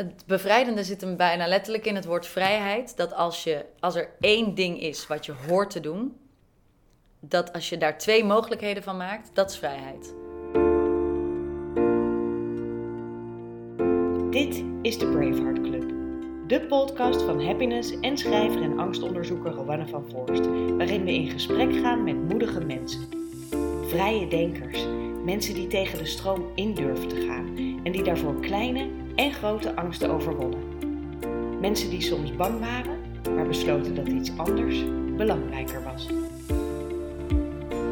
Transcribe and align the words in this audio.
Het 0.00 0.26
bevrijdende 0.26 0.84
zit 0.84 1.00
hem 1.00 1.16
bijna 1.16 1.46
letterlijk 1.46 1.86
in 1.86 1.94
het 1.94 2.04
woord 2.04 2.26
vrijheid. 2.26 2.96
Dat 2.96 3.14
als, 3.14 3.44
je, 3.44 3.64
als 3.80 3.94
er 3.94 4.08
één 4.20 4.54
ding 4.54 4.80
is 4.80 5.06
wat 5.06 5.26
je 5.26 5.32
hoort 5.48 5.70
te 5.70 5.80
doen, 5.80 6.16
dat 7.20 7.52
als 7.52 7.68
je 7.68 7.78
daar 7.78 7.98
twee 7.98 8.24
mogelijkheden 8.24 8.82
van 8.82 8.96
maakt, 8.96 9.30
dat 9.34 9.50
is 9.50 9.58
vrijheid. 9.58 10.14
Dit 14.30 14.64
is 14.82 14.98
de 14.98 15.06
Braveheart 15.06 15.60
Club. 15.60 15.92
De 16.46 16.60
podcast 16.60 17.22
van 17.22 17.44
happiness 17.44 18.00
en 18.00 18.18
schrijver 18.18 18.62
en 18.62 18.78
angstonderzoeker 18.78 19.52
Rowanne 19.52 19.86
van 19.86 20.04
Voorst. 20.10 20.46
Waarin 20.76 21.04
we 21.04 21.12
in 21.12 21.30
gesprek 21.30 21.72
gaan 21.72 22.04
met 22.04 22.28
moedige 22.28 22.60
mensen. 22.60 23.08
Vrije 23.86 24.28
denkers. 24.28 24.86
Mensen 25.24 25.54
die 25.54 25.66
tegen 25.66 25.98
de 25.98 26.06
stroom 26.06 26.52
in 26.54 26.74
durven 26.74 27.08
te 27.08 27.26
gaan. 27.26 27.56
En 27.84 27.92
die 27.92 28.02
daarvoor 28.02 28.40
kleine 28.40 28.99
en 29.14 29.32
grote 29.32 29.76
angsten 29.76 30.10
overwonnen. 30.10 30.58
Mensen 31.60 31.90
die 31.90 32.00
soms 32.00 32.36
bang 32.36 32.60
waren, 32.60 32.98
maar 33.34 33.46
besloten 33.46 33.94
dat 33.94 34.06
iets 34.08 34.30
anders 34.36 34.84
belangrijker 35.16 35.82
was. 35.82 36.08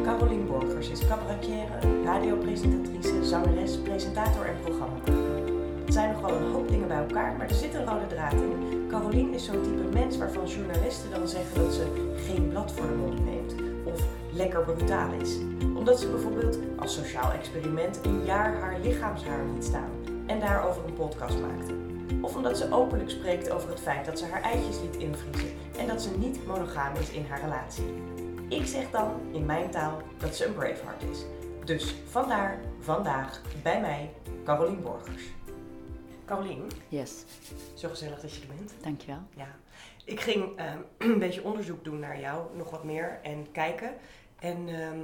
Carolien 0.03 0.47
Borgers 0.47 0.89
is 0.89 1.07
cabaretière, 1.07 2.03
radiopresentatrice, 2.03 3.25
zangeres, 3.25 3.77
presentator 3.77 4.45
en 4.45 4.59
programmamaker. 4.63 5.13
Het 5.85 5.93
zijn 5.93 6.11
nog 6.11 6.21
wel 6.21 6.37
een 6.37 6.51
hoop 6.51 6.69
dingen 6.69 6.87
bij 6.87 6.97
elkaar, 6.97 7.35
maar 7.37 7.49
er 7.49 7.55
zit 7.55 7.73
een 7.73 7.85
rode 7.85 8.07
draad 8.07 8.33
in. 8.33 8.85
Carolien 8.89 9.33
is 9.33 9.45
zo'n 9.45 9.61
type 9.61 9.89
mens 9.93 10.17
waarvan 10.17 10.47
journalisten 10.47 11.09
dan 11.09 11.27
zeggen 11.27 11.63
dat 11.63 11.73
ze 11.73 12.11
geen 12.27 12.49
blad 12.49 12.71
voor 12.71 12.87
de 12.87 12.93
mond 12.93 13.25
neemt 13.25 13.55
of 13.83 14.03
lekker 14.33 14.61
brutaal 14.63 15.09
is. 15.21 15.37
Omdat 15.75 15.99
ze 15.99 16.09
bijvoorbeeld 16.09 16.59
als 16.75 16.93
sociaal 16.93 17.31
experiment 17.31 17.99
een 18.03 18.25
jaar 18.25 18.59
haar 18.59 18.79
lichaamshaar 18.83 19.45
liet 19.53 19.63
staan 19.63 19.98
en 20.29 20.39
daarover 20.39 20.85
een 20.85 20.93
podcast 20.93 21.39
maakte. 21.39 21.73
Of 22.21 22.35
omdat 22.35 22.57
ze 22.57 22.71
openlijk 22.73 23.09
spreekt 23.09 23.49
over 23.49 23.69
het 23.69 23.79
feit 23.79 24.05
dat 24.05 24.19
ze 24.19 24.25
haar 24.25 24.41
eitjes 24.41 24.79
liet 24.81 24.95
invriezen 24.95 25.51
en 25.77 25.87
dat 25.87 26.01
ze 26.01 26.17
niet 26.17 26.45
monogaam 26.45 26.95
is 26.95 27.09
in 27.09 27.25
haar 27.25 27.41
relatie. 27.41 27.85
Ik 28.49 28.65
zeg 28.65 28.89
dan 28.91 29.11
in 29.31 29.45
mijn 29.45 29.69
taal 29.69 30.01
dat 30.17 30.35
ze 30.35 30.45
een 30.45 30.53
braveheart 30.53 31.03
is. 31.11 31.25
Dus 31.65 31.95
vandaar 32.09 32.59
vandaag 32.79 33.41
bij 33.63 33.81
mij 33.81 34.11
Carolien 34.45 34.81
Borgers. 34.81 35.23
Carolien, 36.25 36.67
Yes, 36.87 37.23
zo 37.73 37.89
gezellig 37.89 38.19
dat 38.19 38.35
je 38.35 38.41
er 38.41 38.55
bent. 38.55 38.73
dankjewel. 38.81 39.21
Ja. 39.35 39.47
Ik 40.05 40.19
ging 40.19 40.57
ehm, 40.57 40.77
een 41.13 41.19
beetje 41.19 41.43
onderzoek 41.43 41.83
doen 41.83 41.99
naar 41.99 42.19
jou, 42.19 42.57
nog 42.57 42.69
wat 42.69 42.83
meer, 42.83 43.19
en 43.23 43.51
kijken. 43.51 43.93
En 44.39 44.67
ehm, 44.67 44.99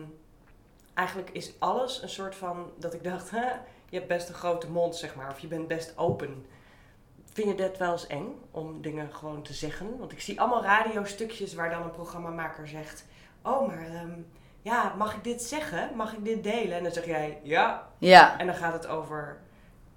eigenlijk 0.93 1.29
is 1.29 1.53
alles 1.59 2.01
een 2.01 2.09
soort 2.09 2.35
van 2.35 2.71
dat 2.77 2.93
ik 2.93 3.03
dacht, 3.03 3.31
je 3.89 3.95
hebt 3.97 4.07
best 4.07 4.29
een 4.29 4.35
grote 4.35 4.69
mond, 4.69 4.95
zeg 4.95 5.15
maar, 5.15 5.29
of 5.29 5.39
je 5.39 5.47
bent 5.47 5.67
best 5.67 5.97
open. 5.97 6.45
Vind 7.33 7.47
je 7.47 7.55
dat 7.55 7.77
wel 7.77 7.91
eens 7.91 8.07
eng 8.07 8.41
om 8.51 8.81
dingen 8.81 9.13
gewoon 9.13 9.41
te 9.41 9.53
zeggen? 9.53 9.97
Want 9.99 10.11
ik 10.11 10.21
zie 10.21 10.39
allemaal 10.39 10.63
radiostukjes 10.63 11.53
waar 11.53 11.69
dan 11.69 11.83
een 11.83 11.91
programmamaker 11.91 12.67
zegt: 12.67 13.05
Oh, 13.41 13.67
maar 13.67 13.85
ehm, 13.85 14.19
ja, 14.61 14.93
mag 14.97 15.15
ik 15.15 15.23
dit 15.23 15.41
zeggen? 15.41 15.89
Mag 15.95 16.13
ik 16.13 16.25
dit 16.25 16.43
delen? 16.43 16.77
En 16.77 16.83
dan 16.83 16.91
zeg 16.91 17.05
jij 17.05 17.39
ja. 17.43 17.87
Ja, 17.97 18.39
En 18.39 18.45
dan 18.45 18.55
gaat 18.55 18.73
het 18.73 18.87
over: 18.87 19.37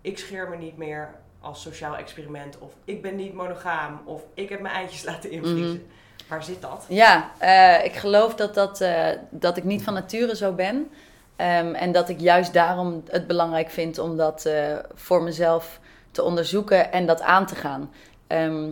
Ik 0.01 0.19
scheer 0.19 0.49
me 0.49 0.57
niet 0.57 0.77
meer 0.77 1.15
als 1.41 1.63
sociaal 1.63 1.97
experiment. 1.97 2.59
Of 2.59 2.73
ik 2.85 3.03
ben 3.03 3.17
niet 3.17 3.35
monogaam. 3.35 4.01
Of 4.05 4.23
ik 4.35 4.49
heb 4.49 4.61
mijn 4.61 4.75
eitjes 4.75 5.05
laten 5.05 5.31
invriezen. 5.31 5.87
Waar 6.29 6.43
zit 6.43 6.61
dat? 6.61 6.85
ja 6.89 7.31
eh, 7.39 7.85
ik 7.85 7.95
geloof 7.95 8.35
dat, 8.35 8.55
dat, 8.55 8.81
eh, 8.81 9.09
dat 9.31 9.57
ik 9.57 9.65
niet 9.65 9.83
van 9.83 9.95
nature 9.95 10.37
zo 10.37 10.53
ben. 10.53 10.91
Ehm, 11.39 11.75
en 11.75 11.93
dat 11.93 12.09
ik 12.09 12.21
juist 12.21 12.53
daarom 12.53 13.03
het 13.11 13.27
belangrijk 13.27 13.71
vind 13.71 13.99
om 13.99 14.17
dat 14.17 14.45
eh, 14.45 14.77
voor 14.95 15.23
mezelf 15.23 15.81
te 16.11 16.23
onderzoeken 16.23 16.93
en 16.93 17.07
dat 17.07 17.21
aan 17.21 17.47
te 17.47 17.55
gaan. 17.55 17.91
Ehm, 18.27 18.71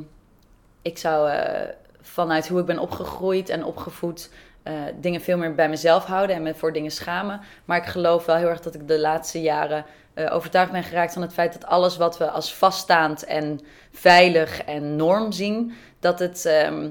ik 0.82 0.98
zou 0.98 1.30
eh, 1.30 1.68
vanuit 2.00 2.48
hoe 2.48 2.60
ik 2.60 2.66
ben 2.66 2.78
opgegroeid 2.78 3.48
en 3.48 3.64
opgevoed 3.64 4.30
eh, 4.62 4.74
dingen 5.00 5.20
veel 5.20 5.38
meer 5.38 5.54
bij 5.54 5.68
mezelf 5.68 6.04
houden 6.04 6.36
en 6.36 6.42
me 6.42 6.54
voor 6.54 6.72
dingen 6.72 6.90
schamen. 6.90 7.40
Maar 7.64 7.78
ik 7.78 7.86
geloof 7.86 8.26
wel 8.26 8.36
heel 8.36 8.48
erg 8.48 8.60
dat 8.60 8.74
ik 8.74 8.88
de 8.88 9.00
laatste 9.00 9.40
jaren 9.40 9.84
overtuigd 10.30 10.72
ben 10.72 10.82
geraakt 10.82 11.12
van 11.12 11.22
het 11.22 11.32
feit 11.32 11.52
dat 11.52 11.66
alles 11.66 11.96
wat 11.96 12.18
we 12.18 12.30
als 12.30 12.54
vaststaand 12.54 13.24
en 13.24 13.60
veilig 13.92 14.64
en 14.64 14.96
norm 14.96 15.32
zien, 15.32 15.72
dat 16.00 16.18
het 16.18 16.46
ehm, 16.46 16.82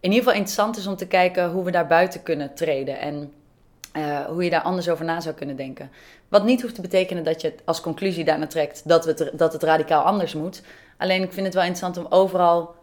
in 0.00 0.10
ieder 0.10 0.18
geval 0.18 0.32
interessant 0.32 0.76
is 0.76 0.86
om 0.86 0.96
te 0.96 1.06
kijken 1.06 1.50
hoe 1.50 1.64
we 1.64 1.70
daar 1.70 1.86
buiten 1.86 2.22
kunnen 2.22 2.54
treden 2.54 2.98
en 2.98 3.32
eh, 3.92 4.24
hoe 4.24 4.44
je 4.44 4.50
daar 4.50 4.62
anders 4.62 4.88
over 4.88 5.04
na 5.04 5.20
zou 5.20 5.34
kunnen 5.34 5.56
denken. 5.56 5.90
Wat 6.28 6.44
niet 6.44 6.62
hoeft 6.62 6.74
te 6.74 6.80
betekenen 6.80 7.24
dat 7.24 7.40
je 7.40 7.54
als 7.64 7.80
conclusie 7.80 8.24
daarna 8.24 8.46
trekt 8.46 8.88
dat, 8.88 9.04
het, 9.04 9.30
dat 9.32 9.52
het 9.52 9.62
radicaal 9.62 10.02
anders 10.02 10.34
moet. 10.34 10.62
Alleen 10.96 11.22
ik 11.22 11.32
vind 11.32 11.46
het 11.46 11.54
wel 11.54 11.64
interessant 11.64 11.96
om 11.96 12.06
overal 12.08 12.74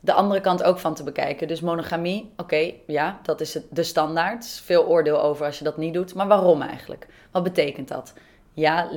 de 0.00 0.12
andere 0.12 0.40
kant 0.40 0.62
ook 0.62 0.78
van 0.78 0.94
te 0.94 1.02
bekijken. 1.02 1.48
Dus 1.48 1.60
monogamie, 1.60 2.32
oké, 2.36 2.72
ja, 2.86 3.20
dat 3.22 3.40
is 3.40 3.58
de 3.70 3.82
standaard. 3.82 4.46
Veel 4.64 4.86
oordeel 4.86 5.22
over 5.22 5.46
als 5.46 5.58
je 5.58 5.64
dat 5.64 5.76
niet 5.76 5.94
doet. 5.94 6.14
Maar 6.14 6.26
waarom 6.26 6.62
eigenlijk? 6.62 7.06
Wat 7.30 7.42
betekent 7.42 7.88
dat? 7.88 8.12
Ja, 8.52 8.88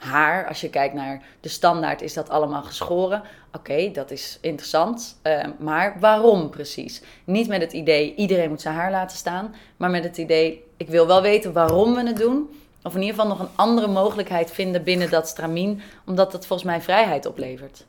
lichaamshaar, 0.00 0.48
als 0.48 0.60
je 0.60 0.70
kijkt 0.70 0.94
naar 0.94 1.22
de 1.40 1.48
standaard, 1.48 2.02
is 2.02 2.14
dat 2.14 2.28
allemaal 2.28 2.62
geschoren. 2.62 3.22
Oké, 3.52 3.90
dat 3.90 4.10
is 4.10 4.38
interessant. 4.40 5.18
eh, 5.22 5.44
maar 5.58 5.96
waarom 6.00 6.50
precies? 6.50 7.02
Niet 7.24 7.48
met 7.48 7.60
het 7.60 7.72
idee, 7.72 8.14
iedereen 8.14 8.48
moet 8.48 8.60
zijn 8.60 8.74
haar 8.74 8.90
laten 8.90 9.16
staan. 9.16 9.54
Maar 9.76 9.90
met 9.90 10.04
het 10.04 10.18
idee, 10.18 10.64
ik 10.76 10.88
wil 10.88 11.06
wel 11.06 11.22
weten 11.22 11.52
waarom 11.52 11.94
we 11.94 12.06
het 12.06 12.16
doen. 12.16 12.60
Of 12.82 12.94
in 12.94 13.00
ieder 13.02 13.14
geval 13.14 13.30
nog 13.36 13.40
een 13.40 13.54
andere 13.56 13.86
mogelijkheid 13.86 14.50
vinden 14.50 14.82
binnen 14.82 15.10
dat 15.10 15.28
stramien. 15.28 15.82
Omdat 16.06 16.32
dat 16.32 16.46
volgens 16.46 16.68
mij 16.68 16.80
vrijheid 16.80 17.26
oplevert. 17.26 17.84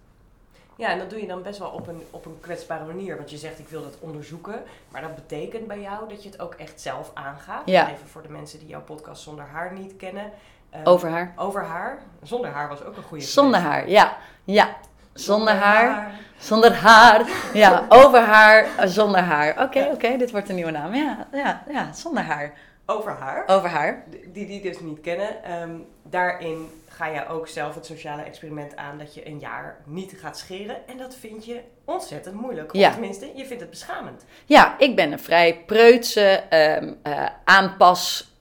Ja, 0.75 0.91
en 0.91 1.00
dat 1.00 1.09
doe 1.09 1.22
je 1.22 1.28
dan 1.28 1.41
best 1.41 1.59
wel 1.59 1.69
op 1.69 1.88
een, 1.88 2.01
op 2.09 2.25
een 2.25 2.39
kwetsbare 2.39 2.85
manier. 2.85 3.18
Want 3.18 3.29
je 3.29 3.38
zegt, 3.38 3.59
ik 3.59 3.68
wil 3.68 3.81
dat 3.81 3.97
onderzoeken. 4.00 4.63
Maar 4.91 5.01
dat 5.01 5.16
betekent 5.16 5.68
bij 5.68 5.81
jou 5.81 6.09
dat 6.09 6.24
je 6.24 6.29
het 6.29 6.39
ook 6.39 6.53
echt 6.53 6.81
zelf 6.81 7.12
aangaat. 7.13 7.62
Ja. 7.66 7.91
Even 7.91 8.07
voor 8.07 8.22
de 8.22 8.29
mensen 8.29 8.59
die 8.59 8.68
jouw 8.68 8.81
podcast 8.81 9.22
Zonder 9.22 9.45
Haar 9.45 9.74
niet 9.74 9.95
kennen. 9.97 10.31
Eh, 10.69 10.79
Over 10.83 11.09
haar. 11.09 11.33
Over 11.35 11.63
haar. 11.63 11.97
Zonder 12.23 12.50
haar 12.51 12.67
was 12.67 12.83
ook 12.83 12.97
een 12.97 13.03
goede 13.03 13.23
Zonder 13.23 13.59
haar, 13.59 13.89
ja. 13.89 14.17
Ja, 14.44 14.75
zonder 15.13 15.53
haar. 15.53 16.11
Zonder 16.38 16.73
haar. 16.73 17.22
Ja, 17.53 17.85
over 17.89 18.19
haar, 18.19 18.67
eh, 18.77 18.88
zonder 18.88 19.22
haar. 19.22 19.63
Oké, 19.63 19.89
oké, 19.94 20.17
dit 20.17 20.31
wordt 20.31 20.50
een 20.50 20.56
nieuwe 20.56 20.72
naam. 20.72 20.94
Ja, 20.95 21.27
ja, 21.33 21.63
ja, 21.69 21.94
zonder 21.94 22.23
haar. 22.23 22.53
Over 22.85 23.11
haar. 23.11 23.44
Over 23.47 23.69
haar. 23.69 24.03
Die 24.33 24.45
die 24.47 24.61
dus 24.61 24.79
niet 24.79 25.01
kennen. 25.01 25.44
Ehm, 25.44 25.72
daarin 26.03 26.69
ga 26.88 27.06
je 27.07 27.27
ook 27.27 27.47
zelf 27.47 27.75
het 27.75 27.85
sociale 27.85 28.22
experiment 28.22 28.75
aan 28.75 28.97
dat 28.97 29.13
je 29.13 29.27
een 29.27 29.39
jaar 29.39 29.77
niet 29.83 30.13
gaat 30.22 30.38
scheren. 30.38 30.88
En 30.88 30.97
dat 30.97 31.16
vind 31.16 31.45
je 31.45 31.61
ontzettend 31.85 32.35
moeilijk. 32.35 32.73
Of 32.73 32.79
Ja. 32.79 32.91
tenminste, 32.91 33.31
je 33.35 33.45
vindt 33.45 33.61
het 33.61 33.69
beschamend. 33.69 34.25
Ja, 34.45 34.75
ik 34.77 34.95
ben 34.95 35.11
een 35.11 35.19
vrij 35.19 35.63
preutse, 35.66 36.44
ehm 36.50 36.94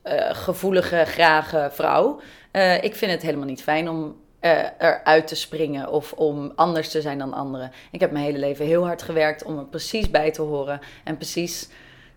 eh, 0.06 0.26
aanpasgevoelige, 0.26 1.04
grage 1.04 1.68
vrouw. 1.72 2.20
Eh, 2.50 2.82
ik 2.82 2.94
vind 2.94 3.12
het 3.12 3.22
helemaal 3.22 3.46
niet 3.46 3.62
fijn 3.62 3.88
om 3.88 4.16
eh, 4.40 4.64
eruit 4.78 5.26
te 5.26 5.34
springen 5.34 5.88
of 5.88 6.12
om 6.12 6.52
anders 6.54 6.90
te 6.90 7.00
zijn 7.00 7.18
dan 7.18 7.32
anderen. 7.32 7.72
Ik 7.90 8.00
heb 8.00 8.10
mijn 8.10 8.24
hele 8.24 8.38
leven 8.38 8.66
heel 8.66 8.86
hard 8.86 9.02
gewerkt 9.02 9.44
om 9.44 9.58
er 9.58 9.64
precies 9.64 10.10
bij 10.10 10.30
te 10.30 10.42
horen 10.42 10.80
en 11.04 11.16
precies 11.16 11.68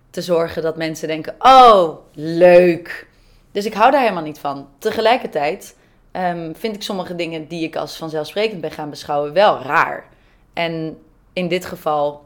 te 0.10 0.22
zorgen 0.22 0.62
dat 0.62 0.78
mensen 0.78 1.08
denken: 1.08 1.36
oh, 1.40 1.98
leuk. 2.14 3.08
Dus 3.52 3.66
ik 3.66 3.74
hou 3.74 3.92
daar 3.92 4.02
helemaal 4.02 4.24
niet 4.24 4.40
van. 4.40 4.68
Tegelijkertijd 4.78 5.76
ehm, 6.12 6.54
vind 6.54 6.76
ik 6.76 6.82
sommige 6.82 7.16
dingen 7.16 7.48
die 7.48 7.64
ik 7.64 7.76
als 7.76 7.98
vanzelfsprekend 7.98 8.62
ben 8.62 8.72
gaan 8.72 8.90
beschouwen 8.90 9.34
wel 9.34 9.62
raar. 9.62 10.06
En 10.54 10.98
in 11.34 11.48
dit 11.48 11.66
geval 11.66 12.26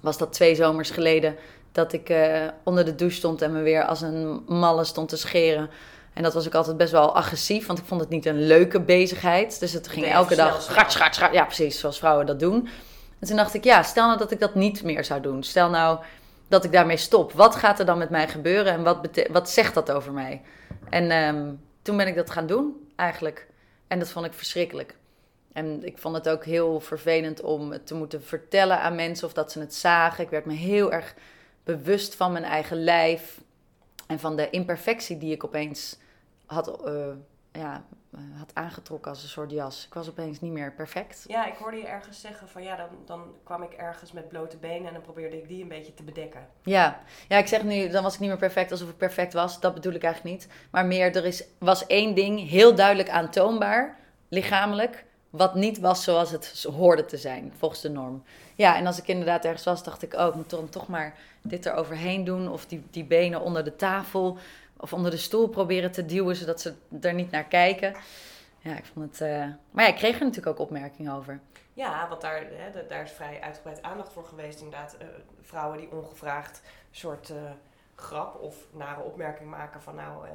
was 0.00 0.18
dat 0.18 0.32
twee 0.32 0.54
zomers 0.54 0.90
geleden 0.90 1.36
dat 1.76 1.92
ik 1.92 2.08
eh, 2.08 2.42
onder 2.62 2.84
de 2.84 2.94
douche 2.94 3.16
stond 3.16 3.42
en 3.42 3.52
me 3.52 3.62
weer 3.62 3.84
als 3.84 4.00
een 4.00 4.42
malle 4.46 4.84
stond 4.84 5.08
te 5.08 5.16
scheren. 5.16 5.70
En 6.12 6.22
dat 6.22 6.34
was 6.34 6.46
ook 6.46 6.54
altijd 6.54 6.76
best 6.76 6.92
wel 6.92 7.14
agressief, 7.14 7.66
want 7.66 7.78
ik 7.78 7.84
vond 7.84 8.00
het 8.00 8.10
niet 8.10 8.26
een 8.26 8.46
leuke 8.46 8.80
bezigheid. 8.80 9.60
Dus 9.60 9.72
het 9.72 9.88
ging 9.88 10.04
Nee, 10.04 10.14
elke 10.14 10.34
dag 10.34 10.62
schat, 10.62 10.92
schat, 10.92 11.14
schat. 11.14 11.32
Ja, 11.32 11.44
precies, 11.44 11.78
zoals 11.80 11.98
vrouwen 11.98 12.26
dat 12.26 12.40
doen. 12.40 12.68
En 13.18 13.26
toen 13.26 13.36
dacht 13.36 13.54
ik, 13.54 13.64
ja, 13.64 13.82
stel 13.82 14.06
nou 14.06 14.18
dat 14.18 14.30
ik 14.30 14.40
dat 14.40 14.54
niet 14.54 14.82
meer 14.82 15.04
zou 15.04 15.20
doen. 15.20 15.42
Stel 15.42 15.70
nou 15.70 15.98
dat 16.48 16.64
ik 16.64 16.72
daarmee 16.72 16.96
stop. 16.96 17.32
Wat 17.32 17.56
gaat 17.56 17.78
er 17.78 17.86
dan 17.86 17.98
met 17.98 18.10
mij 18.10 18.28
gebeuren 18.28 18.72
en 18.72 18.82
wat, 18.82 18.98
wat 19.30 19.50
zegt 19.50 19.74
dat 19.74 19.90
over 19.90 20.12
mij? 20.12 20.42
En 20.90 21.10
ehm, 21.10 21.52
toen 21.82 21.96
ben 21.96 22.06
ik 22.06 22.16
dat 22.16 22.30
gaan 22.30 22.46
doen, 22.46 22.88
eigenlijk. 22.96 23.46
En 23.88 23.98
dat 23.98 24.08
vond 24.08 24.26
ik 24.26 24.32
verschrikkelijk. 24.32 24.96
En 25.52 25.84
ik 25.84 25.98
vond 25.98 26.14
het 26.14 26.28
ook 26.28 26.44
heel 26.44 26.80
vervelend 26.80 27.40
om 27.40 27.70
het 27.70 27.86
te 27.86 27.94
moeten 27.94 28.22
vertellen 28.22 28.80
aan 28.80 28.94
mensen 28.94 29.26
of 29.26 29.32
dat 29.32 29.52
ze 29.52 29.60
het 29.60 29.74
zagen. 29.74 30.24
Ik 30.24 30.30
werd 30.30 30.44
me 30.44 30.52
heel 30.52 30.92
erg 30.92 31.14
bewust 31.66 32.14
van 32.14 32.32
mijn 32.32 32.44
eigen 32.44 32.84
lijf 32.84 33.40
en 34.06 34.18
van 34.18 34.36
de 34.36 34.50
imperfectie 34.50 35.18
die 35.18 35.32
ik 35.32 35.44
opeens 35.44 35.98
had, 36.44 36.84
eh, 36.84 37.06
ja, 37.52 37.84
eh, 38.12 38.20
had 38.38 38.50
aangetrokken 38.54 39.10
als 39.10 39.22
een 39.22 39.28
soort 39.28 39.50
jas. 39.50 39.86
Ik 39.86 39.94
was 39.94 40.08
opeens 40.08 40.40
niet 40.40 40.52
meer 40.52 40.72
perfect. 40.72 41.24
Ja, 41.26 41.46
ik 41.46 41.54
hoorde 41.54 41.76
je 41.76 41.86
ergens 41.86 42.20
zeggen 42.20 42.48
van 42.48 42.62
ja, 42.62 42.76
dan, 42.76 42.88
dan 43.04 43.34
kwam 43.44 43.62
ik 43.62 43.72
ergens 43.72 44.12
met 44.12 44.28
blote 44.28 44.56
benen 44.56 44.86
en 44.86 44.92
dan 44.92 45.02
probeerde 45.02 45.36
ik 45.36 45.48
die 45.48 45.62
een 45.62 45.68
beetje 45.68 45.94
te 45.94 46.02
bedekken. 46.02 46.46
Ja. 46.62 47.02
ja, 47.28 47.38
ik 47.38 47.46
zeg 47.46 47.62
nu, 47.62 47.88
dan 47.88 48.02
was 48.02 48.14
ik 48.14 48.20
niet 48.20 48.28
meer 48.28 48.38
perfect 48.38 48.70
alsof 48.70 48.88
ik 48.88 48.96
perfect 48.96 49.32
was. 49.32 49.60
Dat 49.60 49.74
bedoel 49.74 49.92
ik 49.92 50.02
eigenlijk 50.02 50.34
niet. 50.34 50.48
Maar 50.70 50.86
meer, 50.86 51.16
er 51.16 51.24
is, 51.24 51.44
was 51.58 51.86
één 51.86 52.14
ding 52.14 52.48
heel 52.48 52.74
duidelijk 52.74 53.08
aantoonbaar 53.08 53.98
lichamelijk, 54.28 55.04
wat 55.30 55.54
niet 55.54 55.78
was 55.78 56.02
zoals 56.04 56.30
het 56.30 56.66
hoorde 56.76 57.04
te 57.04 57.16
zijn, 57.16 57.52
volgens 57.58 57.80
de 57.80 57.88
norm. 57.90 58.22
Ja, 58.54 58.76
en 58.76 58.86
als 58.86 58.98
ik 58.98 59.08
inderdaad 59.08 59.44
ergens 59.44 59.64
was, 59.64 59.82
dacht 59.82 60.02
ik, 60.02 60.14
oh, 60.14 60.26
ik 60.26 60.34
moet 60.34 60.50
dan 60.50 60.68
toch 60.68 60.88
maar 60.88 61.14
dit 61.42 61.66
eroverheen 61.66 62.24
doen. 62.24 62.48
Of 62.48 62.66
die, 62.66 62.82
die 62.90 63.04
benen 63.04 63.40
onder 63.40 63.64
de 63.64 63.76
tafel 63.76 64.38
of 64.76 64.92
onder 64.92 65.10
de 65.10 65.16
stoel 65.16 65.48
proberen 65.48 65.92
te 65.92 66.04
duwen, 66.06 66.36
zodat 66.36 66.60
ze 66.60 66.74
er 67.00 67.14
niet 67.14 67.30
naar 67.30 67.44
kijken. 67.44 67.94
Ja, 68.58 68.76
ik 68.76 68.84
vond 68.92 69.10
het... 69.10 69.20
eh, 69.20 69.44
Maar 69.70 69.84
ja, 69.84 69.90
ik 69.90 69.96
kreeg 69.96 70.18
er 70.18 70.24
natuurlijk 70.24 70.46
ook 70.46 70.66
opmerkingen 70.66 71.12
over. 71.12 71.40
Ja, 71.72 72.08
want 72.08 72.20
daar, 72.20 72.42
hè, 72.50 72.70
da- 72.72 72.88
daar 72.88 73.02
is 73.02 73.10
vrij 73.10 73.40
uitgebreid 73.40 73.82
aandacht 73.82 74.12
voor 74.12 74.24
geweest. 74.24 74.60
Inderdaad, 74.60 74.96
eh, 74.98 75.06
vrouwen 75.42 75.78
die 75.78 75.90
ongevraagd 75.92 76.60
soort 76.90 77.30
eh, 77.30 77.36
grap 77.94 78.40
of 78.42 78.56
nare 78.72 79.02
opmerking 79.02 79.50
maken 79.50 79.82
van 79.82 79.94
nou, 79.94 80.26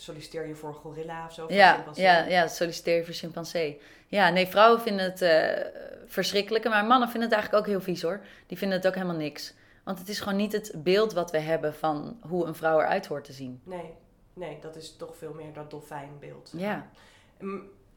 solliciteer 0.00 0.46
je 0.46 0.54
voor 0.54 0.68
een 0.68 0.74
gorilla 0.74 1.26
of 1.26 1.32
zo. 1.32 1.46
Ja, 1.48 1.84
ja, 1.94 2.24
ja, 2.24 2.48
solliciteer 2.48 2.96
je 2.96 3.04
voor 3.04 3.14
chimpansee. 3.14 3.80
Ja, 4.06 4.30
nee, 4.30 4.46
vrouwen 4.46 4.80
vinden 4.80 5.04
het 5.04 5.22
eh 5.22 5.86
verschrikkelijk. 6.08 6.68
Maar 6.68 6.84
mannen 6.84 7.08
vinden 7.08 7.28
het 7.28 7.38
eigenlijk 7.38 7.66
ook 7.66 7.72
heel 7.72 7.84
vies 7.84 8.02
hoor. 8.02 8.20
Die 8.46 8.58
vinden 8.58 8.76
het 8.76 8.86
ook 8.86 8.94
helemaal 8.94 9.16
niks. 9.16 9.54
Want 9.84 9.98
het 9.98 10.08
is 10.08 10.20
gewoon 10.20 10.38
niet 10.38 10.52
het 10.52 10.72
beeld 10.76 11.12
wat 11.12 11.30
we 11.30 11.38
hebben 11.38 11.74
van 11.74 12.18
hoe 12.28 12.46
een 12.46 12.54
vrouw 12.54 12.80
eruit 12.80 13.06
hoort 13.06 13.24
te 13.24 13.32
zien. 13.32 13.60
Nee, 13.64 13.94
nee, 14.32 14.58
dat 14.60 14.76
is 14.76 14.96
toch 14.96 15.16
veel 15.16 15.32
meer 15.32 15.52
dat 15.52 15.70
dolfijnbeeld. 15.70 16.52
Ja. 16.56 16.90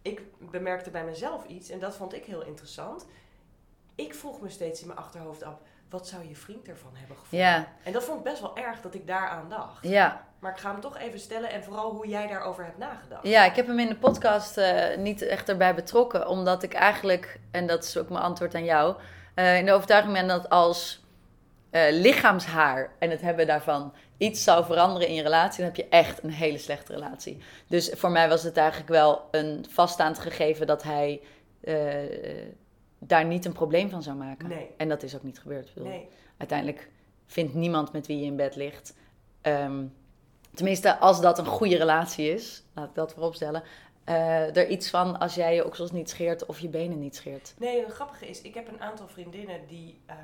Ik 0.01 0.21
bemerkte 0.51 0.89
bij 0.89 1.04
mezelf 1.04 1.45
iets 1.45 1.69
en 1.69 1.80
dat 1.80 1.95
vond 1.95 2.13
ik 2.13 2.25
heel 2.25 2.45
interessant. 2.45 3.06
Ik 3.95 4.13
vroeg 4.13 4.42
me 4.42 4.50
steeds 4.50 4.81
in 4.81 4.88
mijn 4.88 5.00
achterhoofd 5.00 5.44
af, 5.44 5.56
wat 5.91 6.07
zou 6.07 6.27
je 6.27 6.35
vriend 6.35 6.67
ervan 6.67 6.91
hebben 6.93 7.17
gevonden? 7.17 7.47
Ja, 7.47 7.67
En 7.83 7.91
dat 7.91 8.03
vond 8.03 8.17
ik 8.17 8.23
best 8.23 8.41
wel 8.41 8.57
erg 8.57 8.81
dat 8.81 8.93
ik 8.93 9.07
daaraan 9.07 9.49
dacht. 9.49 9.88
ja. 9.88 10.29
Maar 10.39 10.51
ik 10.51 10.57
ga 10.57 10.71
hem 10.71 10.81
toch 10.81 10.97
even 10.97 11.19
stellen 11.19 11.49
en 11.49 11.63
vooral 11.63 11.91
hoe 11.91 12.07
jij 12.07 12.27
daarover 12.27 12.63
hebt 12.63 12.77
nagedacht. 12.77 13.27
Ja, 13.27 13.45
ik 13.45 13.55
heb 13.55 13.67
hem 13.67 13.79
in 13.79 13.88
de 13.88 13.95
podcast 13.95 14.57
eh, 14.57 14.97
niet 14.97 15.21
echt 15.21 15.49
erbij 15.49 15.75
betrokken, 15.75 16.27
omdat 16.27 16.63
ik 16.63 16.73
eigenlijk, 16.73 17.39
en 17.51 17.67
dat 17.67 17.83
is 17.83 17.97
ook 17.97 18.09
mijn 18.09 18.23
antwoord 18.23 18.55
aan 18.55 18.63
jou, 18.63 18.95
eh, 19.33 19.57
in 19.57 19.65
de 19.65 19.71
overtuiging 19.71 20.13
ben 20.13 20.27
dat 20.27 20.49
als 20.49 21.05
eh, 21.69 21.91
lichaamshaar 21.91 22.91
en 22.99 23.09
het 23.09 23.21
hebben 23.21 23.47
daarvan 23.47 23.94
iets 24.17 24.44
zou 24.44 24.65
veranderen 24.65 25.07
in 25.07 25.13
je 25.13 25.21
relatie, 25.21 25.57
dan 25.57 25.73
heb 25.73 25.75
je 25.75 25.89
echt 25.89 26.23
een 26.23 26.31
hele 26.31 26.57
slechte 26.57 26.94
relatie. 26.94 27.44
Dus 27.67 27.91
voor 27.95 28.11
mij 28.11 28.29
was 28.29 28.44
het 28.44 28.57
eigenlijk 28.57 28.89
wel 28.89 29.27
een 29.31 29.65
vaststaand 29.69 30.19
gegeven 30.19 30.67
dat 30.67 30.83
hij 30.83 31.21
daar 33.03 33.25
niet 33.25 33.45
een 33.45 33.53
probleem 33.53 33.89
van 33.89 34.03
zou 34.03 34.18
maken. 34.18 34.50
Nee. 34.50 34.69
En 34.77 34.89
dat 34.89 35.03
is 35.03 35.15
ook 35.15 35.24
niet 35.24 35.39
gebeurd. 35.39 35.68
Ik 35.68 35.74
bedoel, 35.74 35.89
Nee, 35.89 36.07
Uiteindelijk 36.38 36.89
vindt 37.25 37.53
niemand 37.53 37.92
met 37.94 38.07
wie 38.07 38.19
je 38.19 38.25
in 38.25 38.36
bed 38.36 38.56
ligt. 38.56 38.94
ehm, 39.42 39.86
tenminste, 40.53 40.98
als 41.00 41.21
dat 41.21 41.38
een 41.39 41.45
goede 41.45 41.77
relatie 41.77 42.30
is, 42.33 42.63
laat 42.74 42.89
ik 42.89 42.95
dat 42.95 43.13
vooropstellen. 43.13 43.63
eh 44.03 44.56
er 44.57 44.68
iets 44.69 44.89
van 44.89 45.19
als 45.19 45.36
jij 45.36 45.56
je 45.56 45.65
oksels 45.65 45.92
niet 45.92 46.09
scheert 46.09 46.45
of 46.45 46.59
je 46.59 46.69
benen 46.69 47.00
niet 47.00 47.15
scheert. 47.15 47.53
nee, 47.57 47.83
het 47.83 47.94
grappige 47.94 48.27
is, 48.27 48.42
ik 48.42 48.53
heb 48.53 48.68
een 48.68 48.81
aantal 48.81 49.07
vriendinnen 49.07 49.59
die 49.68 50.01
ehm, 50.06 50.18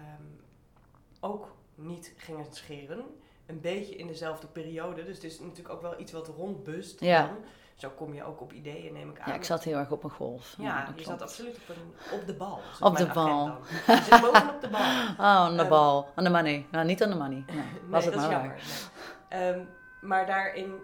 ook 1.19 1.55
niet 1.75 2.13
gingen 2.17 2.45
scheren. 2.49 3.03
Een 3.45 3.61
beetje 3.61 3.95
in 3.95 4.07
dezelfde 4.07 4.47
periode. 4.47 5.03
Dus 5.05 5.15
het 5.15 5.23
is 5.23 5.39
natuurlijk 5.39 5.69
ook 5.69 5.81
wel 5.81 5.99
iets 5.99 6.11
wat 6.11 6.27
rondbust. 6.27 6.99
Ja. 6.99 7.25
dan. 7.27 7.35
Zo 7.77 7.89
kom 7.89 8.13
je 8.13 8.23
ook 8.23 8.41
op 8.41 8.51
ideeën, 8.53 8.93
neem 8.93 9.09
ik 9.09 9.19
aan. 9.19 9.29
Ja, 9.29 9.35
ik 9.35 9.43
zat 9.43 9.63
heel 9.63 9.77
erg 9.77 9.91
op 9.91 10.03
een 10.03 10.09
golf. 10.09 10.55
Ja, 10.57 10.77
dat 10.79 10.87
je 10.87 10.93
klopt. 10.93 11.07
zat 11.07 11.21
absoluut 11.21 11.55
op, 11.55 11.75
een, 11.75 11.95
op 12.19 12.27
de 12.27 12.33
bal. 12.35 12.59
Op 12.79 12.95
de 12.97 13.05
bal. 13.07 13.45
Je 13.87 14.01
zit 14.09 14.21
bovenop 14.21 14.61
de 14.61 14.69
bal. 14.69 14.81
Oh, 15.17 15.25
aan 15.25 15.55
de 15.55 15.61
Ehm, 15.61 15.69
bal. 15.69 16.09
Aan 16.15 16.23
de 16.23 16.29
money. 16.29 16.67
Nou, 16.71 16.85
niet 16.85 17.03
aan 17.03 17.09
de 17.09 17.15
money. 17.15 17.43
Nee, 17.47 17.63
was 17.89 18.05
nee, 18.05 18.13
het 18.13 18.21
maar 18.21 18.29
waar. 18.31 18.61
nee. 19.29 19.51
Ehm, 19.53 19.59
maar 20.01 20.25
daarin 20.25 20.75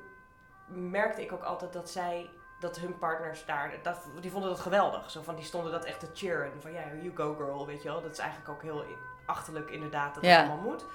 merkte 0.68 1.22
ik 1.22 1.32
ook 1.32 1.44
altijd 1.44 1.74
dat 1.74 1.90
zij, 1.90 2.30
dat 2.60 2.78
hun 2.80 2.98
partners 2.98 3.46
daar, 3.46 3.74
dat, 3.84 3.98
die 4.22 4.32
vonden 4.32 4.50
dat 4.50 4.60
geweldig. 4.60 5.12
Zo 5.12 5.22
van, 5.22 5.36
die 5.36 5.46
stonden 5.46 5.72
dat 5.72 5.86
echt 5.86 6.00
te 6.00 6.10
cheeren. 6.14 6.62
Van 6.62 6.72
ja, 6.74 6.82
you 7.02 7.12
go 7.16 7.36
girl, 7.36 7.66
weet 7.66 7.84
je 7.84 7.90
wel. 7.90 8.02
Dat 8.02 8.12
is 8.12 8.18
eigenlijk 8.20 8.50
ook 8.50 8.62
heel 8.62 8.84
achterlijk 9.26 9.70
inderdaad 9.70 10.16
dat 10.16 10.24
Ja. 10.24 10.42
dat 10.42 10.50
allemaal 10.52 10.70
moet. 10.72 10.86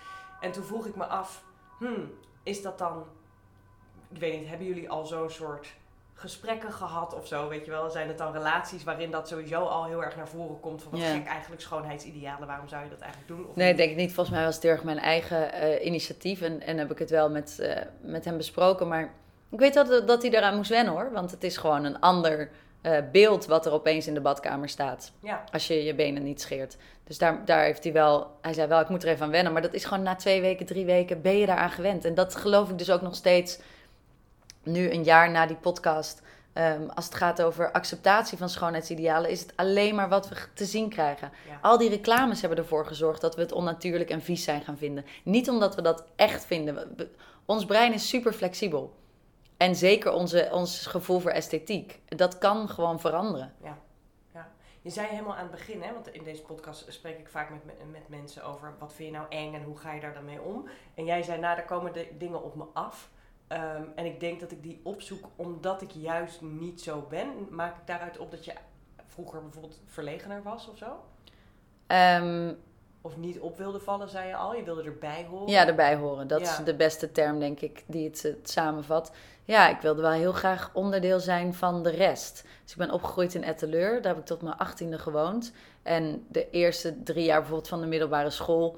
En 0.41 0.53
toen 0.53 0.65
vroeg 0.65 0.87
ik 0.87 0.97
me 0.97 1.05
af, 1.07 1.45
hmm, 1.79 2.13
is 2.43 2.63
dat 2.63 2.79
dan, 2.79 3.05
ik 4.09 4.19
weet 4.21 4.41
niet, 4.41 4.49
hebben 4.49 4.67
jullie 4.67 4.91
al 4.91 5.05
zo'n 5.07 5.31
soort 5.31 5.77
gesprekken 6.21 6.73
gehad 6.73 7.15
of 7.15 7.27
zo, 7.27 7.49
weet 7.49 7.65
je 7.65 7.71
wel? 7.71 7.91
Zijn 7.91 8.09
het 8.09 8.19
dan 8.19 8.33
relaties 8.33 8.85
waarin 8.85 9.11
dat 9.11 9.29
sowieso 9.29 9.61
al 9.65 9.85
heel 9.85 10.05
erg 10.05 10.17
naar 10.17 10.29
voren 10.29 10.61
komt 10.61 10.83
van 10.83 10.91
wat 10.93 11.01
Ja. 11.01 11.13
gek 11.15 11.27
eigenlijk 11.27 11.63
schoonheidsidealen, 11.63 12.47
waarom 12.47 12.69
zou 12.69 12.85
je 12.85 12.91
dat 12.91 13.01
eigenlijk 13.01 13.33
doen? 13.37 13.49
Of 13.49 13.55
Nee, 13.57 13.69
niet? 13.69 13.77
denk 13.77 13.91
ik 13.91 13.97
niet. 13.97 14.13
Volgens 14.13 14.37
mij 14.37 14.45
was 14.45 14.55
het 14.55 14.63
heel 14.63 14.73
erg 14.73 14.85
mijn 14.85 14.99
eigen 14.99 15.53
eh, 15.53 15.87
initiatief. 15.87 16.41
En, 16.41 16.61
en 16.63 16.79
heb 16.79 16.91
ik 16.91 16.99
het 16.99 17.11
wel 17.11 17.31
met, 17.31 17.59
eh, 17.59 17.83
met 18.01 18.25
hem 18.25 18.37
besproken. 18.37 18.89
Maar 18.89 19.13
ik 19.51 19.59
weet 19.59 19.75
dat, 19.75 20.07
dat 20.09 20.23
hij 20.23 20.31
eraan 20.31 20.57
moest 20.57 20.71
wennen 20.71 20.93
hoor. 20.93 21.13
Want 21.13 21.31
het 21.31 21.45
is 21.45 21.57
gewoon 21.57 21.85
een 21.85 22.01
ander 22.01 22.51
eh, 22.83 22.97
beeld 23.13 23.47
wat 23.47 23.67
er 23.67 23.73
opeens 23.73 24.07
in 24.07 24.15
de 24.15 24.21
badkamer 24.21 24.69
staat. 24.69 25.13
Ja, 25.23 25.45
Als 25.53 25.67
je 25.67 25.85
je 25.85 25.95
benen 25.95 26.23
niet 26.23 26.41
scheert. 26.41 26.77
Dus 27.05 27.19
daar, 27.19 27.45
daar 27.45 27.63
heeft 27.65 27.85
hij 27.85 27.93
wel... 27.93 28.31
Hij 28.41 28.53
zei 28.53 28.69
wel, 28.69 28.81
ik 28.81 28.89
moet 28.89 29.03
er 29.03 29.09
even 29.09 29.25
aan 29.25 29.31
wennen. 29.31 29.53
Maar 29.53 29.63
dat 29.63 29.75
is 29.75 29.85
gewoon 29.85 30.03
na 30.03 30.15
twee 30.15 30.41
weken, 30.41 30.67
drie 30.67 30.85
weken 30.85 31.23
ben 31.23 31.37
je 31.39 31.47
daaraan 31.47 31.71
gewend. 31.71 32.05
En 32.05 32.15
dat 32.15 32.37
geloof 32.37 32.71
ik 32.71 32.79
dus 32.79 32.91
ook 32.91 33.03
nog 33.03 33.15
steeds 33.15 33.59
nu 34.73 34.91
een 34.91 35.05
jaar 35.05 35.31
na 35.31 35.47
die 35.47 35.57
podcast. 35.57 36.23
Ehm, 36.53 36.89
als 36.95 37.05
het 37.05 37.15
gaat 37.15 37.43
over 37.43 37.73
acceptatie 37.73 38.39
van 38.39 38.49
schoonheidsidealen, 38.49 39.31
is 39.31 39.41
het 39.41 39.53
alleen 39.57 39.95
maar 39.95 40.09
wat 40.09 40.29
we 40.29 40.37
te 40.55 40.65
zien 40.65 40.89
krijgen. 40.89 41.31
Ja. 41.49 41.59
Al 41.63 41.79
die 41.79 41.89
reclames 41.89 42.41
hebben 42.41 42.59
ervoor 42.59 42.87
gezorgd 42.87 43.21
dat 43.21 43.35
we 43.35 43.41
het 43.41 43.53
onnatuurlijk 43.53 44.11
en 44.11 44.23
vies 44.23 44.45
zijn 44.45 44.63
gaan 44.63 44.79
vinden. 44.79 45.05
Niet 45.25 45.51
omdat 45.51 45.75
we 45.75 45.83
dat 45.83 46.05
echt 46.17 46.45
vinden. 46.45 46.97
Ons 47.45 47.65
brein 47.65 47.93
is 47.93 48.09
super 48.09 48.33
flexibel. 48.33 48.97
En 49.57 49.77
zeker 49.77 50.13
onze, 50.13 50.49
ons 50.53 50.87
gevoel 50.87 51.19
voor 51.19 51.31
esthetiek. 51.31 52.01
Dat 52.07 52.39
kan 52.39 52.69
gewoon 52.69 53.01
veranderen. 53.01 53.55
Je 54.89 54.95
zei 54.95 55.07
helemaal 55.07 55.35
aan 55.35 55.43
het 55.43 55.51
begin, 55.51 55.83
hè, 55.83 55.93
want 55.93 56.13
in 56.13 56.25
deze 56.25 56.43
podcast 56.43 56.93
spreek 56.93 57.19
ik 57.19 57.29
vaak 57.29 57.51
met, 57.51 57.65
met, 57.65 57.91
met 57.91 58.09
mensen 58.09 58.45
over 58.45 58.75
wat 58.79 58.93
vind 58.93 59.09
je 59.09 59.15
nou 59.17 59.27
eng 59.29 59.55
en 59.55 59.63
hoe 59.63 59.77
ga 59.77 59.93
je 59.93 60.01
daar 60.01 60.15
dan 60.15 60.25
mee 60.25 60.41
om. 60.41 60.69
En 60.95 61.05
jij 61.05 61.23
zei, 61.23 61.41
nou, 61.41 61.57
daar 61.57 61.65
komen 61.65 61.93
de 61.93 62.09
dingen 62.19 62.43
op 62.43 62.55
me 62.55 62.65
af. 62.73 63.11
Ehm, 63.49 63.83
en 63.95 64.05
ik 64.05 64.21
denk 64.21 64.41
dat 64.41 64.51
ik 64.51 64.63
die 64.63 64.81
opzoek 64.83 65.25
omdat 65.37 65.83
ik 65.83 65.91
juist 65.91 66.41
niet 66.41 66.81
zo 66.81 67.07
ben. 67.09 67.29
Maak 67.51 67.77
ik 67.77 67.87
daaruit 67.87 68.19
op 68.19 68.31
dat 68.31 68.45
je 68.45 68.53
vroeger 69.07 69.43
bijvoorbeeld 69.43 69.81
verlegener 69.87 70.43
was 70.43 70.69
of 70.69 70.77
zo? 70.79 70.87
Ehm, 71.87 72.53
Of 73.01 73.17
niet 73.17 73.39
op 73.39 73.59
wilde 73.59 73.81
vallen, 73.81 74.09
zei 74.09 74.29
je 74.29 74.37
al. 74.37 74.55
Je 74.55 74.63
wilde 74.63 74.83
erbij 74.83 75.27
horen. 75.31 75.49
ja, 75.49 75.67
erbij 75.67 75.97
horen. 75.97 76.29
Dat 76.29 76.41
Ja. 76.41 76.51
is 76.59 76.65
de 76.65 76.75
beste 76.75 77.13
term, 77.13 77.39
denk 77.39 77.61
ik, 77.61 77.85
die 77.87 78.05
het, 78.09 78.23
het 78.23 78.51
samenvat. 78.51 79.13
Ja, 79.45 79.69
ik 79.69 79.81
wilde 79.81 80.03
wel 80.03 80.11
heel 80.11 80.33
graag 80.33 80.71
onderdeel 80.75 81.21
zijn 81.21 81.55
van 81.55 81.83
de 81.83 81.91
rest. 81.91 82.45
Dus 82.63 82.73
ik 82.73 82.79
ben 82.79 82.91
opgegroeid 82.91 83.35
in 83.35 83.45
Etteleur. 83.45 84.03
Daar 84.03 84.13
heb 84.13 84.21
ik 84.21 84.27
tot 84.27 84.43
mijn 84.43 84.57
achttiende 84.57 84.99
gewoond. 84.99 85.53
En 85.83 86.27
de 86.29 86.51
eerste 86.51 87.03
drie 87.03 87.25
jaar 87.25 87.39
bijvoorbeeld 87.39 87.69
van 87.69 87.81
de 87.81 87.87
middelbare 87.87 88.31
school... 88.31 88.77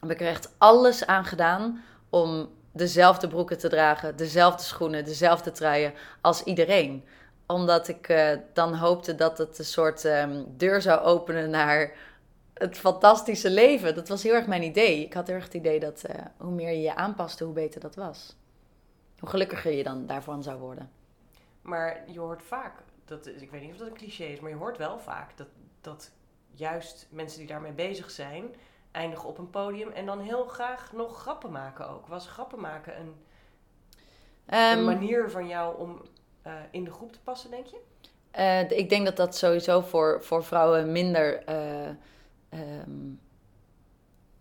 heb 0.00 0.10
ik 0.10 0.20
er 0.20 0.26
echt 0.26 0.54
alles 0.58 1.06
aan 1.06 1.24
gedaan 1.24 1.82
om 2.10 2.48
dezelfde 2.76 3.28
broeken 3.28 3.58
te 3.58 3.68
dragen... 3.68 4.16
dezelfde 4.16 4.62
schoenen, 4.62 5.04
dezelfde 5.04 5.50
truien 5.50 5.94
als 6.20 6.42
iedereen. 6.42 7.04
Omdat 7.46 7.88
ik 7.88 8.08
eh, 8.08 8.38
dan 8.52 8.74
hoopte 8.74 9.14
dat 9.14 9.38
het 9.38 9.58
een 9.58 9.64
soort 9.64 10.04
ehm, 10.04 10.42
deur 10.48 10.82
zou 10.82 11.00
openen 11.00 11.50
naar 11.50 11.92
het 12.54 12.78
fantastische 12.78 13.50
leven. 13.50 13.94
Dat 13.94 14.08
was 14.08 14.22
heel 14.22 14.34
erg 14.34 14.46
mijn 14.46 14.62
idee. 14.62 15.04
Ik 15.04 15.14
had 15.14 15.26
heel 15.26 15.36
erg 15.36 15.44
het 15.44 15.54
idee 15.54 15.80
dat 15.80 16.04
eh, 16.04 16.24
hoe 16.36 16.52
meer 16.52 16.70
je 16.70 16.80
je 16.80 16.94
aanpaste, 16.94 17.44
hoe 17.44 17.52
beter 17.52 17.80
dat 17.80 17.94
was. 17.94 18.36
Hoe 19.18 19.28
gelukkiger 19.28 19.72
je 19.72 19.82
dan 19.82 20.06
daarvan 20.06 20.42
zou 20.42 20.58
worden. 20.58 20.90
Maar 21.62 22.02
je 22.06 22.18
hoort 22.18 22.42
vaak, 22.42 22.72
dat, 23.04 23.26
ik 23.26 23.50
weet 23.50 23.60
niet 23.60 23.72
of 23.72 23.76
dat 23.76 23.86
een 23.86 23.94
cliché 23.94 24.24
is, 24.24 24.40
maar 24.40 24.50
je 24.50 24.56
hoort 24.56 24.78
wel 24.78 24.98
vaak 24.98 25.36
dat, 25.36 25.48
dat 25.80 26.10
juist 26.50 27.06
mensen 27.10 27.38
die 27.38 27.48
daarmee 27.48 27.72
bezig 27.72 28.10
zijn, 28.10 28.44
eindigen 28.96 29.28
op 29.28 29.38
een 29.38 29.50
podium 29.50 29.90
en 29.90 30.06
dan 30.06 30.20
heel 30.20 30.44
graag 30.44 30.92
nog 30.92 31.20
grappen 31.20 31.52
maken 31.52 31.88
ook. 31.88 32.06
Was 32.06 32.28
grappen 32.28 32.60
maken 32.60 33.00
een, 33.00 33.14
een 34.46 34.78
Ehm, 34.78 34.84
manier 34.84 35.30
van 35.30 35.48
jou 35.48 35.78
om 35.78 36.02
eh, 36.42 36.52
in 36.70 36.84
de 36.84 36.90
groep 36.90 37.12
te 37.12 37.20
passen, 37.20 37.50
denk 37.50 37.66
je? 37.66 37.76
eh, 38.30 38.70
ik 38.70 38.88
denk 38.88 39.04
dat 39.04 39.16
dat 39.16 39.36
sowieso 39.36 39.80
voor, 39.80 40.22
voor 40.22 40.44
vrouwen 40.44 40.92
minder 40.92 41.44
eh, 41.44 41.88
ehm, 42.48 43.14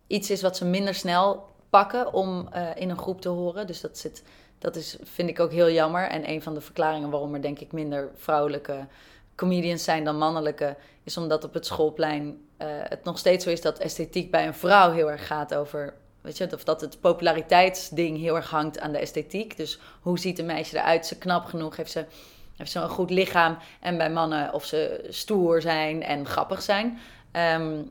iets 0.07 0.29
is 0.29 0.41
wat 0.41 0.57
ze 0.57 0.65
minder 0.65 0.93
snel 0.93 1.53
pakken 1.69 2.13
om 2.13 2.49
in 2.75 2.89
een 2.89 2.97
groep 2.97 3.21
te 3.21 3.29
horen. 3.29 3.67
Dus 3.67 3.81
dat, 3.81 3.97
zit, 3.97 4.23
dat 4.59 4.75
is, 4.75 4.97
vind 5.03 5.29
ik 5.29 5.39
ook 5.39 5.51
heel 5.51 5.69
jammer. 5.69 6.07
En 6.09 6.29
een 6.29 6.41
van 6.41 6.53
de 6.53 6.61
verklaringen 6.61 7.09
waarom 7.09 7.33
er 7.33 7.41
denk 7.41 7.59
ik 7.59 7.71
minder 7.71 8.11
vrouwelijke 8.15 8.87
comedians 9.35 9.83
zijn 9.83 10.03
dan 10.03 10.17
mannelijke, 10.17 10.75
is 11.03 11.17
omdat 11.17 11.43
op 11.43 11.53
het 11.53 11.65
schoolplein 11.65 12.45
eh, 12.57 12.67
het 12.69 13.03
nog 13.03 13.17
steeds 13.17 13.43
zo 13.43 13.49
is 13.49 13.61
dat 13.61 13.79
esthetiek 13.79 14.31
bij 14.31 14.47
een 14.47 14.53
vrouw 14.53 14.91
heel 14.91 15.11
erg 15.11 15.27
gaat 15.27 15.55
over. 15.55 15.93
Weet 16.21 16.37
je, 16.37 16.53
of 16.53 16.63
dat 16.63 16.81
het 16.81 16.99
populariteitsding 16.99 18.17
heel 18.17 18.35
erg 18.35 18.49
hangt 18.49 18.79
aan 18.79 18.91
de 18.91 18.97
esthetiek. 18.97 19.57
Dus 19.57 19.79
hoe 20.01 20.19
ziet 20.19 20.39
een 20.39 20.45
meisje 20.45 20.77
eruit? 20.77 21.01
Is 21.01 21.07
ze 21.07 21.17
knap 21.17 21.45
genoeg? 21.45 21.75
Heeft 21.75 21.91
ze, 21.91 22.05
heeft 22.55 22.71
ze 22.71 22.79
een 22.79 22.89
goed 22.89 23.09
lichaam? 23.09 23.57
En 23.79 23.97
bij 23.97 24.11
mannen 24.11 24.53
of 24.53 24.65
ze 24.65 25.05
stoer 25.09 25.61
zijn 25.61 26.03
en 26.03 26.25
grappig 26.25 26.61
zijn. 26.61 26.99
Ehm, 27.31 27.81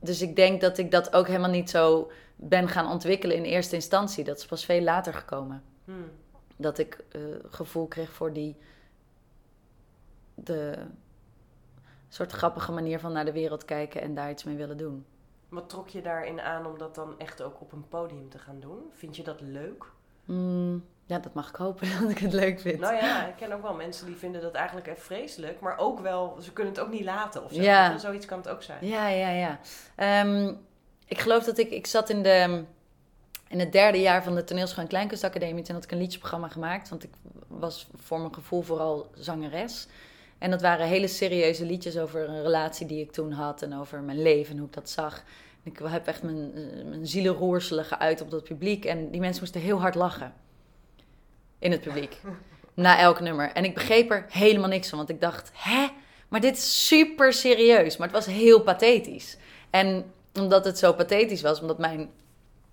dus 0.00 0.22
ik 0.22 0.36
denk 0.36 0.60
dat 0.60 0.78
ik 0.78 0.90
dat 0.90 1.12
ook 1.12 1.26
helemaal 1.26 1.50
niet 1.50 1.70
zo 1.70 2.10
ben 2.36 2.68
gaan 2.68 2.90
ontwikkelen 2.90 3.36
in 3.36 3.44
eerste 3.44 3.74
instantie. 3.74 4.24
Dat 4.24 4.38
is 4.38 4.46
pas 4.46 4.64
veel 4.64 4.82
later 4.82 5.14
gekomen. 5.14 5.62
Hmm. 5.84 6.10
Dat 6.56 6.78
ik 6.78 7.04
eh, 7.12 7.20
gevoel 7.50 7.86
kreeg 7.86 8.12
voor 8.12 8.32
die 8.32 8.56
de 10.34 10.86
soort 12.08 12.32
grappige 12.32 12.72
manier 12.72 13.00
van 13.00 13.12
naar 13.12 13.24
de 13.24 13.32
wereld 13.32 13.64
kijken 13.64 14.00
en 14.00 14.14
daar 14.14 14.30
iets 14.30 14.44
mee 14.44 14.56
willen 14.56 14.76
doen. 14.76 15.06
Wat 15.48 15.68
trok 15.68 15.88
je 15.88 16.02
daarin 16.02 16.40
aan 16.40 16.66
om 16.66 16.78
dat 16.78 16.94
dan 16.94 17.18
echt 17.18 17.42
ook 17.42 17.60
op 17.60 17.72
een 17.72 17.88
podium 17.88 18.28
te 18.28 18.38
gaan 18.38 18.60
doen? 18.60 18.78
Vind 18.92 19.16
je 19.16 19.22
dat 19.22 19.40
leuk? 19.40 19.84
Mm, 20.24 20.84
ja, 21.06 21.18
dat 21.18 21.34
mag 21.34 21.48
ik 21.48 21.56
hopen 21.56 21.88
dat 22.00 22.10
ik 22.10 22.18
het 22.18 22.32
leuk 22.32 22.60
vind. 22.60 22.80
Nou 22.80 22.94
ja, 22.94 23.26
ik 23.26 23.36
ken 23.36 23.52
ook 23.52 23.62
wel 23.62 23.74
mensen 23.74 24.06
die 24.06 24.16
vinden 24.16 24.42
dat 24.42 24.54
eigenlijk 24.54 24.86
echt 24.86 25.02
vreselijk, 25.02 25.60
maar 25.60 25.78
ook 25.78 26.00
wel, 26.00 26.36
ze 26.40 26.52
kunnen 26.52 26.72
het 26.72 26.82
ook 26.82 26.90
niet 26.90 27.04
laten 27.04 27.44
of 27.44 27.52
zo. 27.52 27.62
Ja. 27.62 27.98
Zoiets 27.98 28.26
kan 28.26 28.38
het 28.38 28.48
ook 28.48 28.62
zijn. 28.62 28.86
Ja, 28.86 29.08
ja, 29.08 29.28
ja. 29.28 29.60
Ehm, 29.96 30.54
ik 31.06 31.18
geloof 31.18 31.44
dat 31.44 31.58
ik... 31.58 31.70
Ik 31.70 31.86
zat 31.86 32.10
in, 32.10 32.22
de, 32.22 32.64
in 33.48 33.58
het 33.58 33.72
derde 33.72 34.00
jaar 34.00 34.22
van 34.22 34.34
de 34.34 34.44
Toneelschool 34.44 34.82
en 34.82 34.88
Kleinkunstacademie. 34.88 35.64
Toen 35.64 35.74
had 35.74 35.84
ik 35.84 35.90
een 35.90 35.98
liedjesprogramma 35.98 36.48
gemaakt. 36.48 36.88
Want 36.88 37.04
ik 37.04 37.10
was 37.46 37.88
voor 37.94 38.20
mijn 38.20 38.34
gevoel 38.34 38.62
vooral 38.62 39.10
zangeres. 39.14 39.86
En 40.44 40.50
dat 40.50 40.62
waren 40.62 40.86
hele 40.86 41.08
serieuze 41.08 41.64
liedjes 41.64 41.98
over 41.98 42.28
een 42.28 42.42
relatie 42.42 42.86
die 42.86 43.00
ik 43.00 43.12
toen 43.12 43.32
had. 43.32 43.62
En 43.62 43.78
over 43.78 44.00
mijn 44.00 44.22
leven 44.22 44.52
en 44.52 44.58
hoe 44.58 44.66
ik 44.66 44.74
dat 44.74 44.90
zag. 44.90 45.24
En 45.62 45.70
ik 45.70 45.78
heb 45.82 46.06
echt 46.06 46.22
mijn, 46.22 46.52
eh, 46.54 46.84
mijn 46.84 47.06
zielenroerselen 47.06 47.84
geuit 47.84 48.20
op 48.20 48.30
dat 48.30 48.44
publiek. 48.44 48.84
En 48.84 49.10
die 49.10 49.20
mensen 49.20 49.42
moesten 49.42 49.60
heel 49.60 49.80
hard 49.80 49.94
lachen. 49.94 50.34
In 51.58 51.70
het 51.70 51.80
publiek. 51.80 52.20
Na 52.74 52.98
elk 52.98 53.20
nummer. 53.20 53.52
En 53.52 53.64
ik 53.64 53.74
begreep 53.74 54.10
er 54.10 54.26
helemaal 54.28 54.68
niks 54.68 54.88
van. 54.88 54.98
Want 54.98 55.10
ik 55.10 55.20
dacht, 55.20 55.50
hè? 55.54 55.86
Maar 56.28 56.40
dit 56.40 56.56
is 56.56 56.86
super 56.88 57.32
serieus. 57.32 57.96
Maar 57.96 58.08
het 58.08 58.16
was 58.16 58.34
heel 58.34 58.60
pathetisch. 58.60 59.36
En 59.70 60.12
omdat 60.34 60.64
het 60.64 60.78
zo 60.78 60.92
pathetisch 60.92 61.42
was, 61.42 61.60
omdat 61.60 61.78
mijn 61.78 62.10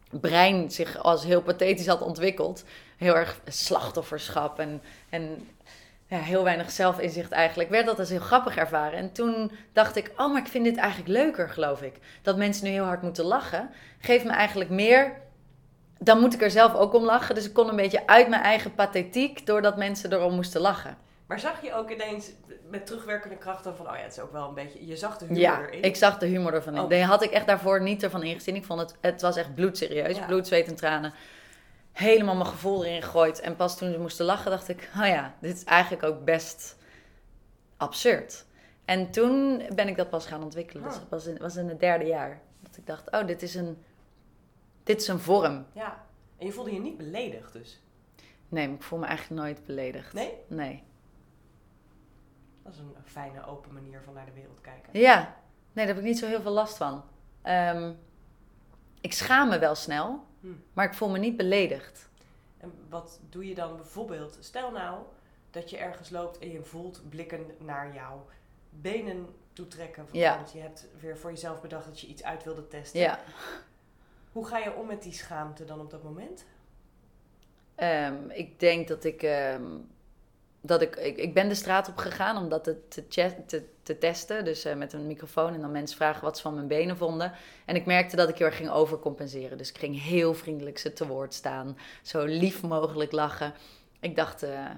brein 0.10 0.72
zich 0.72 0.98
als 0.98 1.24
heel 1.24 1.42
pathetisch 1.42 1.88
had 1.88 2.02
ontwikkeld, 2.02 2.64
heel 2.98 3.16
erg 3.16 3.42
slachtofferschap 3.48 4.60
en, 4.60 4.82
en 5.10 5.48
ja, 6.12 6.18
heel 6.18 6.44
weinig 6.44 6.72
zelfinzicht 6.72 7.32
eigenlijk, 7.32 7.70
werd 7.70 7.86
dat 7.86 8.00
als 8.00 8.10
heel 8.10 8.20
grappig 8.20 8.58
ervaren. 8.58 9.00
En 9.00 9.12
toen 9.12 9.52
dacht 9.74 9.96
ik, 9.96 10.12
oh, 10.18 10.32
maar 10.32 10.42
ik 10.42 10.48
vind 10.48 10.66
dit 10.66 10.78
eigenlijk 10.78 11.10
leuker, 11.10 11.50
geloof 11.50 11.82
ik. 11.82 11.96
Dat 12.22 12.38
mensen 12.38 12.66
nu 12.66 12.72
heel 12.72 12.84
hard 12.84 13.02
moeten 13.02 13.26
lachen, 13.26 13.70
geeft 14.00 14.26
me 14.26 14.32
eigenlijk 14.32 14.70
meer. 14.70 15.14
Dan 16.00 16.20
moet 16.20 16.34
ik 16.34 16.42
er 16.42 16.52
zelf 16.52 16.74
ook 16.74 16.94
om 16.94 17.04
lachen. 17.04 17.36
Dus 17.36 17.46
ik 17.46 17.54
kon 17.54 17.70
een 17.70 17.76
beetje 17.76 18.08
uit 18.08 18.28
mijn 18.28 18.42
eigen 18.42 18.76
pathetiek, 18.76 19.46
doordat 19.46 19.78
mensen 19.78 20.14
erom 20.14 20.34
moesten 20.34 20.62
lachen. 20.62 20.98
Maar 21.28 21.40
zag 21.40 21.62
je 21.64 21.74
ook 21.74 21.92
ineens 21.92 22.32
met 22.70 22.86
terugwerkende 22.86 23.38
krachten 23.38 23.76
van, 23.76 23.90
oh 23.90 23.96
ja, 23.96 24.02
het 24.02 24.12
is 24.12 24.20
ook 24.20 24.32
wel 24.32 24.48
een 24.48 24.54
beetje, 24.54 24.86
je 24.86 24.96
zag 24.96 25.18
de 25.18 25.26
humor 25.26 25.42
Ja, 25.42 25.62
erin. 25.62 25.84
ik 25.84 25.96
zag 25.96 26.18
de 26.18 26.26
humor 26.26 26.54
ervan 26.54 26.92
in. 26.92 27.02
Oh. 27.02 27.10
Had 27.10 27.24
ik 27.24 27.32
echt 27.32 27.48
daarvoor 27.48 27.82
niet 27.82 28.04
ervan 28.04 28.24
ingezien. 28.24 28.56
Ik 28.56 28.66
vond 28.66 28.80
het, 28.80 28.96
het 29.02 29.22
was 29.22 29.36
echt 29.36 29.56
bloedserieus. 29.56 30.18
Ja. 30.18 30.26
Bloed, 30.26 30.48
zweet 30.48 30.68
en 30.68 30.76
tranen. 30.76 31.14
Helemaal 31.92 32.36
mijn 32.36 32.48
gevoel 32.48 32.86
erin 32.86 33.02
gegooid. 33.02 33.40
En 33.40 33.56
pas 33.56 33.78
toen 33.78 33.92
ze 33.92 34.00
moesten 34.00 34.26
lachen, 34.26 34.52
dacht 34.52 34.68
ik, 34.68 34.90
oh 34.98 35.08
ja, 35.08 35.36
dit 35.40 35.56
is 35.56 35.64
eigenlijk 35.64 36.04
ook 36.04 36.26
best 36.26 36.78
absurd. 37.78 38.46
En 38.86 39.12
toen 39.12 39.64
ben 39.76 39.88
ik 39.88 39.98
dat 39.98 40.10
pas 40.10 40.26
gaan 40.26 40.44
ontwikkelen. 40.44 40.84
Dus 40.84 40.94
Ah. 40.94 41.00
dat 41.00 41.10
was 41.10 41.26
in, 41.26 41.38
was 41.38 41.56
in 41.56 41.68
het 41.70 41.80
derde 41.80 42.06
jaar. 42.06 42.42
Dat 42.60 42.78
ik 42.78 42.86
dacht, 42.86 43.12
oh, 43.12 43.28
dit 43.28 43.42
is 43.42 43.56
een, 43.56 43.84
dit 44.84 45.02
is 45.02 45.08
een 45.08 45.20
vorm. 45.20 45.66
Ja, 45.74 46.06
en 46.38 46.46
je 46.46 46.52
voelde 46.52 46.74
je 46.74 46.80
niet 46.80 46.98
beledigd 46.98 47.54
dus. 47.54 47.82
Nee, 48.50 48.68
maar 48.68 48.76
ik 48.76 48.84
voel 48.84 49.00
me 49.00 49.06
eigenlijk 49.06 49.42
nooit 49.42 49.66
beledigd. 49.66 50.14
Nee? 50.14 50.34
Nee. 50.48 50.84
Dat 52.64 52.74
is 52.74 52.80
een 52.80 52.96
fijne, 53.06 53.46
open 53.46 53.74
manier 53.74 54.02
van 54.06 54.14
naar 54.14 54.26
de 54.26 54.32
wereld 54.32 54.62
kijken. 54.62 55.00
Ja, 55.00 55.18
nee, 55.18 55.86
daar 55.86 55.88
heb 55.88 55.98
ik 55.98 56.04
niet 56.04 56.20
zo 56.20 56.28
heel 56.28 56.42
veel 56.42 56.52
last 56.52 56.78
van. 56.78 57.04
Ehm, 57.42 57.94
ik 59.02 59.14
schaam 59.14 59.50
me 59.50 59.60
wel 59.60 59.76
snel, 59.76 60.24
Hm. 60.42 60.48
maar 60.74 60.86
ik 60.86 60.94
voel 60.94 61.10
me 61.10 61.18
niet 61.18 61.38
beledigd. 61.38 62.10
En 62.58 62.72
wat 62.90 63.20
doe 63.30 63.48
je 63.48 63.56
dan 63.56 63.76
bijvoorbeeld? 63.76 64.38
Stel 64.40 64.72
nou 64.72 65.04
dat 65.50 65.70
je 65.70 65.78
ergens 65.78 66.10
loopt 66.10 66.40
en 66.40 66.52
je 66.52 66.64
voelt 66.64 67.02
blikken 67.10 67.46
naar 67.58 67.94
jou. 67.94 68.20
Benen 68.70 69.28
toetrekken. 69.54 70.06
Ja. 70.12 70.36
Want 70.36 70.52
je 70.52 70.60
hebt 70.60 70.88
weer 71.00 71.18
voor 71.18 71.30
jezelf 71.30 71.62
bedacht 71.62 71.86
dat 71.86 72.00
je 72.00 72.08
iets 72.08 72.24
uit 72.24 72.44
wilde 72.44 72.68
testen. 72.68 73.00
Ja. 73.00 73.20
Hoe 74.32 74.46
ga 74.46 74.58
je 74.58 74.74
om 74.74 74.88
met 74.88 75.04
die 75.04 75.14
schaamte 75.14 75.66
dan 75.66 75.80
op 75.80 75.90
dat 75.90 76.04
moment? 76.04 76.46
Ehm, 77.76 78.30
ik 78.30 78.60
denk 78.60 78.88
dat 78.88 79.04
ik, 79.04 79.24
ehm, 79.24 79.78
dat 80.62 80.82
ik, 80.82 80.96
ik... 80.96 81.18
Ik 81.18 81.34
ben 81.34 81.48
de 81.48 81.56
straat 81.56 81.88
op 81.88 81.98
gegaan 81.98 82.38
om 82.38 82.50
dat 82.50 82.64
te, 82.64 82.78
te, 83.84 83.98
testen. 83.98 84.46
Dus 84.46 84.66
eh, 84.66 84.76
met 84.76 84.94
een 84.94 85.08
microfoon 85.08 85.54
en 85.54 85.62
dan 85.62 85.72
mensen 85.72 85.98
vragen 85.98 86.24
wat 86.24 86.36
ze 86.36 86.42
van 86.42 86.54
mijn 86.54 86.68
benen 86.68 86.98
vonden. 86.98 87.34
En 87.66 87.76
ik 87.76 87.86
merkte 87.86 88.16
dat 88.16 88.30
ik 88.30 88.38
heel 88.38 88.48
erg 88.48 88.56
ging 88.56 88.70
overcompenseren. 88.70 89.58
Dus 89.58 89.70
ik 89.70 89.78
ging 89.78 90.04
heel 90.04 90.34
vriendelijk 90.34 90.78
ze 90.78 90.94
te 90.94 91.08
woord 91.08 91.34
staan. 91.34 91.78
Zo 92.02 92.26
lief 92.26 92.62
mogelijk 92.62 93.12
lachen. 93.12 93.54
Ik 94.00 94.16
dacht, 94.16 94.44
eh, 94.44 94.70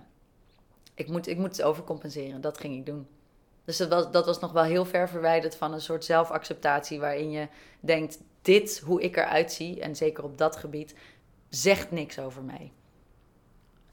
ik, 0.93 1.07
moet, 1.07 1.27
ik 1.27 1.37
moet 1.37 1.57
het 1.57 1.65
overcompenseren. 1.65 2.41
Dat 2.41 2.57
ging 2.57 2.75
ik 2.75 2.85
doen. 2.85 3.07
Dus 3.65 3.77
dat 3.77 3.89
was, 3.89 4.11
dat 4.11 4.25
was 4.25 4.39
nog 4.39 4.51
wel 4.51 4.63
heel 4.63 4.85
ver 4.85 5.09
verwijderd 5.09 5.55
van 5.55 5.73
een 5.73 5.81
soort 5.81 6.05
zelfacceptatie... 6.05 6.99
waarin 6.99 7.31
je 7.31 7.47
denkt, 7.79 8.19
dit, 8.41 8.81
hoe 8.85 9.01
ik 9.01 9.17
eruit 9.17 9.51
zie... 9.51 9.81
en 9.81 9.95
zeker 9.95 10.23
op 10.23 10.37
dat 10.37 10.55
gebied, 10.55 10.95
zegt 11.49 11.91
niks 11.91 12.19
over 12.19 12.43
mij. 12.43 12.71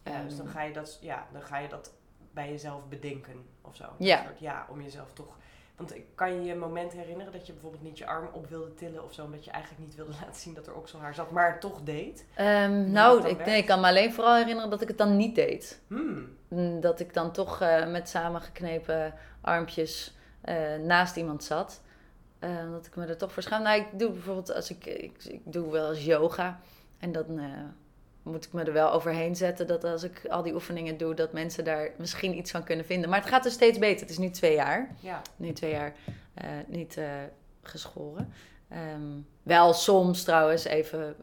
Ja, 0.04 0.22
dus 0.22 0.36
dan 0.36 0.46
Ehm, 0.46 0.54
ga, 0.54 0.62
je 0.62 0.72
dat, 0.72 0.98
ja, 1.00 1.26
dan 1.32 1.42
ga 1.42 1.58
je 1.58 1.68
dat 1.68 1.92
bij 2.32 2.50
jezelf 2.50 2.88
bedenken 2.88 3.44
of 3.60 3.76
zo. 3.76 3.84
Ja. 3.98 4.22
Soort, 4.22 4.38
ja, 4.40 4.66
om 4.70 4.82
jezelf 4.82 5.12
toch... 5.12 5.36
Want 5.76 5.94
ik- 5.94 6.06
kan 6.14 6.34
je 6.34 6.42
je 6.42 6.54
moment 6.54 6.92
herinneren 6.92 7.32
dat 7.32 7.46
je 7.46 7.52
bijvoorbeeld 7.52 7.82
niet 7.82 7.98
je 7.98 8.06
arm 8.06 8.28
op 8.32 8.48
wilde 8.48 8.74
tillen 8.74 9.04
of 9.04 9.12
zo... 9.12 9.24
omdat 9.24 9.44
je 9.44 9.50
eigenlijk 9.50 9.84
niet 9.84 9.94
wilde 9.94 10.12
laten 10.20 10.40
zien 10.40 10.54
dat 10.54 10.66
er 10.66 10.74
okselhaar 10.74 11.14
zat, 11.14 11.30
maar 11.30 11.52
het 11.52 11.60
toch 11.60 11.82
deed? 11.82 12.24
Ehm, 12.34 12.90
nou, 12.90 13.18
ik, 13.18 13.22
werkt? 13.24 13.46
nee, 13.46 13.58
ik 13.58 13.66
kan 13.66 13.80
me 13.80 13.86
alleen 13.86 14.12
vooral 14.12 14.34
herinneren 14.36 14.70
dat 14.70 14.80
ik 14.82 14.88
het 14.88 14.98
dan 14.98 15.16
niet 15.16 15.34
deed. 15.34 15.80
Hmm. 15.86 16.36
Mm, 16.48 16.80
Dat 16.80 17.00
ik 17.00 17.14
dan 17.14 17.32
toch 17.32 17.60
eh, 17.60 17.86
met 17.90 18.08
samengeknepen 18.08 19.14
armpjes 19.40 20.14
eh, 20.40 20.76
naast 20.76 21.16
iemand 21.16 21.44
zat. 21.44 21.80
Eh, 22.38 22.70
dat 22.70 22.86
ik 22.86 22.96
me 22.96 23.06
er 23.06 23.16
toch 23.16 23.32
voor 23.32 23.42
schaam. 23.42 23.62
Nou, 23.62 23.80
ik 23.80 23.98
doe 23.98 24.10
bijvoorbeeld 24.10 24.54
als 24.54 24.70
ik, 24.70 24.86
ik, 24.86 25.24
ik 25.24 25.40
doe 25.44 25.70
wel 25.72 25.88
eens 25.90 26.04
yoga. 26.04 26.60
En 26.98 27.12
dan 27.12 27.38
eh, 27.38 27.44
moet 28.30 28.44
ik 28.44 28.52
me 28.52 28.62
er 28.62 28.72
wel 28.72 28.92
overheen 28.92 29.36
zetten 29.36 29.66
dat 29.66 29.84
als 29.84 30.02
ik 30.02 30.26
al 30.28 30.42
die 30.42 30.54
oefeningen 30.54 30.96
doe, 30.96 31.14
dat 31.14 31.32
mensen 31.32 31.64
daar 31.64 31.90
misschien 31.98 32.36
iets 32.36 32.50
van 32.50 32.64
kunnen 32.64 32.84
vinden. 32.84 33.10
Maar 33.10 33.20
het 33.20 33.28
gaat 33.28 33.42
dus 33.42 33.52
steeds 33.52 33.78
beter. 33.78 34.00
Het 34.00 34.10
is 34.10 34.18
nu 34.18 34.30
twee 34.30 34.54
jaar. 34.54 34.94
Ja. 35.00 35.22
nu 35.36 35.52
twee 35.52 35.70
jaar 35.70 35.94
eh, 36.34 36.50
niet 36.66 36.96
eh, 36.96 37.04
geschoren. 37.62 38.32
Ehm, 38.68 39.18
wel 39.42 39.72
soms 39.72 40.22
trouwens 40.22 40.64
even. 40.64 41.16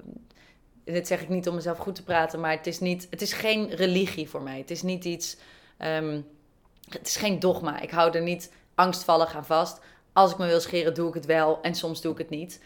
Dit 0.84 1.08
zeg 1.08 1.22
ik 1.22 1.30
niet 1.30 1.48
om 1.48 1.56
mezelf 1.56 1.78
goed 1.78 1.96
te 1.96 2.04
praten, 2.04 2.40
maar 2.40 2.52
het 2.52 2.68
is, 2.68 2.80
niet, 2.80 3.08
het 3.10 3.22
is 3.22 3.34
geen 3.34 3.70
religie 3.70 4.30
voor 4.30 4.42
mij. 4.42 4.58
Het 4.58 4.72
is 4.72 4.82
niet 4.82 5.06
iets. 5.06 5.38
ehm, 5.78 6.22
het 6.90 7.08
is 7.08 7.16
geen 7.16 7.40
dogma. 7.40 7.80
Ik 7.82 7.92
hou 7.92 8.12
er 8.12 8.22
niet 8.22 8.52
angstvallig 8.76 9.36
aan 9.36 9.46
vast. 9.46 9.80
Als 10.14 10.32
ik 10.32 10.38
me 10.38 10.48
wil 10.48 10.60
scheren, 10.60 10.94
doe 10.94 11.08
ik 11.08 11.14
het 11.14 11.26
wel 11.26 11.62
en 11.62 11.76
soms 11.76 12.02
doe 12.02 12.12
ik 12.12 12.18
het 12.18 12.30
niet. 12.30 12.62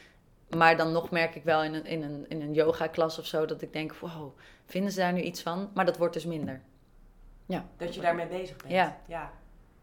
Maar 0.58 0.77
dan 0.77 0.91
nog 0.91 1.10
merk 1.10 1.36
ik 1.36 1.43
wel 1.43 1.63
in 1.63 1.74
een, 1.74 1.86
in 1.86 2.03
een, 2.03 2.25
in 2.29 2.41
een 2.41 2.53
yoga-klas 2.53 3.20
of 3.20 3.25
zo 3.25 3.46
dat 3.46 3.62
ik 3.62 3.74
denk: 3.74 3.93
wow, 3.93 4.38
vinden 4.65 4.91
ze 4.91 5.00
daar 5.00 5.13
nu 5.13 5.22
iets 5.22 5.41
van? 5.41 5.70
Maar 5.74 5.86
dat 5.86 5.98
wordt 5.98 6.13
dus 6.13 6.25
minder. 6.25 6.62
Ja. 7.46 7.65
Dat 7.77 7.96
je 7.96 8.01
daarmee 8.01 8.27
bezig 8.27 8.58
bent. 8.58 8.72
Ja. 8.72 8.98
ja. 9.08 9.31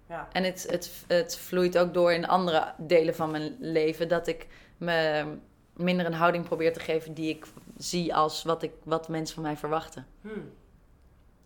Ja. 0.08 0.28
En 0.32 0.44
het, 0.44 0.66
het, 0.70 1.04
het 1.06 1.36
vloeit 1.36 1.78
ook 1.78 1.94
door 1.94 2.12
in 2.12 2.26
andere 2.26 2.74
delen 2.76 3.14
van 3.14 3.30
mijn 3.30 3.56
leven. 3.58 4.08
Dat 4.08 4.26
ik 4.26 4.46
me 4.76 5.24
minder 5.72 6.06
een 6.06 6.12
houding 6.12 6.44
probeer 6.44 6.72
te 6.72 6.80
geven 6.80 7.14
die 7.14 7.28
ik 7.28 7.46
zie 7.76 8.14
als 8.14 8.42
wat, 8.42 8.62
ik, 8.62 8.72
wat 8.82 9.08
mensen 9.08 9.34
van 9.34 9.44
mij 9.44 9.56
verwachten. 9.56 10.06
Hmm. 10.20 10.52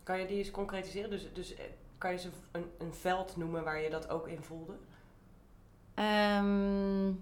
Kan 0.02 0.20
je 0.20 0.26
die 0.26 0.38
eens 0.38 0.50
concretiseren? 0.50 1.10
Dus, 1.10 1.32
dus 1.32 1.54
eh, 1.54 1.64
kan 1.98 2.12
je 2.12 2.18
ze 2.18 2.28
een, 2.52 2.70
een 2.78 2.94
veld 2.94 3.36
noemen 3.36 3.64
waar 3.64 3.80
je 3.80 3.90
dat 3.90 4.08
ook 4.08 4.28
in 4.28 4.42
voelde? 4.42 4.72
Ehm, 5.94 7.12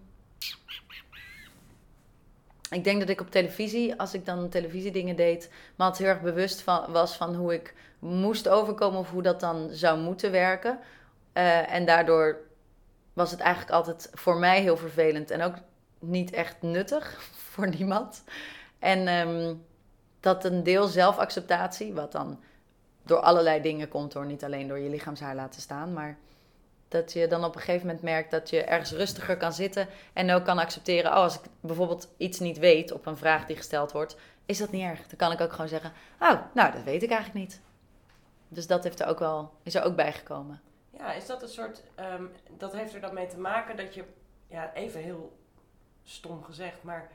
ik 2.70 2.84
denk 2.84 3.00
dat 3.00 3.08
ik 3.08 3.20
op 3.20 3.30
televisie, 3.30 3.98
als 3.98 4.14
ik 4.14 4.26
dan 4.26 4.48
televisiedingen 4.48 5.16
deed, 5.16 5.50
me 5.76 5.84
altijd 5.84 6.02
heel 6.02 6.14
erg 6.14 6.22
bewust 6.22 6.60
van, 6.60 6.92
was 6.92 7.16
van 7.16 7.34
hoe 7.34 7.54
ik 7.54 7.74
moest 7.98 8.48
overkomen 8.48 9.00
of 9.00 9.10
hoe 9.10 9.22
dat 9.22 9.40
dan 9.40 9.68
zou 9.70 9.98
moeten 9.98 10.30
werken. 10.30 10.78
Eh, 11.32 11.72
en 11.72 11.84
daardoor 11.84 12.38
was 13.12 13.30
het 13.30 13.40
eigenlijk 13.40 13.72
altijd 13.72 14.10
voor 14.12 14.36
mij 14.36 14.60
heel 14.60 14.76
vervelend 14.76 15.30
en 15.30 15.42
ook 15.42 15.54
niet 15.98 16.32
echt 16.32 16.62
nuttig 16.62 17.20
voor 17.50 17.68
niemand. 17.68 18.24
En 18.78 19.08
ehm, 19.08 19.54
dat 20.20 20.44
een 20.44 20.62
deel 20.62 20.86
zelfacceptatie, 20.86 21.94
wat 21.94 22.12
dan 22.12 22.40
door 23.02 23.18
allerlei 23.20 23.62
dingen 23.62 23.88
komt, 23.88 24.12
door 24.12 24.26
niet 24.26 24.44
alleen 24.44 24.68
door 24.68 24.78
je 24.78 24.90
lichaamshaar 24.90 25.34
laten 25.34 25.60
staan, 25.60 25.92
maar 25.92 26.18
dat 26.90 27.12
je 27.12 27.26
dan 27.26 27.44
op 27.44 27.54
een 27.54 27.60
gegeven 27.60 27.86
moment 27.86 28.04
merkt 28.04 28.30
dat 28.30 28.50
je 28.50 28.62
ergens 28.64 28.92
rustiger 28.92 29.36
kan 29.36 29.52
zitten 29.52 29.88
en 30.12 30.30
ook 30.30 30.44
kan 30.44 30.58
accepteren, 30.58 31.10
oh, 31.10 31.16
als 31.16 31.34
ik 31.34 31.42
bijvoorbeeld 31.60 32.08
iets 32.16 32.38
niet 32.38 32.58
weet 32.58 32.92
op 32.92 33.06
een 33.06 33.16
vraag 33.16 33.46
die 33.46 33.56
gesteld 33.56 33.92
wordt, 33.92 34.16
is 34.46 34.58
dat 34.58 34.70
niet 34.70 34.82
erg. 34.82 35.06
Dan 35.06 35.16
kan 35.16 35.32
ik 35.32 35.40
ook 35.40 35.52
gewoon 35.52 35.68
zeggen, 35.68 35.92
oh, 36.20 36.40
nou, 36.54 36.72
dat 36.72 36.82
weet 36.82 37.02
ik 37.02 37.10
eigenlijk 37.10 37.40
niet. 37.40 37.60
Dus 38.48 38.66
dat 38.66 38.84
heeft 38.84 39.00
er 39.00 39.06
ook 39.06 39.18
wel, 39.18 39.52
is 39.62 39.74
er 39.74 39.82
ook 39.82 39.96
bijgekomen. 39.96 40.60
Ja, 40.90 41.12
is 41.12 41.26
dat 41.26 41.42
een 41.42 41.48
soort. 41.48 41.82
ehm, 41.94 42.24
dat 42.56 42.72
heeft 42.72 42.94
er 42.94 43.00
dan 43.00 43.14
mee 43.14 43.26
te 43.26 43.38
maken 43.38 43.76
dat 43.76 43.94
je. 43.94 44.04
Ja, 44.46 44.74
even 44.74 45.00
heel 45.00 45.38
stom 46.04 46.42
gezegd, 46.42 46.82
maar. 46.82 47.10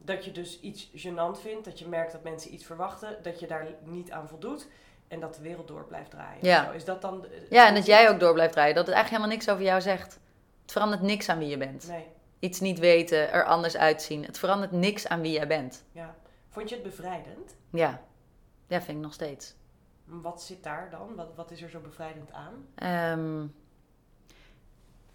Dat 0.00 0.24
je 0.24 0.32
dus 0.32 0.60
iets 0.60 0.90
gênant 0.90 1.40
vindt, 1.40 1.64
dat 1.64 1.78
je 1.78 1.88
merkt 1.88 2.12
dat 2.12 2.22
mensen 2.22 2.54
iets 2.54 2.64
verwachten, 2.64 3.22
dat 3.22 3.40
je 3.40 3.46
daar 3.46 3.66
niet 3.84 4.10
aan 4.10 4.28
voldoet. 4.28 4.66
En 5.08 5.20
dat 5.20 5.34
de 5.34 5.42
wereld 5.42 5.68
door 5.68 5.84
blijft 5.84 6.10
draaien. 6.10 6.38
Ja. 6.44 6.64
Zo, 6.64 6.70
Is 6.70 6.84
dat 6.84 7.02
dan... 7.02 7.20
de- 7.20 7.46
Ja, 7.50 7.66
en 7.68 7.74
dat 7.74 7.86
jij 7.86 8.08
ook 8.10 8.20
door 8.20 8.32
blijft 8.32 8.54
rijden. 8.54 8.74
Dat 8.74 8.86
het 8.86 8.94
eigenlijk 8.94 9.24
helemaal 9.24 9.36
niks 9.44 9.48
over 9.54 9.64
jou 9.70 9.80
zegt. 9.80 10.18
Het 10.62 10.72
verandert 10.72 11.02
niks 11.02 11.28
aan 11.28 11.38
wie 11.38 11.48
je 11.48 11.56
bent. 11.56 11.88
Nee, 11.88 12.06
Iets 12.38 12.60
niet 12.60 12.78
weten, 12.78 13.32
er 13.32 13.44
anders 13.44 13.76
uitzien. 13.76 14.24
Het 14.24 14.38
verandert 14.38 14.72
niks 14.72 15.08
aan 15.08 15.20
wie 15.20 15.32
jij 15.32 15.46
bent. 15.46 15.84
ja. 15.92 16.14
Vond 16.50 16.68
je 16.68 16.74
het 16.74 16.84
bevrijdend? 16.84 17.56
Ja, 17.70 18.00
ja 18.66 18.82
vind 18.82 18.96
ik 18.98 19.02
nog 19.04 19.12
steeds. 19.12 19.54
Wat 20.04 20.42
zit 20.42 20.62
daar 20.62 20.88
dan? 20.90 21.14
Wat, 21.14 21.28
wat 21.34 21.50
is 21.50 21.62
er 21.62 21.70
zo 21.70 21.80
bevrijdend 21.80 22.32
aan? 22.32 22.66
Ehm, 22.74 23.46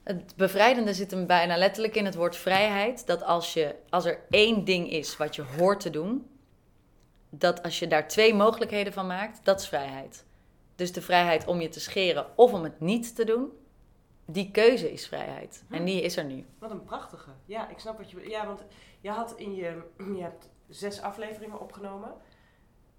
het 0.04 0.34
bevrijdende 0.36 0.94
zit 0.94 1.12
hem 1.12 1.28
bijna 1.28 1.58
letterlijk 1.58 1.96
in 1.96 2.06
het 2.06 2.16
woord 2.16 2.36
vrijheid. 2.36 3.06
Dat 3.08 3.24
als, 3.24 3.54
je, 3.54 3.76
als 3.90 4.06
er 4.06 4.20
één 4.30 4.64
ding 4.66 4.90
is 4.92 5.18
wat 5.18 5.36
je 5.36 5.42
hoort 5.58 5.80
te 5.80 5.90
doen, 5.90 6.30
dat 7.36 7.63
als 7.63 7.80
je 7.80 7.88
daar 7.88 8.08
twee 8.08 8.34
mogelijkheden 8.34 8.94
van 8.94 9.08
maakt, 9.08 9.46
dat 9.46 9.60
is 9.60 9.68
vrijheid. 9.68 10.25
Dus 10.75 10.92
de 10.92 11.02
vrijheid 11.02 11.48
om 11.48 11.62
je 11.62 11.70
te 11.70 11.80
scheren 11.80 12.38
of 12.38 12.54
om 12.54 12.63
het 12.63 12.80
niet 12.80 13.16
te 13.16 13.25
doen, 13.25 13.52
die 14.25 14.52
keuze 14.52 14.92
is 14.92 15.08
vrijheid. 15.08 15.63
En 15.70 15.86
die 15.86 16.02
is 16.02 16.18
er 16.18 16.24
nu. 16.24 16.46
Wat 16.60 16.72
een 16.72 16.84
prachtige. 16.84 17.32
Ja, 17.46 17.70
ik 17.70 17.80
snap 17.80 17.98
wat 17.98 18.12
je... 18.12 18.30
Ja, 18.30 18.46
want 18.46 18.63
je 19.02 19.10
had 19.10 19.34
in 19.38 19.56
je... 19.56 19.82
Je 20.18 20.22
hebt 20.22 20.50
zes 20.70 21.02
afleveringen 21.02 21.60
opgenomen. 21.60 22.13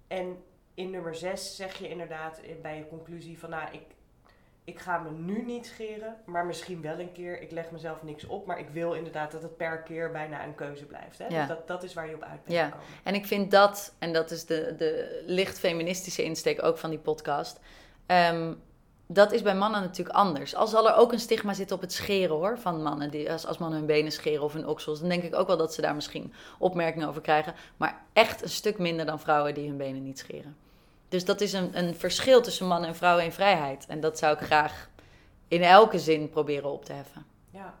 En 0.07 0.43
in 0.73 0.89
nummer 0.89 1.15
zes 1.15 1.55
zeg 1.55 1.77
je 1.77 1.89
inderdaad 1.89 2.39
eh, 2.39 2.61
bij 2.61 2.77
je 2.77 2.87
conclusie 2.87 3.39
van... 3.39 3.49
Nou, 3.49 3.71
ik, 3.71 3.81
ik 4.65 4.79
ga 4.79 4.97
me 4.97 5.11
nu 5.11 5.43
niet 5.45 5.65
scheren, 5.65 6.15
maar 6.25 6.45
misschien 6.45 6.81
wel 6.81 6.99
een 6.99 7.11
keer. 7.11 7.41
Ik 7.41 7.51
leg 7.51 7.71
mezelf 7.71 8.03
niks 8.03 8.25
op, 8.25 8.45
maar 8.45 8.59
ik 8.59 8.69
wil 8.69 8.93
inderdaad 8.93 9.31
dat 9.31 9.41
het 9.41 9.57
per 9.57 9.77
keer 9.83 10.11
bijna 10.11 10.43
een 10.43 10.55
keuze 10.55 10.85
blijft. 10.85 11.17
Hè? 11.17 11.27
Ja. 11.27 11.39
Dus 11.39 11.47
dat, 11.47 11.67
dat 11.67 11.83
is 11.83 11.93
waar 11.93 12.09
je 12.09 12.15
op 12.15 12.21
uit 12.21 12.43
bent 12.43 12.57
Ja. 12.57 12.73
En 13.03 13.13
ik 13.13 13.25
vind 13.25 13.51
dat, 13.51 13.93
en 13.99 14.13
dat 14.13 14.31
is 14.31 14.45
de, 14.45 14.75
de 14.77 15.23
licht 15.25 15.59
feministische 15.59 16.23
insteek 16.23 16.63
ook 16.63 16.77
van 16.77 16.89
die 16.89 16.99
podcast. 16.99 17.59
ehm, 18.05 18.53
dat 19.07 19.31
is 19.31 19.41
bij 19.41 19.55
mannen 19.55 19.81
natuurlijk 19.81 20.15
anders. 20.15 20.55
Al 20.55 20.67
zal 20.67 20.89
er 20.89 20.95
ook 20.95 21.11
een 21.11 21.19
stigma 21.19 21.53
zitten 21.53 21.75
op 21.75 21.81
het 21.81 21.93
scheren 21.93 22.35
hoor, 22.35 22.59
van 22.59 22.81
mannen. 22.83 23.11
Die, 23.11 23.31
als, 23.31 23.45
als 23.45 23.57
mannen 23.57 23.77
hun 23.77 23.87
benen 23.87 24.11
scheren 24.11 24.43
of 24.43 24.53
hun 24.53 24.67
oksels, 24.67 24.99
dan 24.99 25.09
denk 25.09 25.23
ik 25.23 25.35
ook 25.35 25.47
wel 25.47 25.57
dat 25.57 25.73
ze 25.73 25.81
daar 25.81 25.95
misschien 25.95 26.33
opmerkingen 26.59 27.07
over 27.07 27.21
krijgen. 27.21 27.53
Maar 27.77 28.01
echt 28.13 28.41
een 28.41 28.49
stuk 28.49 28.77
minder 28.77 29.05
dan 29.05 29.19
vrouwen 29.19 29.53
die 29.53 29.67
hun 29.67 29.77
benen 29.77 30.03
niet 30.03 30.19
scheren. 30.19 30.55
Dus 31.07 31.25
dat 31.25 31.41
is 31.41 31.53
een, 31.53 31.77
een 31.77 31.95
verschil 31.95 32.41
tussen 32.41 32.67
mannen 32.67 32.89
en 32.89 32.95
vrouwen 32.95 33.23
in 33.23 33.31
vrijheid. 33.31 33.85
En 33.85 33.99
dat 33.99 34.17
zou 34.17 34.37
ik 34.37 34.45
graag 34.45 34.89
in 35.47 35.61
elke 35.61 35.99
zin 35.99 36.29
proberen 36.29 36.71
op 36.71 36.85
te 36.85 36.93
heffen. 36.93 37.25
Ja. 37.49 37.73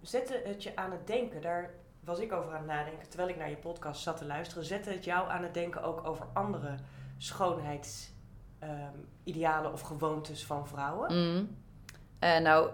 Zette 0.00 0.42
het 0.44 0.62
je 0.62 0.76
aan 0.76 0.90
het 0.90 1.06
denken, 1.06 1.42
daar 1.42 1.70
was 2.04 2.18
ik 2.18 2.32
over 2.32 2.50
aan 2.50 2.56
het 2.56 2.66
nadenken 2.66 3.08
terwijl 3.08 3.30
ik 3.30 3.36
naar 3.36 3.50
je 3.50 3.56
podcast 3.56 4.02
zat 4.02 4.16
te 4.16 4.24
luisteren. 4.24 4.64
Zette 4.64 4.90
het 4.90 5.04
jou 5.04 5.30
aan 5.30 5.42
het 5.42 5.54
denken 5.54 5.82
ook 5.82 6.06
over 6.06 6.26
andere 6.32 6.74
schoonheidsidealen 7.18 9.72
of 9.72 9.80
gewoontes 9.80 10.46
van 10.46 10.68
vrouwen? 10.68 11.14
Mm. 11.14 11.56
Eh, 12.18 12.38
nou, 12.38 12.70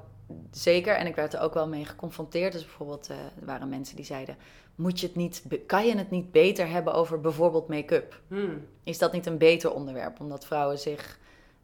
zeker. 0.51 0.95
En 0.97 1.07
ik 1.07 1.15
werd 1.15 1.35
er 1.35 1.41
ook 1.41 1.55
wel 1.55 1.69
mee 1.69 1.85
geconfronteerd. 1.85 2.53
Dus 2.53 2.65
bijvoorbeeld, 2.65 3.09
eh, 3.09 3.17
er 3.17 3.47
waren 3.47 3.69
mensen 3.69 3.97
die 3.97 4.05
zeiden... 4.05 4.37
Moet 4.75 5.01
je 5.01 5.07
het 5.07 5.17
niet, 5.17 5.43
kan 5.67 5.87
je 5.87 5.97
het 5.97 6.11
niet 6.11 6.33
beter 6.33 6.69
hebben 6.69 6.93
over 6.95 7.21
bijvoorbeeld 7.21 7.69
make-up? 7.69 8.21
Hmm. 8.29 8.67
Is 8.83 8.99
dat 8.99 9.13
niet 9.13 9.27
een 9.27 9.39
beter 9.39 9.73
onderwerp? 9.73 10.21
Omdat 10.21 10.47
vrouwen 10.47 10.79
zich... 10.79 11.19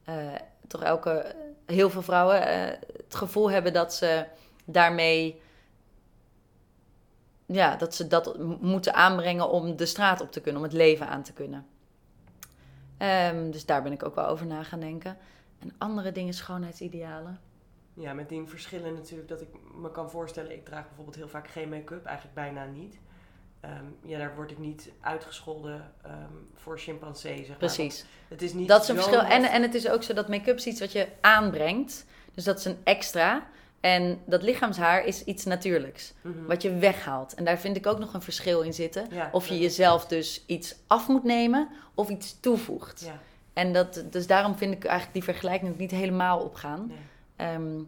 eh, 0.05 0.33
toch 0.67 0.83
elke... 0.83 1.35
Heel 1.67 1.91
veel 1.91 2.03
vrouwen 2.03 2.47
eh, 2.47 2.79
het 2.97 3.15
gevoel 3.15 3.51
hebben 3.51 3.73
dat 3.73 3.95
ze 3.95 4.27
daarmee... 4.65 5.41
Ja, 7.47 7.77
dat 7.77 7.95
ze 7.95 8.07
dat 8.07 8.39
moeten 8.61 8.95
aanbrengen 8.95 9.49
om 9.49 9.77
de 9.77 9.87
straat 9.87 10.21
op 10.21 10.33
te 10.33 10.41
kunnen. 10.41 10.63
Om 10.63 10.69
het 10.69 10.77
leven 10.77 11.09
aan 11.09 11.23
te 11.23 11.33
kunnen. 11.33 11.67
Ehm, 12.97 13.51
dus 13.51 13.67
daar 13.67 13.83
ben 13.83 13.93
ik 13.93 14.05
ook 14.05 14.15
wel 14.15 14.27
over 14.27 14.47
na 14.47 14.63
gaan 14.63 14.81
denken. 14.81 15.17
En 15.59 15.75
andere 15.79 16.13
dingen, 16.13 16.35
schoonheidsidealen. 16.35 17.41
Ja, 17.95 18.13
met 18.13 18.29
die 18.29 18.47
verschillen 18.47 18.95
natuurlijk 18.95 19.29
dat 19.29 19.41
ik 19.41 19.49
me 19.75 19.91
kan 19.91 20.11
voorstellen. 20.11 20.53
Ik 20.53 20.65
draag 20.65 20.87
bijvoorbeeld 20.87 21.17
heel 21.17 21.29
vaak 21.29 21.49
geen 21.49 21.69
make-up, 21.69 22.05
eigenlijk 22.05 22.35
bijna 22.35 22.65
niet. 22.65 22.99
Ehm, 23.61 23.85
ja, 24.03 24.19
daar 24.19 24.35
word 24.35 24.51
ik 24.51 24.59
niet 24.59 24.91
uitgescholden 25.01 25.93
ehm, 26.03 26.33
voor 26.55 26.79
chimpansee, 26.79 27.37
zeg 27.37 27.49
maar. 27.49 27.57
Precies. 27.57 28.05
Het 28.29 28.43
is 28.43 28.53
niet 28.53 28.69
Dat 28.69 28.83
is 28.83 28.89
een 28.89 28.95
verschil. 28.97 29.21
En, 29.23 29.45
en 29.45 29.63
het 29.63 29.75
is 29.75 29.89
ook 29.89 30.03
zo 30.03 30.13
dat 30.15 30.29
make-up 30.29 30.57
is 30.57 30.67
iets 30.67 30.81
wat 30.81 30.93
je 30.93 31.09
aanbrengt. 31.21 32.05
Dus 32.35 32.45
dat 32.45 32.59
is 32.59 32.65
een 32.65 32.79
extra. 32.85 33.47
En 33.81 34.19
dat 34.27 34.43
lichaamshaar 34.43 35.05
is 35.05 35.25
iets 35.25 35.45
natuurlijks. 35.45 36.13
Mhm. 36.21 36.45
Wat 36.45 36.63
je 36.63 36.75
weghaalt. 36.79 37.35
En 37.35 37.45
daar 37.45 37.59
vind 37.59 37.77
ik 37.77 37.87
ook 37.87 37.99
nog 37.99 38.15
een 38.15 38.23
verschil 38.23 38.61
in 38.61 38.75
zitten. 38.75 39.07
Ja, 39.11 39.29
Of 39.33 39.47
je 39.47 39.59
jezelf 39.59 40.07
dus 40.07 40.45
iets 40.47 40.75
af 40.87 41.09
moet 41.09 41.25
nemen 41.25 41.69
of 41.95 42.09
iets 42.09 42.41
toevoegt. 42.41 43.03
Ja, 43.05 43.21
En 43.53 43.73
dat, 43.73 44.05
dus 44.11 44.27
daarom 44.27 44.57
vind 44.57 44.73
ik 44.75 44.85
eigenlijk 44.85 45.13
die 45.15 45.25
vergelijking 45.25 45.79
niet 45.79 45.91
helemaal 45.91 46.41
opgaan. 46.41 46.87
nee. 46.87 46.97
Ehm, 47.37 47.81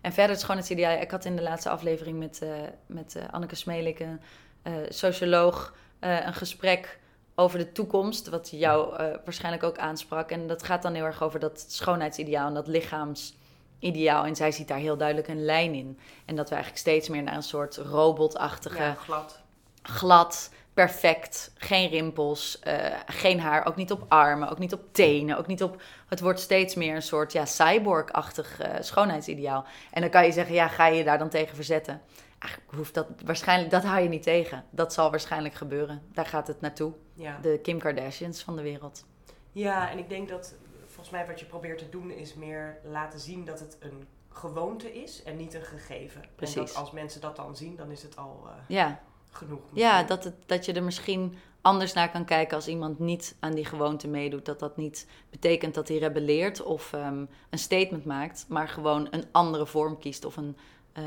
en 0.00 0.12
verder 0.12 0.30
het 0.30 0.40
schoonheidsideaal. 0.40 1.00
Ik 1.00 1.10
had 1.10 1.24
in 1.24 1.36
de 1.36 1.42
laatste 1.42 1.70
aflevering 1.70 2.18
met, 2.18 2.42
eh, 2.42 2.50
met 2.86 3.16
eh, 3.16 3.22
Anneke 3.30 3.54
Smelik, 3.54 4.00
een 4.00 4.20
eh, 4.62 4.72
socioloog, 4.88 5.74
een 6.00 6.34
gesprek 6.34 6.98
over 7.34 7.58
de 7.58 7.72
toekomst. 7.72 8.28
Wat 8.28 8.50
jou 8.50 8.96
waarschijnlijk 9.24 9.62
ook 9.62 9.78
aansprak. 9.78 10.30
En 10.30 10.46
dat 10.46 10.62
gaat 10.62 10.82
dan 10.82 10.94
heel 10.94 11.04
erg 11.04 11.22
over 11.22 11.40
dat 11.40 11.64
schoonheidsideaal 11.68 12.46
en 12.46 12.54
dat 12.54 12.66
lichaamsideaal. 12.66 14.24
En 14.24 14.36
zij 14.36 14.52
ziet 14.52 14.68
daar 14.68 14.78
heel 14.78 14.96
duidelijk 14.96 15.28
een 15.28 15.44
lijn 15.44 15.74
in. 15.74 15.98
En 16.24 16.36
dat 16.36 16.48
we 16.48 16.54
eigenlijk 16.54 16.84
steeds 16.84 17.08
meer 17.08 17.22
naar 17.22 17.34
een 17.34 17.42
soort 17.42 17.76
robotachtige 17.76 18.82
ja, 18.82 18.94
glad. 18.94 19.40
glad, 19.82 20.50
perfect, 20.84 21.52
geen 21.56 21.88
rimpels, 21.88 22.58
eh, 22.58 22.94
geen 23.06 23.40
haar, 23.40 23.66
ook 23.66 23.76
niet 23.76 23.92
op 23.92 24.04
armen, 24.08 24.48
ook 24.50 24.58
niet 24.58 24.72
op 24.72 24.82
tenen, 24.92 25.38
ook 25.38 25.46
niet 25.46 25.62
op... 25.62 25.82
Het 26.08 26.20
wordt 26.20 26.40
steeds 26.40 26.74
meer 26.74 26.94
een 26.94 27.02
soort 27.02 27.32
ja, 27.32 27.44
cyborg-achtig 27.44 28.60
eh, 28.60 28.74
schoonheidsideaal. 28.80 29.64
En 29.90 30.00
dan 30.00 30.10
kan 30.10 30.24
je 30.24 30.32
zeggen, 30.32 30.54
ja, 30.54 30.68
ga 30.68 30.86
je 30.86 30.96
je 30.96 31.04
daar 31.04 31.18
dan 31.18 31.28
tegen 31.28 31.54
verzetten? 31.54 32.00
Eigenlijk 32.38 32.72
hoeft 32.74 32.94
dat 32.94 33.06
waarschijnlijk, 33.24 33.70
dat 33.70 33.84
hou 33.84 34.02
je 34.02 34.08
niet 34.08 34.22
tegen. 34.22 34.64
Dat 34.70 34.92
zal 34.92 35.10
waarschijnlijk 35.10 35.54
gebeuren. 35.54 36.02
Daar 36.12 36.26
gaat 36.26 36.46
het 36.46 36.60
naartoe. 36.60 36.92
Ja. 37.14 37.38
De 37.42 37.58
Kim 37.62 37.78
Kardashians 37.78 38.42
van 38.42 38.56
de 38.56 38.62
wereld. 38.62 39.04
ja, 39.52 39.90
en 39.90 39.98
ik 39.98 40.08
denk 40.08 40.28
dat 40.28 40.54
volgens 40.86 41.10
mij 41.10 41.26
wat 41.26 41.40
je 41.40 41.46
probeert 41.46 41.78
te 41.78 41.88
doen 41.88 42.10
is 42.10 42.34
meer 42.34 42.78
laten 42.82 43.20
zien 43.20 43.44
dat 43.44 43.60
het 43.60 43.76
een 43.80 44.06
gewoonte 44.28 44.92
is 45.02 45.22
en 45.22 45.36
niet 45.36 45.54
een 45.54 45.62
gegeven. 45.62 46.22
En 46.22 46.28
Precies. 46.34 46.54
dat 46.54 46.74
als 46.74 46.90
mensen 46.90 47.20
dat 47.20 47.36
dan 47.36 47.56
zien, 47.56 47.76
dan 47.76 47.90
is 47.90 48.02
het 48.02 48.16
al 48.16 48.42
eh, 48.46 48.52
Ja, 48.68 49.00
genoeg. 49.30 49.60
ja 49.72 50.02
dat, 50.02 50.24
het, 50.24 50.34
dat 50.46 50.64
je 50.64 50.72
er 50.72 50.82
misschien 50.82 51.38
anders 51.60 51.92
naar 51.92 52.10
kan 52.10 52.24
kijken 52.24 52.56
als 52.56 52.68
iemand 52.68 52.98
niet 52.98 53.36
aan 53.40 53.54
die 53.54 53.64
gewoonte 53.64 54.08
meedoet. 54.08 54.44
Dat 54.46 54.58
dat 54.58 54.76
niet 54.76 55.06
betekent 55.30 55.74
dat 55.74 55.88
hij 55.88 55.98
rebelleert 55.98 56.62
of 56.62 56.92
ehm, 56.92 57.24
een 57.50 57.58
statement 57.58 58.04
maakt, 58.04 58.44
maar 58.48 58.68
gewoon 58.68 59.08
een 59.10 59.24
andere 59.32 59.66
vorm 59.66 59.98
kiest 59.98 60.24
of 60.24 60.36
een, 60.36 60.56
eh, 60.92 61.04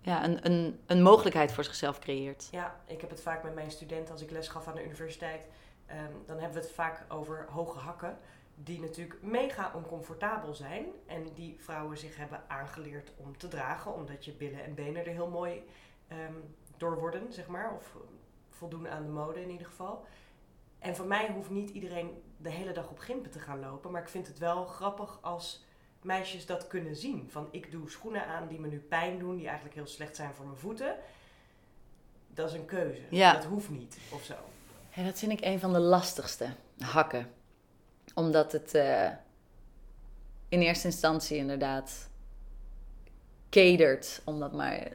ja, 0.00 0.24
een, 0.24 0.46
een, 0.46 0.80
een 0.86 1.02
mogelijkheid 1.02 1.52
voor 1.52 1.64
zichzelf 1.64 1.98
creëert. 1.98 2.48
Ja, 2.50 2.80
ik 2.86 3.00
heb 3.00 3.10
het 3.10 3.22
vaak 3.22 3.42
met 3.42 3.54
mijn 3.54 3.70
studenten 3.70 4.12
als 4.12 4.22
ik 4.22 4.30
les 4.30 4.48
gaf 4.48 4.66
aan 4.66 4.74
de 4.74 4.84
universiteit. 4.84 5.46
ehm, 5.86 6.12
dan 6.26 6.38
hebben 6.38 6.58
we 6.58 6.66
het 6.66 6.74
vaak 6.74 7.04
over 7.08 7.46
hoge 7.50 7.78
hakken. 7.78 8.18
Die 8.54 8.80
natuurlijk 8.80 9.22
mega 9.22 9.72
oncomfortabel 9.74 10.54
zijn. 10.54 10.86
En 11.06 11.26
die 11.34 11.56
vrouwen 11.58 11.98
zich 11.98 12.16
hebben 12.16 12.42
aangeleerd 12.48 13.12
om 13.16 13.36
te 13.38 13.48
dragen. 13.48 13.94
Omdat 13.94 14.24
je 14.24 14.32
billen 14.32 14.64
en 14.64 14.74
benen 14.74 15.06
er 15.06 15.12
heel 15.12 15.28
mooi 15.28 15.62
ehm, 16.08 16.34
door 16.80 16.98
worden, 16.98 17.32
zeg 17.32 17.46
maar. 17.46 17.74
Of 17.74 17.94
eh, 17.94 18.00
voldoen 18.48 18.88
aan 18.88 19.02
de 19.02 19.08
mode 19.08 19.42
in 19.42 19.50
ieder 19.50 19.66
geval. 19.66 20.04
En 20.78 20.96
voor 20.96 21.06
mij 21.06 21.30
hoeft 21.32 21.50
niet 21.50 21.70
iedereen 21.70 22.22
de 22.36 22.50
hele 22.50 22.72
dag 22.72 22.88
op 22.88 22.98
gimpen 22.98 23.30
te 23.30 23.38
gaan 23.38 23.60
lopen. 23.60 23.90
Maar 23.90 24.02
ik 24.02 24.08
vind 24.08 24.26
het 24.26 24.38
wel 24.38 24.64
grappig 24.64 25.18
als 25.22 25.64
meisjes 26.02 26.46
dat 26.46 26.66
kunnen 26.66 26.96
zien. 26.96 27.28
Van 27.30 27.48
ik 27.50 27.70
doe 27.70 27.90
schoenen 27.90 28.26
aan 28.26 28.48
die 28.48 28.60
me 28.60 28.68
nu 28.68 28.78
pijn 28.78 29.18
doen. 29.18 29.36
Die 29.36 29.46
eigenlijk 29.46 29.76
heel 29.76 29.86
slecht 29.86 30.16
zijn 30.16 30.34
voor 30.34 30.46
mijn 30.46 30.58
voeten. 30.58 30.96
Dat 32.26 32.48
is 32.48 32.54
een 32.56 32.64
keuze. 32.64 33.02
Ja. 33.10 33.32
Dat 33.32 33.44
hoeft 33.44 33.70
niet, 33.70 33.98
of 34.12 34.24
zo. 34.24 34.34
Ja, 34.94 35.04
dat 35.04 35.18
vind 35.18 35.32
ik 35.32 35.40
een 35.40 35.60
van 35.60 35.72
de 35.72 35.78
lastigste 35.80 36.48
hakken. 36.78 37.30
Omdat 38.14 38.52
het 38.52 38.74
eh, 38.74 39.10
in 40.48 40.60
eerste 40.60 40.86
instantie 40.86 41.36
inderdaad 41.36 42.08
catert, 43.50 44.22
om 44.24 44.40
dat 44.40 44.52
maar 44.52 44.88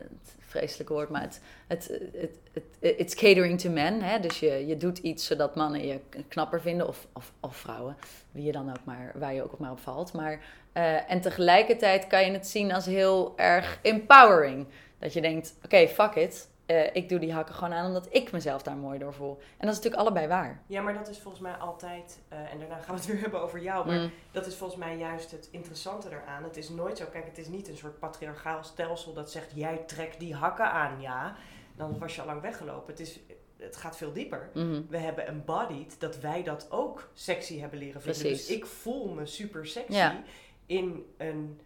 het 0.55 0.63
vreselijke 0.63 0.93
woord, 0.93 1.09
maar 1.09 1.21
het, 1.21 1.41
het, 1.67 1.87
het, 2.13 2.37
het, 2.53 2.99
it's 2.99 3.15
catering 3.15 3.59
to 3.59 3.69
men. 3.69 4.01
Hè? 4.01 4.19
Dus 4.19 4.39
je, 4.39 4.67
je 4.67 4.77
doet 4.77 4.97
iets 4.97 5.25
zodat 5.25 5.55
mannen 5.55 5.87
je 5.87 5.99
knapper 6.27 6.61
vinden, 6.61 6.87
of, 6.87 7.07
of, 7.13 7.31
of 7.39 7.55
vrouwen, 7.55 7.95
wie 8.31 8.43
je 8.43 8.51
dan 8.51 8.69
ook 8.69 8.83
maar, 8.83 9.11
waar 9.15 9.33
je 9.33 9.43
ook 9.43 9.59
maar 9.59 9.71
op 9.71 9.79
valt. 9.79 10.13
Maar, 10.13 10.39
eh, 10.73 11.11
en 11.11 11.21
tegelijkertijd 11.21 12.07
kan 12.07 12.25
je 12.25 12.31
het 12.31 12.47
zien 12.47 12.73
als 12.73 12.85
heel 12.85 13.33
erg 13.35 13.79
empowering. 13.81 14.67
Dat 14.99 15.13
je 15.13 15.21
denkt, 15.21 15.55
oké, 15.63 15.87
fuck 15.87 16.15
it. 16.15 16.47
Eh, 16.65 16.95
ik 16.95 17.09
doe 17.09 17.19
die 17.19 17.33
hakken 17.33 17.55
gewoon 17.55 17.73
aan 17.73 17.85
omdat 17.85 18.07
ik 18.09 18.31
mezelf 18.31 18.61
daar 18.63 18.77
mooi 18.77 18.99
door 18.99 19.13
voel. 19.13 19.37
En 19.37 19.67
dat 19.67 19.69
is 19.69 19.75
natuurlijk 19.75 20.01
allebei 20.01 20.27
waar. 20.27 20.61
Ja, 20.67 20.81
maar 20.81 20.93
dat 20.93 21.07
is 21.07 21.19
volgens 21.19 21.43
mij 21.43 21.53
altijd, 21.53 22.19
eh, 22.27 22.51
en 22.51 22.59
daarna 22.59 22.75
gaan 22.77 22.95
we 22.95 23.01
het 23.01 23.05
weer 23.05 23.21
hebben 23.25 23.41
over 23.41 23.61
jou, 23.61 23.85
maar 23.87 23.99
Mm. 23.99 24.11
dat 24.31 24.45
is 24.45 24.55
volgens 24.55 24.79
mij 24.79 24.97
juist 24.97 25.31
het 25.31 25.47
interessante 25.51 26.07
eraan. 26.09 26.43
Het 26.43 26.57
is 26.57 26.69
nooit 26.69 26.97
zo, 26.97 27.05
kijk, 27.11 27.25
het 27.25 27.37
is 27.37 27.47
niet 27.47 27.67
een 27.67 27.77
soort 27.77 27.99
patriarchaal 27.99 28.63
stelsel 28.63 29.13
dat 29.13 29.31
zegt, 29.31 29.51
jij 29.55 29.77
trekt 29.77 30.19
die 30.19 30.33
hakken 30.35 30.71
aan, 30.71 31.01
ja. 31.01 31.35
Dan 31.75 31.99
was 31.99 32.15
je 32.15 32.21
al 32.21 32.27
lang 32.27 32.41
weggelopen. 32.41 32.91
Het 32.91 32.99
is 32.99 33.19
het 33.57 33.75
gaat 33.75 33.97
veel 33.97 34.13
dieper. 34.13 34.49
Mhm. 34.53 34.81
We 34.89 34.97
hebben 34.97 35.27
embodied 35.27 35.99
dat 35.99 36.19
wij 36.19 36.43
dat 36.43 36.67
ook 36.69 37.09
sexy 37.13 37.59
hebben 37.59 37.79
leren 37.79 38.01
vinden. 38.01 38.21
Precies. 38.21 38.47
Dus 38.47 38.55
ik 38.57 38.65
voel 38.65 39.07
me 39.13 39.25
super 39.25 39.67
sexy 39.67 39.93
Ja. 39.93 40.21
in 40.65 41.05
een, 41.17 41.59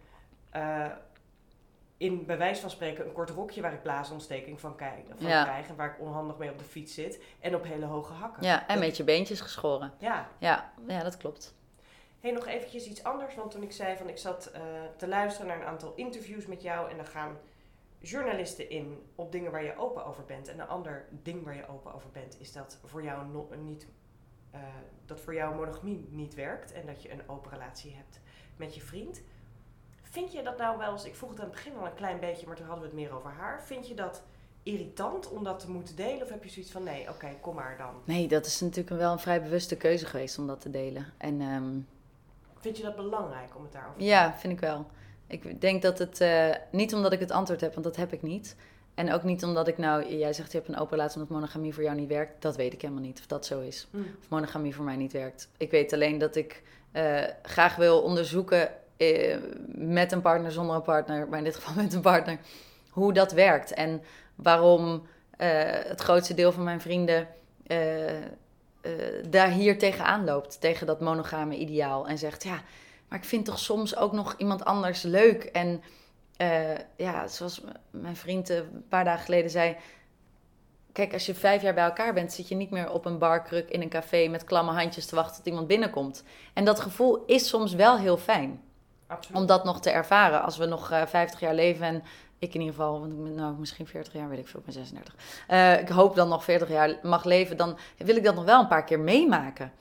eh, 0.50 0.86
in 2.00 2.26
bij 2.26 2.38
wijze 2.38 2.60
van 2.60 2.70
spreken 2.70 3.06
een 3.06 3.12
kort 3.12 3.30
rokje 3.30 3.60
waar 3.62 3.72
ik 3.72 3.82
blaasontsteking 3.82 4.60
van, 4.60 4.76
kijk, 4.76 5.04
van 5.16 5.28
Ja. 5.28 5.42
krijg 5.42 5.68
en 5.68 5.76
waar 5.76 5.90
ik 5.94 6.00
onhandig 6.00 6.36
mee 6.38 6.50
op 6.50 6.58
de 6.58 6.64
fiets 6.64 6.94
zit 6.94 7.22
en 7.40 7.54
op 7.54 7.64
hele 7.64 7.84
hoge 7.84 8.12
hakken. 8.12 8.42
Ja, 8.42 8.60
en 8.66 8.74
Dat- 8.74 8.84
met 8.86 8.96
je 8.96 9.04
beentjes 9.04 9.40
geschoren. 9.40 9.92
Ja. 9.98 10.28
Ja, 10.38 10.72
ja 10.86 11.02
dat 11.02 11.16
klopt. 11.16 11.54
Hey, 12.20 12.30
nog 12.30 12.46
eventjes 12.46 12.86
iets 12.86 13.04
anders, 13.04 13.34
want 13.34 13.50
toen 13.50 13.62
ik 13.62 13.72
zei 13.72 13.96
van 13.96 14.08
ik 14.08 14.18
zat 14.18 14.46
eh, 14.46 14.60
te 14.96 15.08
luisteren 15.08 15.46
naar 15.48 15.60
een 15.60 15.66
aantal 15.66 15.92
interviews 15.96 16.46
met 16.46 16.62
jou 16.62 16.90
en 16.90 16.96
dan 16.96 17.06
gaan 17.06 17.36
journalisten 17.98 18.70
in 18.70 19.02
op 19.14 19.32
dingen 19.32 19.50
waar 19.50 19.64
je 19.64 19.76
open 19.76 20.04
over 20.04 20.24
bent. 20.24 20.48
En 20.48 20.58
een 20.60 20.68
ander 20.68 21.06
ding 21.10 21.44
waar 21.44 21.56
je 21.56 21.68
open 21.68 21.94
over 21.94 22.10
bent 22.10 22.40
is 22.40 22.52
dat 22.52 22.78
voor 22.84 23.02
jou 23.02 23.26
no- 23.26 23.48
niet 23.58 23.86
eh, 24.50 24.60
dat 25.06 25.20
voor 25.20 25.34
jou 25.34 25.54
monogamie 25.54 26.06
niet 26.10 26.34
werkt 26.34 26.72
en 26.72 26.86
dat 26.86 27.02
je 27.02 27.12
een 27.12 27.28
open 27.28 27.50
relatie 27.50 27.94
hebt 27.94 28.20
met 28.56 28.74
je 28.74 28.80
vriend. 28.80 29.22
Vind 30.10 30.32
je 30.32 30.42
dat 30.42 30.58
nou 30.58 30.78
wel 30.78 30.92
eens, 30.92 31.04
ik 31.04 31.14
vroeg 31.14 31.30
het 31.30 31.38
aan 31.38 31.44
het 31.44 31.54
begin 31.54 31.76
al 31.76 31.86
een 31.86 31.94
klein 31.94 32.20
beetje, 32.20 32.46
maar 32.46 32.56
toen 32.56 32.66
hadden 32.66 32.84
we 32.84 32.90
het 32.90 33.00
meer 33.00 33.16
over 33.16 33.30
haar. 33.30 33.62
Vind 33.64 33.88
je 33.88 33.94
dat 33.94 34.22
irritant 34.62 35.28
om 35.28 35.44
dat 35.44 35.60
te 35.60 35.70
moeten 35.70 35.96
delen? 35.96 36.22
Of 36.22 36.28
heb 36.28 36.44
je 36.44 36.50
zoiets 36.50 36.72
van 36.72 36.82
nee, 36.82 37.08
oké, 37.08 37.28
kom 37.40 37.54
maar 37.54 37.76
dan. 37.78 37.94
Nee, 38.04 38.28
dat 38.28 38.46
is 38.46 38.60
natuurlijk 38.60 38.96
wel 38.96 39.12
een 39.12 39.18
vrij 39.18 39.42
bewuste 39.42 39.76
keuze 39.76 40.06
geweest 40.06 40.38
om 40.38 40.46
dat 40.46 40.60
te 40.60 40.70
delen. 40.70 41.06
En 41.16 41.40
ehm, 41.40 41.78
Vind 42.60 42.76
je 42.76 42.82
dat 42.82 42.96
belangrijk 42.96 43.56
om 43.56 43.62
het 43.62 43.72
daarover 43.72 43.98
te 43.98 44.04
ja, 44.04 44.34
vind 44.38 44.52
ik 44.52 44.60
wel. 44.60 44.86
Ik 45.26 45.60
denk 45.60 45.82
dat 45.82 45.98
het, 45.98 46.20
eh, 46.20 46.48
niet 46.70 46.94
omdat 46.94 47.12
ik 47.12 47.20
het 47.20 47.30
antwoord 47.30 47.60
heb, 47.60 47.72
want 47.72 47.84
dat 47.84 47.96
heb 47.96 48.12
ik 48.12 48.22
niet. 48.22 48.56
En 48.94 49.12
ook 49.12 49.22
niet 49.22 49.44
omdat 49.44 49.68
ik 49.68 49.78
nou, 49.78 50.16
jij 50.16 50.32
zegt 50.32 50.52
je 50.52 50.58
hebt 50.58 50.70
een 50.70 50.78
open 50.78 50.96
relatie 50.96 51.20
omdat 51.20 51.36
monogamie 51.36 51.74
voor 51.74 51.82
jou 51.82 51.96
niet 51.96 52.08
werkt. 52.08 52.42
Dat 52.42 52.56
weet 52.56 52.72
ik 52.72 52.80
helemaal 52.80 53.02
niet 53.02 53.18
of 53.18 53.26
dat 53.26 53.46
zo 53.46 53.60
is. 53.60 53.88
Hm. 53.90 53.98
Of 53.98 54.28
monogamie 54.28 54.74
voor 54.74 54.84
mij 54.84 54.96
niet 54.96 55.12
werkt. 55.12 55.48
Ik 55.56 55.70
weet 55.70 55.92
alleen 55.92 56.18
dat 56.18 56.36
ik 56.36 56.62
eh, 56.92 57.24
graag 57.42 57.76
wil 57.76 58.02
onderzoeken 58.02 58.70
eh, 59.00 59.36
met 59.74 60.12
een 60.12 60.20
partner, 60.20 60.52
zonder 60.52 60.76
een 60.76 60.82
partner, 60.82 61.28
maar 61.28 61.38
in 61.38 61.44
dit 61.44 61.54
geval 61.54 61.74
met 61.82 61.94
een 61.94 62.00
partner, 62.00 62.38
hoe 62.90 63.12
dat 63.12 63.32
werkt. 63.32 63.74
En 63.74 64.02
waarom 64.34 65.06
eh, 65.36 65.48
het 65.64 66.00
grootste 66.00 66.34
deel 66.34 66.52
van 66.52 66.64
mijn 66.64 66.80
vrienden 66.80 67.28
eh, 67.66 67.78
daar 69.28 69.50
hier 69.50 69.78
tegenaan 69.78 70.24
loopt. 70.24 70.60
Tegen 70.60 70.86
dat 70.86 71.00
monogame 71.00 71.56
ideaal. 71.56 72.08
En 72.08 72.18
zegt, 72.18 72.44
ja, 72.44 72.62
maar 73.08 73.18
ik 73.18 73.24
vind 73.24 73.44
toch 73.44 73.58
soms 73.58 73.96
ook 73.96 74.12
nog 74.12 74.34
iemand 74.36 74.64
anders 74.64 75.02
leuk. 75.02 75.44
En 75.44 75.82
ja, 76.96 77.26
zoals 77.26 77.62
mijn 77.90 78.16
vriend 78.16 78.48
een 78.48 78.84
paar 78.88 79.04
dagen 79.04 79.24
geleden 79.24 79.50
zei... 79.50 79.76
Kijk, 80.92 81.12
als 81.12 81.26
je 81.26 81.34
vijf 81.34 81.62
jaar 81.62 81.74
bij 81.74 81.84
elkaar 81.84 82.14
bent, 82.14 82.32
zit 82.32 82.48
je 82.48 82.54
niet 82.54 82.70
meer 82.70 82.92
op 82.92 83.04
een 83.04 83.18
barkruk 83.18 83.68
in 83.70 83.82
een 83.82 83.88
café 83.88 84.28
met 84.28 84.44
klamme 84.44 84.72
handjes 84.72 85.06
te 85.06 85.14
wachten 85.14 85.36
tot 85.36 85.46
iemand 85.46 85.66
binnenkomt. 85.66 86.24
En 86.54 86.64
dat 86.64 86.80
gevoel 86.80 87.24
is 87.26 87.48
soms 87.48 87.74
wel 87.74 87.98
heel 87.98 88.16
fijn 88.16 88.60
Om 89.32 89.46
dat 89.46 89.64
nog 89.64 89.80
te 89.80 89.90
ervaren. 89.90 90.42
Als 90.42 90.56
we 90.56 90.66
nog 90.66 90.90
eh 90.90 91.06
50 91.06 91.40
jaar 91.40 91.54
leven 91.54 91.86
en 91.86 92.02
ik 92.40 92.54
in 92.54 92.60
ieder 92.60 92.74
geval, 92.74 93.00
want 93.00 93.12
ik 93.12 93.22
ben 93.22 93.34
nou 93.34 93.54
misschien 93.58 93.86
40 93.86 94.12
jaar, 94.12 94.28
weet 94.28 94.38
ik 94.38 94.48
veel, 94.48 94.58
ik 94.60 94.64
ben 94.64 94.74
36. 94.74 95.14
Eh, 95.46 95.80
ik 95.80 95.88
hoop 95.88 96.14
dan 96.14 96.28
nog 96.28 96.44
40 96.44 96.68
jaar 96.68 96.98
mag 97.02 97.24
leven, 97.24 97.56
dan 97.56 97.78
wil 97.96 98.16
ik 98.16 98.24
dat 98.24 98.34
nog 98.34 98.44
wel 98.44 98.60
een 98.60 98.68
paar 98.68 98.84
keer 98.84 99.00
meemaken. 99.00 99.72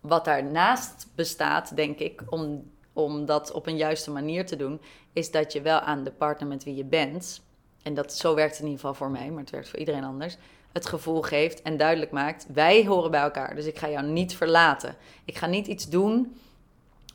Wat 0.00 0.24
daarnaast 0.24 1.06
bestaat, 1.14 1.76
denk 1.76 1.98
ik, 1.98 2.22
om, 2.28 2.70
om 2.92 3.26
dat 3.26 3.52
op 3.52 3.66
een 3.66 3.76
juiste 3.76 4.10
manier 4.10 4.46
te 4.46 4.56
doen, 4.56 4.80
is 5.12 5.30
dat 5.30 5.52
je 5.52 5.60
wel 5.60 5.80
aan 5.80 6.04
de 6.04 6.12
partner 6.12 6.48
met 6.48 6.64
wie 6.64 6.74
je 6.74 6.84
bent, 6.84 7.42
en 7.82 7.94
dat, 7.94 8.14
zo 8.14 8.34
werkt 8.34 8.58
in 8.58 8.64
ieder 8.64 8.80
geval 8.80 8.94
voor 8.94 9.10
mij, 9.10 9.30
maar 9.30 9.40
het 9.40 9.50
werkt 9.50 9.68
voor 9.68 9.78
iedereen 9.78 10.04
anders, 10.04 10.36
het 10.72 10.86
gevoel 10.86 11.22
geeft 11.22 11.62
en 11.62 11.76
duidelijk 11.76 12.10
maakt, 12.10 12.46
wij 12.52 12.86
horen 12.86 13.10
bij 13.10 13.20
elkaar, 13.20 13.54
dus 13.54 13.66
ik 13.66 13.78
ga 13.78 13.88
jou 13.88 14.06
niet 14.06 14.36
verlaten. 14.36 14.96
Ik 15.24 15.38
ga 15.38 15.46
niet 15.46 15.66
iets 15.66 15.88
doen 15.88 16.36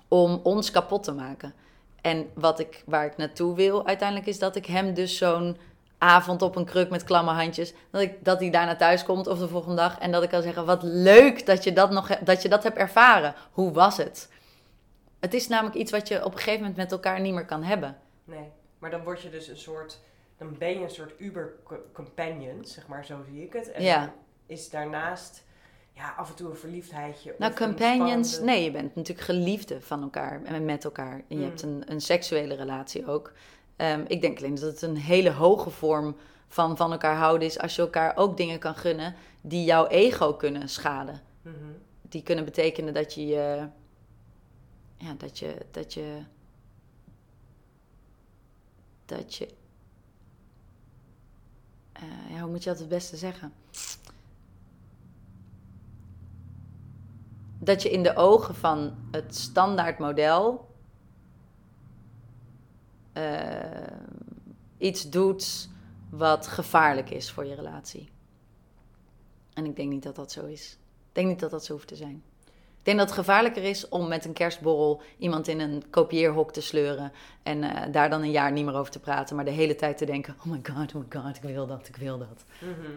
om 0.07 0.39
ons 0.43 0.71
kapot 0.71 1.03
te 1.03 1.11
maken. 1.11 1.53
En 2.01 2.29
wat 2.33 2.59
ik, 2.59 2.83
waar 2.85 3.05
ik 3.05 3.17
naartoe 3.17 3.55
wil 3.55 3.85
uiteindelijk 3.87 4.27
is 4.27 4.39
dat 4.39 4.55
ik 4.55 4.65
hem 4.65 4.93
dus 4.93 5.17
zo'n 5.17 5.57
avond 5.97 6.41
op 6.41 6.55
een 6.55 6.65
kruk 6.65 6.89
met 6.89 7.03
klamme 7.03 7.31
handjes, 7.31 7.73
dat, 7.91 8.01
ik, 8.01 8.25
dat 8.25 8.39
hij 8.39 8.49
daarna 8.49 8.75
thuis 8.75 9.03
komt 9.03 9.27
of 9.27 9.39
de 9.39 9.47
volgende 9.47 9.75
dag 9.75 9.99
en 9.99 10.11
dat 10.11 10.23
ik 10.23 10.29
kan 10.29 10.41
zeggen, 10.41 10.65
wat 10.65 10.83
leuk 10.83 11.45
dat 11.45 11.63
je 11.63 11.73
dat, 11.73 11.91
nog, 11.91 12.07
dat 12.17 12.41
je 12.41 12.49
dat 12.49 12.63
hebt 12.63 12.77
ervaren. 12.77 13.35
Hoe 13.51 13.71
was 13.71 13.97
het? 13.97 14.29
Het 15.19 15.33
is 15.33 15.47
namelijk 15.47 15.75
iets 15.75 15.91
wat 15.91 16.07
je 16.07 16.25
op 16.25 16.31
een 16.31 16.37
gegeven 16.37 16.59
moment 16.59 16.77
met 16.77 16.91
elkaar 16.91 17.19
niet 17.21 17.33
meer 17.33 17.45
kan 17.45 17.63
hebben. 17.63 17.97
Nee, 18.23 18.51
maar 18.79 18.91
dan 18.91 19.03
word 19.03 19.21
je 19.21 19.29
dus 19.29 19.47
een 19.47 19.57
soort, 19.57 19.99
dan 20.37 20.55
ben 20.57 20.69
je 20.69 20.79
een 20.83 20.89
soort 20.89 21.13
uber-companion, 21.17 22.65
zeg 22.65 22.87
maar, 22.87 23.05
zo 23.05 23.17
zie 23.31 23.43
ik 23.43 23.53
het. 23.53 23.71
En 23.71 23.83
Ja. 23.83 24.13
is 24.45 24.69
daarnaast, 24.69 25.43
ja, 25.97 26.13
af 26.17 26.29
en 26.29 26.35
toe 26.35 26.49
een 26.49 26.55
verliefdheidje. 26.57 27.35
Nou, 27.37 27.53
companions, 27.53 28.29
spannende- 28.33 28.53
nee, 28.53 28.63
je 28.63 28.71
bent 28.71 28.95
natuurlijk 28.95 29.27
geliefde 29.27 29.81
van 29.81 30.01
elkaar 30.01 30.43
en 30.43 30.65
met 30.65 30.83
elkaar. 30.83 31.13
En 31.13 31.23
je 31.27 31.35
Mm. 31.35 31.43
hebt 31.43 31.61
een, 31.61 31.83
een 31.91 32.01
seksuele 32.01 32.55
relatie 32.55 33.07
ook. 33.07 33.31
Ehm, 33.75 34.03
ik 34.07 34.21
denk 34.21 34.37
alleen 34.37 34.55
dat 34.55 34.63
het 34.63 34.81
een 34.81 34.97
hele 34.97 35.31
hoge 35.31 35.69
vorm 35.69 36.15
van 36.47 36.77
van 36.77 36.91
elkaar 36.91 37.15
houden 37.15 37.47
is 37.47 37.59
als 37.59 37.75
je 37.75 37.81
elkaar 37.81 38.15
ook 38.17 38.37
dingen 38.37 38.59
kan 38.59 38.75
gunnen 38.75 39.15
die 39.41 39.63
jouw 39.63 39.87
ego 39.87 40.33
kunnen 40.33 40.69
schaden. 40.69 41.21
Mhm. 41.41 41.55
Die 42.01 42.23
kunnen 42.23 42.45
betekenen 42.45 42.93
dat 42.93 43.13
je 43.13 43.25
je. 43.27 43.67
Ja, 44.97 45.13
dat 45.17 45.39
je. 45.39 45.55
Dat 45.71 45.93
je. 45.93 46.21
Dat 49.05 49.35
je. 49.35 49.47
eh, 51.93 52.03
ja, 52.35 52.39
hoe 52.41 52.49
moet 52.51 52.63
je 52.63 52.69
dat 52.69 52.79
het 52.79 52.89
beste 52.89 53.17
zeggen? 53.17 53.53
Dat 57.59 57.81
je 57.83 57.89
in 57.89 58.03
de 58.03 58.15
ogen 58.15 58.55
van 58.55 58.95
het 59.11 59.35
standaard 59.35 59.99
model. 59.99 60.65
eh, 63.13 63.97
iets 64.77 65.09
doet 65.09 65.69
wat 66.09 66.47
gevaarlijk 66.47 67.09
is 67.09 67.31
voor 67.31 67.45
je 67.45 67.55
relatie. 67.55 68.09
En 69.53 69.65
ik 69.65 69.75
denk 69.75 69.89
niet 69.89 70.03
dat 70.03 70.15
dat 70.15 70.31
zo 70.31 70.45
is. 70.45 70.77
Ik 71.07 71.13
denk 71.15 71.27
niet 71.27 71.39
dat 71.39 71.51
dat 71.51 71.65
zo 71.65 71.73
hoeft 71.73 71.87
te 71.87 71.95
zijn. 71.95 72.23
Ik 72.77 72.93
denk 72.93 72.97
dat 72.97 73.07
het 73.07 73.17
gevaarlijker 73.17 73.63
is 73.63 73.89
om 73.89 74.07
met 74.07 74.25
een 74.25 74.33
kerstborrel 74.33 75.01
iemand 75.17 75.47
in 75.47 75.59
een 75.59 75.83
kopieerhok 75.89 76.53
te 76.53 76.61
sleuren. 76.61 77.11
En 77.43 77.63
eh, 77.63 77.91
daar 77.91 78.09
dan 78.09 78.21
een 78.21 78.31
jaar 78.31 78.51
niet 78.51 78.65
meer 78.65 78.75
over 78.75 78.91
te 78.91 78.99
praten. 78.99 79.35
Maar 79.35 79.45
de 79.45 79.51
hele 79.51 79.75
tijd 79.75 79.97
te 79.97 80.05
denken: 80.05 80.35
oh 80.39 80.45
my 80.45 80.59
god, 80.63 80.95
oh 80.95 81.01
my 81.01 81.21
god, 81.21 81.35
ik 81.35 81.41
wil 81.41 81.67
dat, 81.67 81.87
ik 81.87 81.95
wil 81.95 82.17
dat. 82.17 82.43
Mhm. 82.61 82.91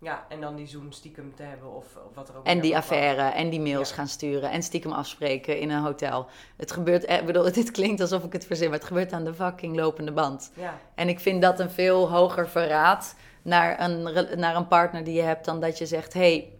Ja, 0.00 0.26
en 0.28 0.40
dan 0.40 0.56
die 0.56 0.66
zoen 0.66 0.92
stiekem 0.92 1.34
te 1.34 1.42
hebben 1.42 1.74
of, 1.74 1.84
of 2.08 2.14
wat 2.14 2.28
er 2.28 2.36
ook 2.36 2.46
En 2.46 2.60
die 2.60 2.76
affaire 2.76 3.22
en 3.22 3.50
die 3.50 3.60
mails 3.60 3.88
Ja. 3.88 3.94
gaan 3.94 4.08
sturen 4.08 4.50
en 4.50 4.62
stiekem 4.62 4.92
afspreken 4.92 5.58
in 5.60 5.70
een 5.70 5.82
hotel. 5.82 6.26
Het 6.56 6.72
gebeurt, 6.72 7.04
eh, 7.04 7.16
ik 7.18 7.26
bedoel, 7.26 7.52
dit 7.52 7.70
klinkt 7.70 8.00
alsof 8.00 8.24
ik 8.24 8.32
het 8.32 8.46
verzin, 8.46 8.68
maar 8.70 8.78
het 8.78 8.86
gebeurt 8.86 9.12
aan 9.12 9.24
de 9.24 9.34
fucking 9.34 9.76
lopende 9.76 10.12
band. 10.12 10.50
Ja, 10.54 10.78
En 10.94 11.08
ik 11.08 11.20
vind 11.20 11.42
dat 11.42 11.60
een 11.60 11.70
veel 11.70 12.10
hoger 12.10 12.48
verraad 12.48 13.14
naar 13.42 13.80
een, 13.80 14.02
naar 14.38 14.56
een 14.56 14.68
partner 14.68 15.04
die 15.04 15.14
je 15.14 15.22
hebt 15.22 15.44
dan 15.44 15.60
dat 15.60 15.78
je 15.78 15.86
zegt: 15.86 16.12
hey, 16.12 16.52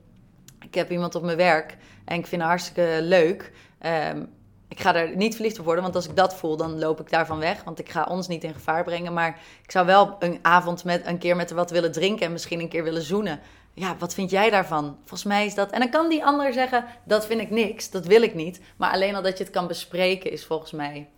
ik 0.64 0.74
heb 0.74 0.90
iemand 0.90 1.14
op 1.14 1.22
mijn 1.22 1.36
werk 1.36 1.76
en 2.04 2.18
ik 2.18 2.26
vind 2.26 2.40
haar 2.40 2.50
hartstikke 2.50 2.98
leuk. 3.02 3.52
Ehm, 3.78 4.24
ik 4.68 4.80
ga 4.80 4.94
er 4.94 5.16
niet 5.16 5.34
verliefd 5.34 5.58
op 5.58 5.64
worden, 5.64 5.82
want 5.82 5.94
als 5.94 6.08
ik 6.08 6.16
dat 6.16 6.34
voel, 6.34 6.56
dan 6.56 6.78
loop 6.78 7.00
ik 7.00 7.10
daarvan 7.10 7.38
weg. 7.38 7.64
Want 7.64 7.78
ik 7.78 7.88
ga 7.88 8.04
ons 8.04 8.28
niet 8.28 8.44
in 8.44 8.52
gevaar 8.54 8.84
brengen. 8.84 9.12
Maar 9.12 9.40
ik 9.62 9.70
zou 9.70 9.86
wel 9.86 10.16
een 10.18 10.38
avond 10.42 10.84
met 10.84 11.06
een 11.06 11.18
keer 11.18 11.36
met 11.36 11.48
haar 11.48 11.58
wat 11.58 11.70
willen 11.70 11.92
drinken 11.92 12.26
en 12.26 12.32
misschien 12.32 12.60
een 12.60 12.68
keer 12.68 12.84
willen 12.84 13.02
zoenen. 13.02 13.40
Ja, 13.72 13.96
wat 13.96 14.14
vind 14.14 14.30
jij 14.30 14.50
daarvan? 14.50 14.96
Volgens 14.98 15.24
mij 15.24 15.46
is 15.46 15.54
dat. 15.54 15.70
En 15.70 15.80
dan 15.80 15.90
kan 15.90 16.08
die 16.08 16.24
ander 16.24 16.52
zeggen: 16.52 16.84
dat 17.04 17.26
vind 17.26 17.40
ik 17.40 17.50
niks, 17.50 17.90
dat 17.90 18.06
wil 18.06 18.22
ik 18.22 18.34
niet. 18.34 18.60
Maar 18.76 18.90
alleen 18.92 19.14
al 19.14 19.22
dat 19.22 19.38
je 19.38 19.44
het 19.44 19.52
kan 19.52 19.66
bespreken 19.66 20.30
is 20.30 20.46
volgens 20.46 20.72
mij. 20.72 21.08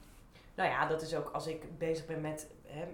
nou 0.55 0.69
ja, 0.73 0.87
dat 0.87 1.03
is 1.03 1.15
ook 1.15 1.31
als 1.33 1.47
ik 1.47 1.79
bezig 1.79 2.07
ben 2.07 2.21
met, 2.21 2.47
hè, 2.67 2.85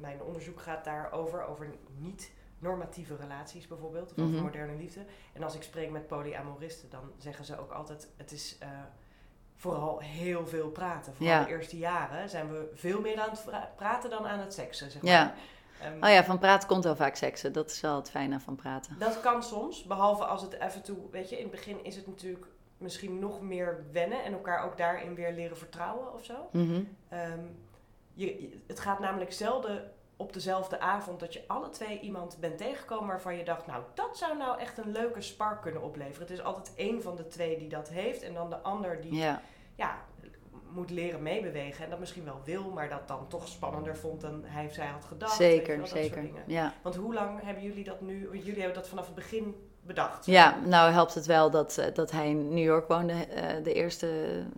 mijn 0.00 0.22
onderzoek 0.22 0.60
gaat 0.60 0.84
daarover, 0.84 1.46
over 1.46 1.66
niet-normatieve 1.98 3.16
relaties 3.20 3.66
bijvoorbeeld, 3.66 4.12
of 4.12 4.18
over 4.18 4.34
Mhm. 4.34 4.42
moderne 4.42 4.76
liefde. 4.76 5.00
En 5.32 5.42
als 5.42 5.54
ik 5.54 5.62
spreek 5.62 5.90
met 5.90 6.06
polyamoristen, 6.06 6.90
dan 6.90 7.00
zeggen 7.18 7.44
ze 7.44 7.58
ook 7.60 7.70
altijd, 7.72 8.08
het 8.16 8.32
is 8.32 8.56
eh, 8.60 8.68
vooral 9.56 9.98
heel 9.98 10.46
veel 10.46 10.68
praten. 10.68 11.14
Vooral 11.14 11.34
Ja. 11.36 11.44
de 11.44 11.50
eerste 11.50 11.76
jaren 11.78 12.28
zijn 12.28 12.48
we 12.52 12.70
veel 12.74 13.00
meer 13.00 13.20
aan 13.20 13.30
het 13.30 13.44
praten 13.76 14.10
dan 14.10 14.26
aan 14.26 14.38
het 14.38 14.54
seksen, 14.54 14.90
zeg 14.90 15.02
maar. 15.02 15.12
Ja. 15.12 15.34
Ehm, 15.82 16.04
Oh 16.04 16.10
ja, 16.10 16.24
van 16.24 16.38
praten 16.38 16.68
komt 16.68 16.84
wel 16.84 16.96
vaak 16.96 17.14
seksen. 17.16 17.52
Dat 17.52 17.70
is 17.70 17.80
wel 17.80 17.96
het 17.96 18.10
fijne 18.10 18.40
van 18.40 18.54
praten. 18.56 18.96
Dat 18.98 19.20
kan 19.20 19.42
soms, 19.42 19.82
behalve 19.84 20.24
als 20.24 20.42
het 20.42 20.52
even 20.60 20.82
toe, 20.82 20.96
weet 21.10 21.28
je, 21.30 21.36
in 21.36 21.42
het 21.42 21.50
begin 21.50 21.84
is 21.84 21.96
het 21.96 22.06
natuurlijk 22.06 22.46
misschien 22.78 23.18
nog 23.18 23.40
meer 23.40 23.84
wennen 23.92 24.24
en 24.24 24.32
elkaar 24.32 24.64
ook 24.64 24.76
daarin 24.78 25.14
weer 25.14 25.32
leren 25.32 25.56
vertrouwen 25.56 26.12
of 26.14 26.24
zo. 26.24 26.34
Mhm. 26.52 26.82
Ehm, 27.08 27.40
je- 28.14 28.60
het 28.66 28.80
gaat 28.80 28.98
namelijk 28.98 29.32
zelden 29.32 29.92
op 30.16 30.32
dezelfde 30.32 30.80
avond 30.80 31.20
dat 31.20 31.32
je 31.32 31.44
alle 31.46 31.68
twee 31.68 32.00
iemand 32.00 32.36
bent 32.40 32.58
tegengekomen 32.58 33.08
waarvan 33.08 33.36
je 33.36 33.44
dacht, 33.44 33.66
nou 33.66 33.82
dat 33.94 34.18
zou 34.18 34.36
nou 34.36 34.58
echt 34.58 34.78
een 34.78 34.92
leuke 34.92 35.20
spark 35.20 35.62
kunnen 35.62 35.82
opleveren. 35.82 36.20
Het 36.20 36.38
is 36.38 36.42
altijd 36.42 36.72
één 36.76 37.02
van 37.02 37.16
de 37.16 37.26
twee 37.26 37.58
die 37.58 37.68
dat 37.68 37.88
heeft 37.88 38.22
en 38.22 38.34
dan 38.34 38.50
de 38.50 38.58
ander 38.58 39.00
die 39.00 39.14
Ja. 39.14 39.42
ja, 39.74 40.04
moet 40.70 40.90
leren 40.90 41.22
meebewegen. 41.22 41.84
En 41.84 41.90
dat 41.90 41.98
misschien 41.98 42.24
wel 42.24 42.40
wil, 42.44 42.70
maar 42.70 42.88
dat 42.88 43.08
dan 43.08 43.28
toch 43.28 43.48
spannender 43.48 43.96
vond 43.96 44.20
dan 44.20 44.44
hij 44.44 44.66
of 44.66 44.72
zij 44.72 44.86
had 44.86 45.04
gedacht. 45.04 45.36
Zeker, 45.36 45.76
wel, 45.76 45.86
zeker. 45.86 46.28
Ja. 46.46 46.74
Want 46.82 46.94
hoe 46.94 47.14
lang 47.14 47.42
hebben 47.42 47.62
jullie 47.62 47.84
dat 47.84 48.00
nu? 48.00 48.28
want 48.28 48.44
Jullie 48.44 48.60
hebben 48.60 48.78
dat 48.80 48.88
vanaf 48.88 49.06
het 49.06 49.14
begin 49.14 49.65
bedacht. 49.86 50.26
ja, 50.26 50.56
nou 50.64 50.92
helpt 50.92 51.14
het 51.14 51.26
wel 51.26 51.50
dat, 51.50 51.78
eh, 51.78 51.94
dat 51.94 52.10
hij 52.10 52.28
in 52.28 52.48
New 52.48 52.64
York 52.64 52.88
woonde 52.88 53.12
eh, 53.12 53.64
de 53.64 53.72
eerste 53.72 54.08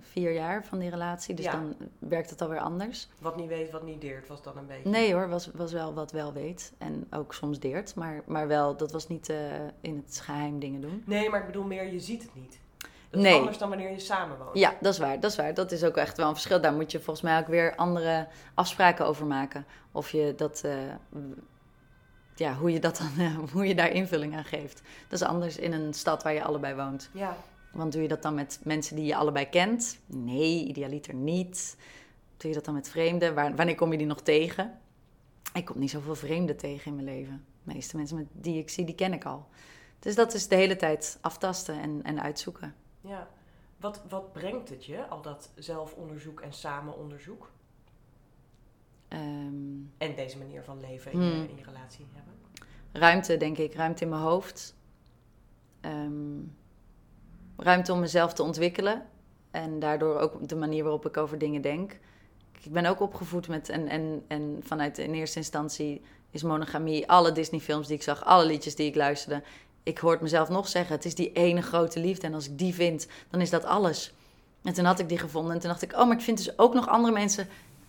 vier 0.00 0.32
jaar 0.32 0.64
van 0.64 0.78
die 0.78 0.90
relatie. 0.90 1.34
Dus 1.34 1.44
Ja. 1.44 1.52
dan 1.52 1.76
werkt 1.98 2.30
het 2.30 2.42
alweer 2.42 2.60
anders. 2.60 3.08
Wat 3.20 3.36
niet 3.36 3.48
weet, 3.48 3.70
wat 3.70 3.82
niet 3.82 4.00
deert, 4.00 4.28
was 4.28 4.42
dan 4.42 4.56
een 4.56 4.66
beetje. 4.66 4.88
Nee 4.90 5.14
hoor, 5.14 5.28
was, 5.28 5.50
was 5.54 5.72
wel 5.72 5.94
wat 5.94 6.12
wel 6.12 6.32
weet. 6.32 6.72
En 6.78 7.06
ook 7.10 7.34
soms 7.34 7.58
deert. 7.58 7.94
Maar, 7.94 8.22
maar 8.26 8.48
wel, 8.48 8.76
dat 8.76 8.92
was 8.92 9.08
niet 9.08 9.28
eh, 9.28 9.36
in 9.80 10.04
het 10.06 10.20
geheim 10.20 10.58
dingen 10.58 10.80
doen. 10.80 11.02
Nee, 11.06 11.30
maar 11.30 11.40
ik 11.40 11.46
bedoel 11.46 11.64
meer, 11.64 11.92
je 11.92 12.00
ziet 12.00 12.22
het 12.22 12.34
niet. 12.34 12.58
Dat 13.10 13.20
is 13.20 13.26
Nee. 13.26 13.38
anders 13.38 13.58
dan 13.58 13.68
wanneer 13.68 13.90
je 13.90 13.98
samen 13.98 14.38
woont. 14.38 14.58
Ja, 14.58 14.74
dat 14.80 14.92
is 14.92 14.98
waar. 14.98 15.20
Dat 15.20 15.30
is 15.30 15.36
waar. 15.36 15.54
Dat 15.54 15.72
is 15.72 15.84
ook 15.84 15.96
echt 15.96 16.16
wel 16.16 16.26
een 16.28 16.32
verschil. 16.34 16.60
Daar 16.60 16.72
moet 16.72 16.92
je 16.92 17.00
volgens 17.00 17.24
mij 17.24 17.38
ook 17.38 17.46
weer 17.46 17.74
andere 17.76 18.26
afspraken 18.54 19.06
over 19.06 19.26
maken. 19.26 19.66
Of 19.92 20.10
je 20.10 20.34
dat, 20.36 20.64
ja, 22.38 22.54
hoe 22.54 22.72
je 22.72 22.80
dat 22.80 22.96
dan, 22.96 23.26
eh, 23.26 23.38
hoe 23.52 23.66
je 23.66 23.74
daar 23.74 23.90
invulling 23.90 24.36
aan 24.36 24.44
geeft. 24.44 24.82
Dat 25.08 25.20
is 25.20 25.26
anders 25.26 25.56
in 25.56 25.72
een 25.72 25.94
stad 25.94 26.22
waar 26.22 26.32
je 26.32 26.44
allebei 26.44 26.74
woont. 26.74 27.10
Ja. 27.12 27.36
Want 27.72 27.92
doe 27.92 28.02
je 28.02 28.08
dat 28.08 28.22
dan 28.22 28.34
met 28.34 28.60
mensen 28.62 28.96
die 28.96 29.04
je 29.04 29.16
allebei 29.16 29.48
kent? 29.48 29.98
Nee, 30.06 30.64
idealiter 30.64 31.14
niet. 31.14 31.76
Doe 32.36 32.48
je 32.48 32.56
dat 32.56 32.64
dan 32.64 32.74
met 32.74 32.88
vreemden? 32.88 33.34
Waar, 33.34 33.56
wanneer 33.56 33.74
kom 33.74 33.92
je 33.92 33.98
die 33.98 34.06
nog 34.06 34.20
tegen? 34.20 34.78
Ik 35.54 35.64
kom 35.64 35.78
niet 35.78 35.90
zoveel 35.90 36.14
vreemden 36.14 36.56
tegen 36.56 36.86
in 36.86 36.94
mijn 36.94 37.16
leven. 37.16 37.44
De 37.64 37.74
meeste 37.74 37.96
mensen 37.96 38.16
met, 38.16 38.26
die 38.32 38.58
ik 38.58 38.68
zie, 38.68 38.84
die 38.84 38.94
ken 38.94 39.12
ik 39.12 39.24
al. 39.24 39.46
Dus 39.98 40.14
dat 40.14 40.34
is 40.34 40.48
de 40.48 40.54
hele 40.54 40.76
tijd 40.76 41.18
aftasten 41.20 41.80
en, 41.80 42.00
en 42.02 42.22
uitzoeken. 42.22 42.74
ja. 43.00 43.28
Wat, 43.80 44.02
wat 44.08 44.32
brengt 44.32 44.68
het 44.68 44.84
je, 44.84 45.06
al 45.06 45.22
dat 45.22 45.50
zelfonderzoek 45.54 46.40
en 46.40 46.52
samenonderzoek? 46.52 47.50
Ehm, 49.08 49.20
En 49.98 50.14
deze 50.16 50.38
manier 50.38 50.62
van 50.62 50.80
leven 50.80 51.12
in, 51.12 51.20
je, 51.20 51.30
Hmm. 51.30 51.48
in 51.48 51.56
je 51.56 51.64
relatie 51.64 52.06
hebben? 52.14 52.34
ruimte, 52.92 53.36
denk 53.36 53.58
ik. 53.58 53.74
Ruimte 53.74 54.02
in 54.04 54.08
mijn 54.10 54.22
hoofd. 54.22 54.74
Ehm, 55.80 56.40
ruimte 57.56 57.92
om 57.92 58.00
mezelf 58.00 58.32
te 58.32 58.42
ontwikkelen. 58.42 59.06
En 59.50 59.78
daardoor 59.78 60.18
ook 60.18 60.48
de 60.48 60.56
manier 60.56 60.82
waarop 60.82 61.06
ik 61.06 61.16
over 61.16 61.38
dingen 61.38 61.60
denk. 61.62 61.98
Ik 62.62 62.72
ben 62.72 62.86
ook 62.86 63.00
opgevoed 63.00 63.48
met... 63.48 63.68
En, 63.68 63.88
en, 63.88 64.24
en 64.28 64.60
vanuit 64.64 64.98
in 64.98 65.14
eerste 65.14 65.38
instantie 65.38 66.02
is 66.30 66.42
monogamie... 66.42 67.08
Alle 67.08 67.32
Disney-films 67.32 67.86
die 67.86 67.96
ik 67.96 68.02
zag, 68.02 68.24
alle 68.24 68.46
liedjes 68.46 68.74
die 68.74 68.86
ik 68.86 68.94
luisterde... 68.94 69.42
Ik 69.82 69.98
hoor 69.98 70.12
het 70.12 70.20
mezelf 70.20 70.48
nog 70.48 70.68
zeggen. 70.68 70.94
Het 70.94 71.04
is 71.04 71.14
die 71.14 71.32
ene 71.32 71.62
grote 71.62 72.00
liefde. 72.00 72.26
En 72.26 72.34
als 72.34 72.48
ik 72.48 72.58
die 72.58 72.74
vind, 72.74 73.06
dan 73.30 73.40
is 73.40 73.50
dat 73.50 73.64
alles. 73.64 74.12
En 74.62 74.72
toen 74.72 74.84
had 74.84 74.98
ik 74.98 75.08
die 75.08 75.18
gevonden. 75.18 75.52
En 75.52 75.58
toen 75.60 75.68
dacht 75.70 75.82
ik... 75.82 75.92
Oh, 75.92 76.06
maar 76.06 76.16
ik 76.16 76.22
vind 76.22 76.36
dus 76.36 76.58
ook 76.58 76.74
nog 76.74 76.88
andere 76.88 77.12
mensen 77.12 77.48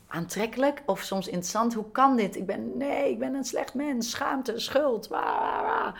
aantrekkelijk 0.09 0.83
of 0.85 1.01
soms 1.01 1.25
interessant. 1.27 1.73
Hoe 1.73 1.91
kan 1.91 2.15
dit? 2.15 2.35
Ik 2.35 2.45
ben, 2.45 2.77
nee, 2.77 3.09
ik 3.11 3.19
ben 3.19 3.33
een 3.33 3.43
slecht 3.43 3.73
mens. 3.73 4.09
Schaamte, 4.09 4.59
schuld. 4.59 5.07
wa, 5.07 5.21
wa, 5.23 5.61
wa. 5.63 5.93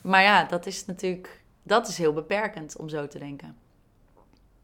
Maar 0.00 0.22
ja, 0.22 0.44
dat 0.44 0.66
is 0.66 0.86
natuurlijk, 0.86 1.42
dat 1.62 1.88
is 1.88 1.98
heel 1.98 2.12
beperkend 2.12 2.76
om 2.76 2.88
zo 2.88 3.06
te 3.08 3.18
denken. 3.18 3.56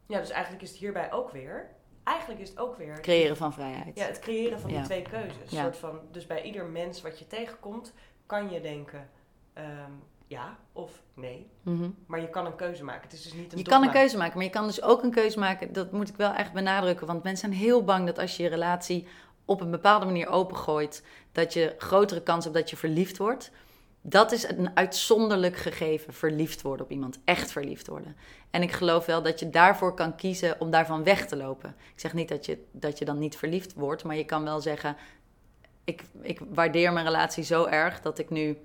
Ja, 0.05 0.19
dus 0.19 0.29
eigenlijk 0.29 0.63
is 0.63 0.69
het 0.69 0.79
hierbij 0.79 1.11
ook 1.11 1.31
weer... 1.31 1.69
Eigenlijk 2.03 2.41
is 2.41 2.49
het 2.49 2.59
ook 2.59 2.77
weer... 2.77 2.99
Creëren 3.01 3.37
van 3.37 3.53
vrijheid. 3.53 3.97
Ja, 3.97 4.05
het 4.05 4.19
creëren 4.19 4.59
van 4.59 4.69
die 4.69 4.77
Ja. 4.79 4.83
twee 4.85 5.01
keuzes. 5.01 5.51
Ja. 5.51 5.61
Soort 5.61 5.77
van, 5.77 5.99
dus 6.11 6.27
bij 6.27 6.41
ieder 6.43 6.65
mens 6.65 7.01
wat 7.01 7.19
je 7.19 7.27
tegenkomt, 7.27 7.93
kan 8.25 8.49
je 8.51 8.61
denken 8.61 9.09
ehm, 9.53 9.91
ja 10.33 10.57
of 10.71 11.01
nee. 11.13 11.49
Mhm. 11.61 11.89
Maar 12.05 12.21
je 12.21 12.29
kan 12.29 12.45
een 12.45 12.55
keuze 12.55 12.83
maken. 12.83 13.01
Het 13.03 13.13
is 13.13 13.23
dus 13.23 13.33
niet 13.33 13.51
een 13.51 13.57
Je 13.57 13.63
kan 13.63 13.83
een 13.83 13.91
keuze 13.91 14.17
maken, 14.17 14.35
maar 14.35 14.45
je 14.45 14.49
kan 14.49 14.67
dus 14.67 14.81
ook 14.81 15.03
een 15.03 15.11
keuze 15.11 15.39
maken. 15.39 15.73
Dat 15.73 15.91
moet 15.91 16.09
ik 16.09 16.15
wel 16.15 16.33
echt 16.33 16.53
benadrukken. 16.53 17.07
Want 17.07 17.23
mensen 17.23 17.49
zijn 17.49 17.61
heel 17.61 17.83
bang 17.83 18.05
dat 18.05 18.19
als 18.19 18.37
je 18.37 18.43
je 18.43 18.49
relatie 18.49 19.07
op 19.45 19.61
een 19.61 19.71
bepaalde 19.71 20.05
manier 20.05 20.27
opengooit, 20.27 21.03
dat 21.31 21.53
je 21.53 21.75
grotere 21.77 22.21
kans 22.21 22.43
hebt 22.43 22.55
dat 22.55 22.69
je 22.69 22.77
verliefd 22.77 23.17
wordt. 23.17 23.51
Dat 24.01 24.31
is 24.31 24.49
een 24.49 24.71
uitzonderlijk 24.73 25.55
gegeven, 25.55 26.13
verliefd 26.13 26.61
worden 26.61 26.85
op 26.85 26.91
iemand. 26.91 27.19
Echt 27.25 27.51
verliefd 27.51 27.87
worden. 27.87 28.15
En 28.49 28.61
ik 28.61 28.71
geloof 28.71 29.05
wel 29.05 29.21
dat 29.21 29.39
je 29.39 29.49
daarvoor 29.49 29.93
kan 29.93 30.15
kiezen 30.15 30.59
om 30.59 30.71
daarvan 30.71 31.03
weg 31.03 31.25
te 31.27 31.35
lopen. 31.35 31.75
Ik 31.93 31.99
zeg 31.99 32.13
niet 32.13 32.29
dat 32.29 32.45
je, 32.45 32.63
dat 32.71 32.99
je 32.99 33.05
dan 33.05 33.19
niet 33.19 33.37
verliefd 33.37 33.73
wordt, 33.73 34.03
maar 34.03 34.15
je 34.15 34.25
kan 34.25 34.43
wel 34.43 34.61
zeggen: 34.61 34.95
ik, 35.83 36.03
ik 36.21 36.39
waardeer 36.49 36.93
mijn 36.93 37.05
relatie 37.05 37.43
zo 37.43 37.65
erg 37.65 38.01
dat 38.01 38.19
ik 38.19 38.29
nu 38.29 38.57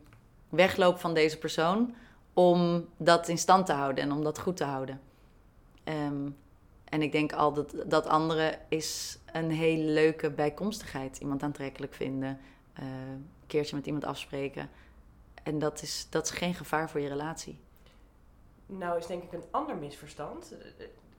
wegloop 0.49 0.99
van 0.99 1.15
deze 1.15 1.39
persoon 1.39 1.95
om 2.33 2.89
dat 2.97 3.29
in 3.29 3.39
stand 3.39 3.67
te 3.67 3.73
houden 3.73 4.05
en 4.05 4.13
om 4.13 4.23
dat 4.23 4.39
goed 4.39 4.57
te 4.57 4.65
houden. 4.65 5.01
Ehm, 5.85 6.31
en 6.85 7.03
ik 7.03 7.13
denk 7.13 7.33
al 7.33 7.53
dat 7.53 7.75
dat 7.87 8.07
andere 8.07 8.59
is 8.69 9.19
een 9.33 9.51
hele 9.51 9.85
leuke 9.85 10.31
bijkomstigheid. 10.31 11.19
Iemand 11.19 11.43
aantrekkelijk 11.43 11.95
vinden, 11.95 12.39
eh, 12.73 12.85
een 12.85 13.31
keertje 13.47 13.77
met 13.77 13.87
iemand 13.87 14.05
afspreken. 14.05 14.71
En 15.43 15.59
dat 15.59 15.83
is, 15.83 16.07
dat 16.11 16.25
is 16.25 16.31
geen 16.31 16.55
gevaar 16.55 16.91
voor 16.91 17.01
je 17.01 17.09
relatie. 17.09 17.61
Nou 18.67 18.99
is 18.99 19.07
denk 19.07 19.23
ik 19.23 19.33
een 19.33 19.45
ander 19.51 19.77
misverstand. 19.77 20.55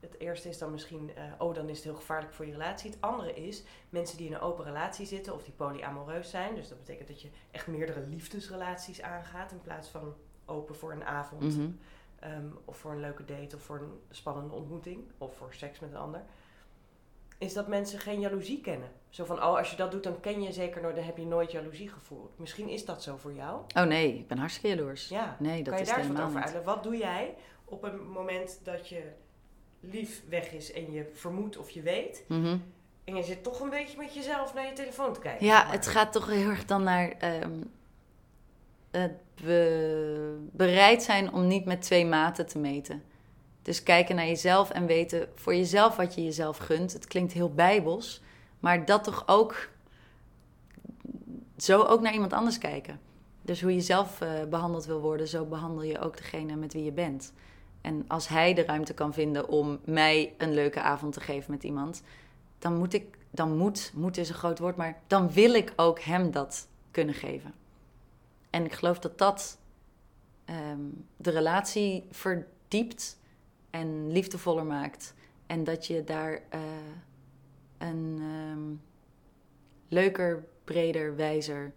Het 0.00 0.18
eerste 0.18 0.48
is 0.48 0.58
dan 0.58 0.70
misschien, 0.70 1.10
eh, 1.14 1.24
oh 1.38 1.54
dan 1.54 1.68
is 1.68 1.76
het 1.76 1.84
heel 1.84 1.94
gevaarlijk 1.94 2.32
voor 2.32 2.46
je 2.46 2.52
relatie. 2.52 2.90
Het 2.90 3.00
andere 3.00 3.34
is, 3.34 3.62
mensen 3.88 4.16
die 4.16 4.26
in 4.26 4.32
een 4.32 4.40
open 4.40 4.64
relatie 4.64 5.06
zitten 5.06 5.34
of 5.34 5.42
die 5.42 5.52
polyamoreus 5.52 6.30
zijn. 6.30 6.54
Dus 6.54 6.68
dat 6.68 6.78
betekent 6.78 7.08
dat 7.08 7.22
je 7.22 7.28
echt 7.50 7.66
meerdere 7.66 8.06
liefdesrelaties 8.06 9.02
aangaat 9.02 9.52
in 9.52 9.60
plaats 9.60 9.88
van 9.88 10.14
open 10.44 10.74
voor 10.74 10.92
een 10.92 11.04
avond. 11.04 11.42
Mhm. 11.42 11.70
Ehm, 12.18 12.46
of 12.64 12.76
voor 12.76 12.92
een 12.92 13.00
leuke 13.00 13.24
date 13.24 13.56
of 13.56 13.62
voor 13.62 13.78
een 13.78 14.00
spannende 14.10 14.54
ontmoeting 14.54 15.04
of 15.18 15.36
voor 15.36 15.54
seks 15.54 15.80
met 15.80 15.90
een 15.90 15.96
ander. 15.96 16.22
Is 17.38 17.52
dat 17.52 17.68
mensen 17.68 17.98
geen 17.98 18.20
jaloezie 18.20 18.60
kennen. 18.60 18.88
Zo 19.08 19.24
van, 19.24 19.36
oh 19.36 19.56
als 19.56 19.70
je 19.70 19.76
dat 19.76 19.90
doet 19.90 20.02
dan 20.02 20.20
ken 20.20 20.42
je 20.42 20.52
zeker 20.52 20.82
nooit, 20.82 20.96
dan 20.96 21.04
heb 21.04 21.16
je 21.16 21.26
nooit 21.26 21.52
jaloezie 21.52 21.88
gevoeld. 21.88 22.38
Misschien 22.38 22.68
is 22.68 22.84
dat 22.84 23.02
zo 23.02 23.16
voor 23.16 23.32
jou. 23.32 23.60
Oh 23.76 23.82
nee, 23.82 24.18
ik 24.18 24.28
ben 24.28 24.38
hartstikke 24.38 24.76
jaloers. 24.76 25.08
Ja, 25.08 25.36
Nee, 25.38 25.62
dat 25.62 25.74
kan 25.74 25.76
je 25.76 25.82
is 25.82 25.88
daar 25.88 25.98
eens 25.98 26.08
wat 26.08 26.26
over 26.26 26.40
uitleggen? 26.40 26.64
Wat 26.74 26.82
doe 26.82 26.96
jij 26.96 27.34
op 27.64 27.82
een 27.82 28.08
moment 28.08 28.60
dat 28.62 28.88
je 28.88 29.12
lief 29.80 30.22
weg 30.28 30.52
is 30.52 30.72
en 30.72 30.92
je 30.92 31.10
vermoedt 31.14 31.56
of 31.58 31.70
je 31.70 31.82
weet... 31.82 32.24
Mhm. 32.28 32.56
en 33.04 33.16
je 33.16 33.22
zit 33.22 33.42
toch 33.42 33.60
een 33.60 33.70
beetje 33.70 33.98
met 33.98 34.14
jezelf 34.14 34.54
naar 34.54 34.66
je 34.66 34.72
telefoon 34.72 35.12
te 35.12 35.20
kijken? 35.20 35.46
Ja, 35.46 35.62
maar. 35.62 35.72
het 35.72 35.86
gaat 35.86 36.12
toch 36.12 36.26
heel 36.26 36.48
erg 36.48 36.64
dan 36.64 36.82
naar 36.82 37.10
ehm, 37.10 37.52
het 38.90 39.12
be- 39.34 40.38
bereid 40.52 41.02
zijn 41.02 41.32
om 41.32 41.46
niet 41.46 41.64
met 41.64 41.82
twee 41.82 42.06
maten 42.06 42.46
te 42.46 42.58
meten. 42.58 43.02
Dus 43.62 43.82
kijken 43.82 44.16
naar 44.16 44.26
jezelf 44.26 44.70
en 44.70 44.86
weten 44.86 45.28
voor 45.34 45.54
jezelf 45.54 45.96
wat 45.96 46.14
je 46.14 46.24
jezelf 46.24 46.56
gunt. 46.56 46.92
Het 46.92 47.06
klinkt 47.06 47.32
heel 47.32 47.54
bijbels, 47.54 48.22
maar 48.60 48.84
dat 48.84 49.04
toch 49.04 49.22
ook 49.26 49.68
zo 51.56 51.82
ook 51.82 52.00
naar 52.00 52.12
iemand 52.12 52.32
anders 52.32 52.58
kijken. 52.58 53.00
Dus 53.42 53.62
hoe 53.62 53.74
je 53.74 53.80
zelf 53.80 54.20
eh, 54.20 54.44
behandeld 54.50 54.84
wil 54.84 55.00
worden, 55.00 55.28
zo 55.28 55.44
behandel 55.44 55.82
je 55.82 56.00
ook 56.00 56.16
degene 56.16 56.56
met 56.56 56.72
wie 56.72 56.84
je 56.84 56.92
bent. 56.92 57.32
En 57.80 58.04
als 58.08 58.28
hij 58.28 58.54
de 58.54 58.64
ruimte 58.64 58.94
kan 58.94 59.12
vinden 59.12 59.48
om 59.48 59.80
mij 59.84 60.34
een 60.38 60.54
leuke 60.54 60.80
avond 60.80 61.12
te 61.12 61.20
geven 61.20 61.50
met 61.50 61.64
iemand, 61.64 62.02
dan 62.58 62.76
moet 62.76 62.94
ik, 62.94 63.18
dan 63.30 63.56
moet, 63.56 63.92
moet 63.94 64.16
is 64.16 64.28
een 64.28 64.34
groot 64.34 64.58
woord, 64.58 64.76
maar 64.76 65.00
dan 65.06 65.32
wil 65.32 65.54
ik 65.54 65.72
ook 65.76 66.00
hem 66.00 66.30
dat 66.30 66.68
kunnen 66.90 67.14
geven. 67.14 67.54
En 68.50 68.64
ik 68.64 68.72
geloof 68.72 68.98
dat 68.98 69.18
dat 69.18 69.58
ehm, 70.44 70.80
de 71.16 71.30
relatie 71.30 72.06
verdiept 72.10 73.18
en 73.70 74.12
liefdevoller 74.12 74.66
maakt. 74.66 75.14
En 75.46 75.64
dat 75.64 75.86
je 75.86 76.04
daar 76.04 76.42
eh, 76.48 76.60
een 77.78 78.18
ehm, 78.20 78.74
leuker, 79.88 80.44
breder, 80.64 81.16
wijzer, 81.16 81.72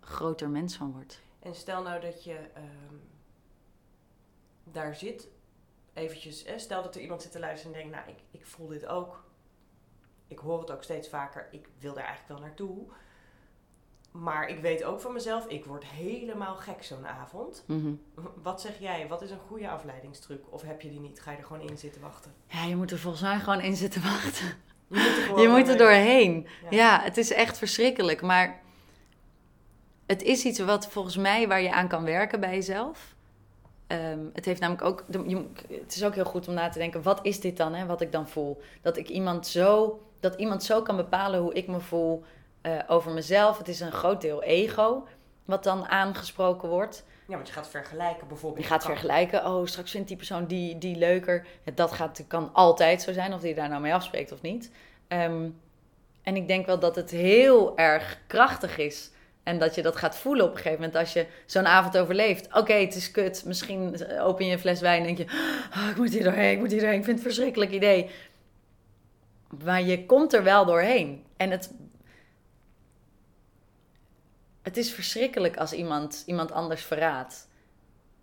groter 0.00 0.48
mens 0.48 0.76
van 0.76 0.92
wordt. 0.92 1.20
En 1.38 1.54
stel 1.54 1.82
nou 1.82 2.00
dat 2.00 2.24
je 2.24 2.38
ehm, 2.54 2.94
daar 4.72 4.94
zit, 4.94 5.28
eventjes, 5.94 6.44
hè, 6.46 6.58
stel 6.58 6.82
dat 6.82 6.94
er 6.94 7.00
iemand 7.00 7.22
zit 7.22 7.32
te 7.32 7.38
luisteren 7.38 7.74
en 7.74 7.80
denkt, 7.80 7.96
nou, 7.96 8.08
ik, 8.16 8.40
ik 8.40 8.46
voel 8.46 8.66
dit 8.66 8.86
ook. 8.86 9.24
Ik 10.28 10.38
hoor 10.38 10.60
het 10.60 10.70
ook 10.70 10.82
steeds 10.82 11.08
vaker, 11.08 11.48
ik 11.50 11.68
wil 11.78 11.94
daar 11.94 12.04
eigenlijk 12.04 12.38
wel 12.38 12.46
naartoe. 12.48 12.86
Maar 14.10 14.48
ik 14.48 14.58
weet 14.60 14.84
ook 14.84 15.00
van 15.00 15.12
mezelf, 15.12 15.46
ik 15.46 15.64
word 15.64 15.84
helemaal 15.84 16.54
gek 16.56 16.82
zo'n 16.82 17.06
avond. 17.06 17.64
Mhm. 17.66 17.92
Wat 18.42 18.60
zeg 18.60 18.78
jij? 18.78 19.08
Wat 19.08 19.22
is 19.22 19.30
een 19.30 19.38
goede 19.48 19.68
afleidingstruc? 19.70 20.52
Of 20.52 20.62
heb 20.62 20.80
je 20.80 20.90
die 20.90 21.00
niet? 21.00 21.20
Ga 21.20 21.30
je 21.30 21.36
er 21.36 21.44
gewoon 21.44 21.68
in 21.68 21.78
zitten 21.78 22.00
wachten? 22.00 22.34
Ja, 22.46 22.64
je 22.64 22.76
moet 22.76 22.90
er 22.90 22.98
volgens 22.98 23.22
mij 23.22 23.38
gewoon 23.38 23.60
in 23.60 23.76
zitten 23.76 24.02
wachten. 24.02 24.46
Je 24.88 24.96
moet 24.96 25.16
er, 25.16 25.22
gewoon 25.26 25.40
Je 25.42 25.48
moet 25.48 25.68
er 25.68 25.76
doorheen. 25.76 26.32
doorheen. 26.42 26.46
Ja. 26.70 26.98
Ja. 26.98 27.02
het 27.02 27.16
is 27.16 27.32
echt 27.32 27.58
verschrikkelijk. 27.58 28.22
Maar 28.22 28.60
het 30.06 30.22
is 30.22 30.44
iets 30.44 30.58
wat 30.58 30.86
volgens 30.88 31.16
mij 31.16 31.48
waar 31.48 31.60
je 31.62 31.72
aan 31.72 31.88
kan 31.88 32.04
werken 32.04 32.40
bij 32.40 32.54
jezelf. 32.54 33.14
Ehm, 33.86 34.18
het 34.32 34.44
heeft 34.44 34.60
namelijk 34.60 34.84
ook. 34.84 35.04
het 35.68 35.94
is 35.94 36.04
ook 36.04 36.14
heel 36.14 36.24
goed 36.24 36.48
om 36.48 36.54
na 36.54 36.68
te 36.68 36.78
denken: 36.78 37.02
wat 37.02 37.18
is 37.22 37.40
dit 37.40 37.56
dan, 37.56 37.74
hè, 37.74 37.86
wat 37.86 38.00
ik 38.00 38.12
dan 38.12 38.28
voel? 38.28 38.62
Dat 38.82 38.96
ik 38.96 39.08
iemand 39.08 39.46
zo. 39.46 40.00
Dat 40.20 40.34
iemand 40.34 40.62
zo 40.62 40.82
kan 40.82 40.96
bepalen 40.96 41.40
hoe 41.40 41.54
ik 41.54 41.68
me 41.68 41.80
voel 41.80 42.24
eh, 42.60 42.72
over 42.86 43.12
mezelf. 43.12 43.58
Het 43.58 43.68
is 43.68 43.80
een 43.80 43.92
groot 43.92 44.20
deel 44.20 44.42
ego, 44.42 45.06
wat 45.44 45.64
dan 45.64 45.86
aangesproken 45.88 46.68
wordt. 46.68 47.04
Ja, 47.26 47.34
want 47.34 47.48
je 47.48 47.52
gaat 47.52 47.68
vergelijken 47.68 48.28
bijvoorbeeld. 48.28 48.62
Je 48.62 48.70
gaat 48.70 48.84
vergelijken, 48.84 49.46
oh, 49.46 49.66
straks 49.66 49.90
vindt 49.90 50.08
die 50.08 50.16
persoon 50.16 50.46
die, 50.46 50.78
die 50.78 50.96
leuker. 50.96 51.46
Ja, 51.62 51.72
dat 51.74 51.92
gaat, 51.92 52.24
kan 52.26 52.50
altijd 52.52 53.02
zo 53.02 53.12
zijn, 53.12 53.32
of 53.32 53.40
die 53.40 53.54
daar 53.54 53.68
nou 53.68 53.80
mee 53.80 53.94
afspreekt 53.94 54.32
of 54.32 54.42
niet. 54.42 54.70
Ehm, 55.08 55.48
en 56.22 56.36
ik 56.36 56.48
denk 56.48 56.66
wel 56.66 56.78
dat 56.78 56.96
het 56.96 57.10
heel 57.10 57.76
erg 57.76 58.18
krachtig 58.26 58.78
is. 58.78 59.10
En 59.46 59.58
dat 59.58 59.74
je 59.74 59.82
dat 59.82 59.96
gaat 59.96 60.16
voelen 60.16 60.44
op 60.44 60.50
een 60.50 60.56
gegeven 60.56 60.78
moment 60.78 60.96
als 60.96 61.12
je 61.12 61.26
zo'n 61.44 61.66
avond 61.66 61.98
overleeft. 61.98 62.54
Oké, 62.54 62.72
het 62.72 62.94
is 62.94 63.10
kut. 63.10 63.44
Misschien 63.44 64.06
open 64.20 64.46
je 64.46 64.52
een 64.52 64.58
fles 64.58 64.80
wijn 64.80 65.00
en 65.00 65.14
denk 65.14 65.18
je... 65.18 65.36
Oh, 65.74 65.88
ik 65.90 65.96
moet 65.96 66.12
hier 66.12 66.24
doorheen, 66.24 66.52
ik 66.52 66.58
moet 66.58 66.70
hier 66.70 66.80
doorheen. 66.80 66.98
Ik 66.98 67.04
vind 67.04 67.18
het 67.18 67.26
een 67.26 67.32
verschrikkelijk 67.32 67.70
idee. 67.70 68.10
Maar 69.64 69.82
je 69.82 70.06
komt 70.06 70.32
er 70.32 70.42
wel 70.42 70.64
doorheen. 70.64 71.24
En 71.36 71.50
het... 71.50 71.72
Het 74.62 74.76
is 74.76 74.92
verschrikkelijk 74.92 75.56
als 75.56 75.72
iemand, 75.72 76.22
iemand 76.26 76.52
anders 76.52 76.82
verraadt. 76.82 77.48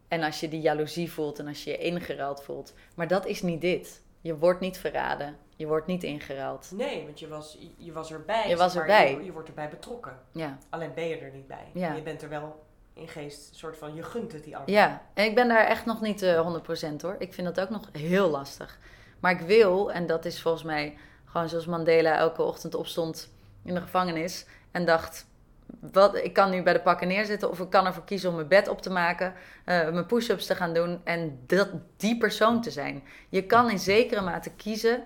En 0.07 0.23
als 0.23 0.39
je 0.39 0.47
die 0.47 0.62
jaloezie 0.62 1.12
voelt 1.12 1.39
en 1.39 1.47
als 1.47 1.63
je 1.63 1.69
je 1.69 1.77
ingeruild 1.77 2.43
voelt. 2.43 2.73
Maar 2.95 3.07
dat 3.07 3.25
is 3.25 3.41
niet 3.41 3.62
dit. 3.62 4.01
Je 4.23 4.38
wordt 4.38 4.59
niet 4.59 4.77
verraden. 4.77 5.38
Je 5.55 5.67
wordt 5.67 5.88
niet 5.88 6.03
ingeruild. 6.03 6.71
Nee, 6.71 7.03
want 7.05 7.19
je 7.19 7.27
was, 7.27 7.57
je 7.77 7.91
was 7.91 8.12
erbij. 8.12 8.49
Je 8.49 8.55
was 8.55 8.75
erbij. 8.75 9.12
Je, 9.12 9.23
je 9.23 9.31
wordt 9.31 9.47
erbij 9.47 9.69
betrokken. 9.69 10.19
Ja. 10.31 10.57
Alleen 10.69 10.93
ben 10.93 11.07
je 11.07 11.17
er 11.17 11.31
niet 11.31 11.47
bij. 11.47 11.69
Ja. 11.73 11.93
Je 11.93 12.01
bent 12.01 12.21
er 12.21 12.29
wel 12.29 12.65
in 12.93 13.07
geest, 13.07 13.55
soort 13.55 13.77
van, 13.77 13.95
je 13.95 14.03
gunt 14.03 14.31
het 14.31 14.43
die 14.43 14.57
ander. 14.57 14.73
Ja, 14.73 15.01
en 15.13 15.25
ik 15.25 15.36
ben 15.36 15.47
daar 15.47 15.65
echt 15.65 15.86
nog 15.86 16.01
niet 16.01 16.21
eh 16.21 16.59
100% 16.91 16.95
hoor. 17.01 17.15
Ik 17.19 17.33
vind 17.33 17.55
dat 17.55 17.59
ook 17.59 17.69
nog 17.69 17.89
heel 17.91 18.29
lastig. 18.29 18.79
Maar 19.19 19.31
ik 19.31 19.39
wil, 19.39 19.91
en 19.91 20.07
dat 20.07 20.25
is 20.25 20.41
volgens 20.41 20.63
mij 20.63 20.97
gewoon 21.25 21.49
zoals 21.49 21.65
Mandela 21.65 22.17
elke 22.17 22.41
ochtend 22.41 22.75
opstond 22.75 23.33
in 23.63 23.73
de 23.73 23.81
gevangenis 23.81 24.45
en 24.71 24.86
dacht: 24.86 25.25
wat, 25.91 26.15
ik 26.15 26.34
kan 26.34 26.50
nu 26.50 26.63
bij 26.63 26.74
de 26.74 26.82
pakken 26.82 27.08
neerzitten 27.08 27.50
of 27.50 27.60
ik 27.60 27.69
kan 27.69 27.86
ervoor 27.86 28.04
kiezen 28.04 28.30
om 28.30 28.36
mijn 28.36 28.48
bed 28.48 28.67
op 28.67 28.82
te 28.82 28.89
maken, 28.89 29.34
eh, 29.65 29.89
mijn 29.89 30.06
push-ups 30.06 30.46
te 30.46 30.56
gaan 30.56 30.74
doen 30.74 31.02
en 31.04 31.39
dat, 31.48 31.69
die 31.98 32.17
persoon 32.17 32.62
te 32.62 32.72
zijn. 32.72 33.04
Je 33.30 33.46
kan 33.46 33.69
in 33.69 33.80
zekere 33.80 34.22
mate 34.22 34.52
kiezen 34.52 35.04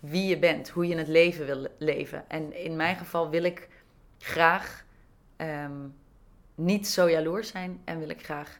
wie 0.00 0.26
je 0.26 0.38
bent, 0.38 0.68
hoe 0.68 0.86
je 0.86 0.96
het 0.96 1.08
leven 1.08 1.46
wil 1.46 1.66
leven. 1.78 2.24
En 2.28 2.52
in 2.52 2.76
mijn 2.76 2.96
geval 2.96 3.30
wil 3.30 3.42
ik 3.42 3.68
graag 4.18 4.84
ehm, 5.36 5.88
niet 6.54 6.88
zo 6.88 7.10
jaloers 7.10 7.48
zijn 7.48 7.80
en 7.84 7.98
wil 7.98 8.08
ik 8.08 8.24
graag 8.24 8.58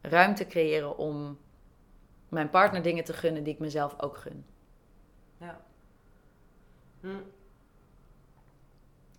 ruimte 0.00 0.46
creëren 0.46 0.96
om 0.98 1.38
mijn 2.28 2.50
partner 2.50 2.82
dingen 2.82 3.04
te 3.04 3.12
gunnen 3.12 3.44
die 3.44 3.52
ik 3.52 3.58
mezelf 3.58 4.00
ook 4.00 4.16
gun. 4.16 4.44
Ja. 5.38 5.60
Hm. 7.00 7.08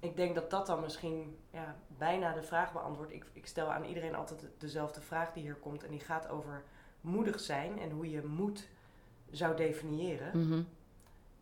Ik 0.04 0.16
denk 0.16 0.36
dat 0.36 0.50
dat 0.50 0.66
dan 0.66 0.82
misschien 0.82 1.38
ja, 1.52 1.76
bijna 1.98 2.34
de 2.34 2.44
vraag 2.44 2.74
beantwoordt. 2.74 3.12
Ik, 3.12 3.26
ik 3.34 3.48
stel 3.48 3.72
aan 3.72 3.84
iedereen 3.84 4.16
altijd 4.16 4.46
dezelfde 4.58 5.02
vraag 5.02 5.34
die 5.34 5.44
hier 5.44 5.56
komt. 5.56 5.84
En 5.84 5.92
die 5.92 6.00
gaat 6.00 6.28
over 6.30 6.64
moedig 7.02 7.40
zijn 7.40 7.80
en 7.80 7.92
hoe 7.92 8.10
je 8.10 8.24
moed 8.26 8.68
zou 9.32 9.56
definiëren. 9.56 10.48
Mhm. 10.48 10.62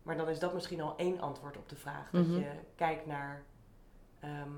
Maar 0.02 0.16
dan 0.16 0.28
is 0.28 0.38
dat 0.38 0.54
misschien 0.54 0.80
al 0.80 0.96
één 0.96 1.20
antwoord 1.20 1.56
op 1.56 1.68
de 1.68 1.76
vraag. 1.76 2.10
Dat 2.10 2.26
Mhm. 2.26 2.38
je 2.38 2.50
kijkt 2.74 3.06
naar 3.06 3.42
ehm, 4.20 4.50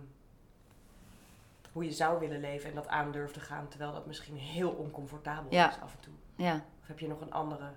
hoe 1.72 1.84
je 1.84 1.92
zou 1.92 2.20
willen 2.20 2.40
leven 2.40 2.68
en 2.68 2.74
dat 2.74 2.88
aan 2.88 3.12
durft 3.12 3.34
te 3.34 3.40
gaan. 3.40 3.68
Terwijl 3.68 3.92
dat 3.92 4.06
misschien 4.06 4.36
heel 4.36 4.70
oncomfortabel 4.70 5.52
Ja. 5.52 5.68
is 5.70 5.80
af 5.80 5.92
en 5.94 6.00
toe. 6.00 6.14
Ja. 6.36 6.54
Of 6.80 6.86
heb 6.86 6.98
je 6.98 7.08
nog 7.08 7.20
een 7.20 7.32
andere 7.32 7.70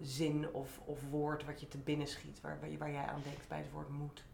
zin 0.00 0.52
of, 0.52 0.80
of 0.84 0.98
woord 1.10 1.44
wat 1.44 1.60
je 1.60 1.68
te 1.68 1.78
binnen 1.78 2.06
schiet, 2.06 2.40
waar, 2.40 2.58
waar 2.78 2.90
jij 2.90 3.04
aan 3.06 3.20
denkt 3.24 3.48
bij 3.48 3.58
het 3.58 3.70
woord 3.70 3.88
moed? 3.88 4.24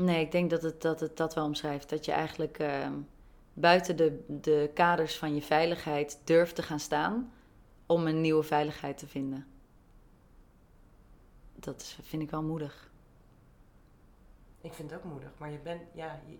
Nee, 0.00 0.20
ik 0.24 0.32
denk 0.32 0.50
dat 0.50 0.62
het 0.62 0.82
dat, 0.82 1.00
het 1.00 1.16
dat 1.16 1.34
wel 1.34 1.44
omschrijft. 1.44 1.88
Dat 1.88 2.04
je 2.04 2.12
eigenlijk 2.12 2.58
ehm, 2.58 2.92
buiten 3.52 3.96
de, 3.96 4.24
de 4.26 4.70
kaders 4.74 5.16
van 5.16 5.34
je 5.34 5.42
veiligheid 5.42 6.20
durft 6.24 6.54
te 6.54 6.62
gaan 6.62 6.80
staan 6.80 7.32
om 7.86 8.06
een 8.06 8.20
nieuwe 8.20 8.42
veiligheid 8.42 8.98
te 8.98 9.06
vinden. 9.06 9.46
Dat 11.54 11.80
is, 11.80 11.98
vind 12.02 12.22
ik 12.22 12.30
wel 12.30 12.42
moedig. 12.42 12.90
Ik 14.60 14.72
vind 14.72 14.90
het 14.90 15.00
ook 15.00 15.10
moedig, 15.10 15.30
maar 15.38 15.50
je 15.50 15.58
bent, 15.58 15.82
ja, 15.94 16.20
je, 16.26 16.38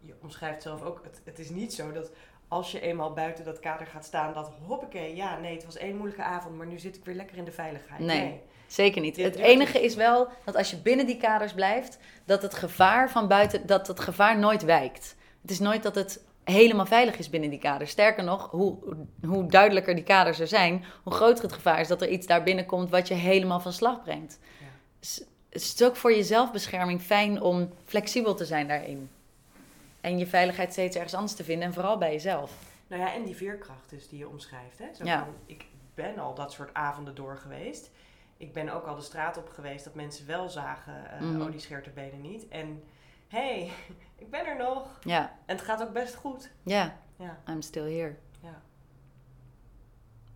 je 0.00 0.14
omschrijft 0.20 0.62
zelf 0.62 0.82
ook, 0.82 1.04
het, 1.04 1.20
het 1.24 1.38
is 1.38 1.50
niet 1.50 1.74
zo 1.74 1.92
dat 1.92 2.10
als 2.50 2.72
je 2.72 2.80
eenmaal 2.80 3.12
buiten 3.12 3.44
dat 3.44 3.60
kader 3.60 3.86
gaat 3.86 4.04
staan, 4.04 4.34
dat 4.34 4.50
hoppakee, 4.66 5.16
ja, 5.16 5.38
nee, 5.38 5.54
het 5.54 5.64
was 5.64 5.76
één 5.76 5.96
moeilijke 5.96 6.22
avond, 6.22 6.56
maar 6.56 6.66
nu 6.66 6.78
zit 6.78 6.96
ik 6.96 7.04
weer 7.04 7.14
lekker 7.14 7.36
in 7.36 7.44
de 7.44 7.52
veiligheid. 7.52 8.00
Nee. 8.00 8.40
Zeker 8.66 9.00
niet. 9.00 9.14
Dit 9.14 9.24
Het 9.24 9.36
enige 9.36 9.82
is 9.82 9.94
wel 9.94 10.28
dat 10.44 10.56
als 10.56 10.70
je 10.70 10.76
binnen 10.76 11.06
die 11.06 11.16
kaders 11.16 11.52
blijft, 11.52 11.98
dat 12.24 12.42
het 12.42 12.54
gevaar 12.54 13.10
van 13.10 13.28
buiten, 13.28 13.66
dat 13.66 13.86
het 13.86 14.00
gevaar 14.00 14.38
nooit 14.38 14.64
wijkt. 14.64 15.16
Het 15.42 15.50
is 15.50 15.58
nooit 15.58 15.82
dat 15.82 15.94
het 15.94 16.24
helemaal 16.44 16.86
veilig 16.86 17.18
is 17.18 17.30
binnen 17.30 17.50
die 17.50 17.58
kaders. 17.58 17.90
Sterker 17.90 18.24
nog, 18.24 18.50
hoe, 18.50 18.78
hoe 19.26 19.46
duidelijker 19.46 19.94
die 19.94 20.04
kaders 20.04 20.40
er 20.40 20.46
zijn, 20.46 20.84
hoe 21.02 21.12
groter 21.12 21.44
het 21.44 21.52
gevaar 21.52 21.80
is 21.80 21.88
dat 21.88 22.02
er 22.02 22.08
iets 22.08 22.26
daar 22.26 22.42
binnenkomt 22.42 22.90
wat 22.90 23.08
je 23.08 23.14
helemaal 23.14 23.60
van 23.60 23.72
slag 23.72 24.02
brengt. 24.02 24.38
Ja. 24.60 24.66
Dus 25.00 25.24
het 25.50 25.62
is 25.62 25.82
ook 25.82 25.96
voor 25.96 26.12
je 26.12 26.24
zelfbescherming 26.24 27.02
fijn 27.02 27.40
om 27.42 27.70
flexibel 27.84 28.34
te 28.34 28.44
zijn 28.44 28.68
daarin. 28.68 29.10
En 30.00 30.18
je 30.18 30.26
veiligheid 30.26 30.72
steeds 30.72 30.96
ergens 30.96 31.14
anders 31.14 31.34
te 31.34 31.44
vinden 31.44 31.66
en 31.68 31.74
vooral 31.74 31.98
bij 31.98 32.12
jezelf. 32.12 32.52
Nou 32.86 33.02
ja, 33.02 33.14
en 33.14 33.24
die 33.24 33.36
veerkracht 33.36 33.90
dus 33.90 34.08
die 34.08 34.18
je 34.18 34.28
omschrijft. 34.28 34.78
Hè? 34.78 34.86
Zo 34.94 35.04
Ja. 35.04 35.18
van, 35.24 35.34
ik 35.46 35.64
ben 35.94 36.18
al 36.18 36.34
dat 36.34 36.52
soort 36.52 36.74
avonden 36.74 37.14
door 37.14 37.36
geweest. 37.36 37.90
Ik 38.36 38.52
ben 38.52 38.68
ook 38.68 38.86
al 38.86 38.94
de 38.94 39.02
straat 39.02 39.36
op 39.36 39.48
geweest 39.48 39.84
dat 39.84 39.94
mensen 39.94 40.26
wel 40.26 40.48
zagen, 40.48 40.94
Mhm. 41.20 41.40
oh 41.42 41.50
die 41.50 41.60
scheert 41.60 41.84
de 41.84 41.90
benen 41.90 42.20
niet. 42.20 42.48
En 42.48 42.82
hé, 43.28 43.38
hey, 43.38 43.70
ik 44.24 44.30
ben 44.30 44.46
er 44.46 44.56
nog. 44.56 44.98
Ja, 45.00 45.36
En 45.46 45.56
het 45.56 45.64
gaat 45.64 45.82
ook 45.82 45.92
best 45.92 46.14
goed. 46.14 46.50
ja, 46.62 46.96
Ja, 47.16 47.38
I'm 47.48 47.62
still 47.62 47.96
here. 47.98 48.14
ja. 48.42 48.62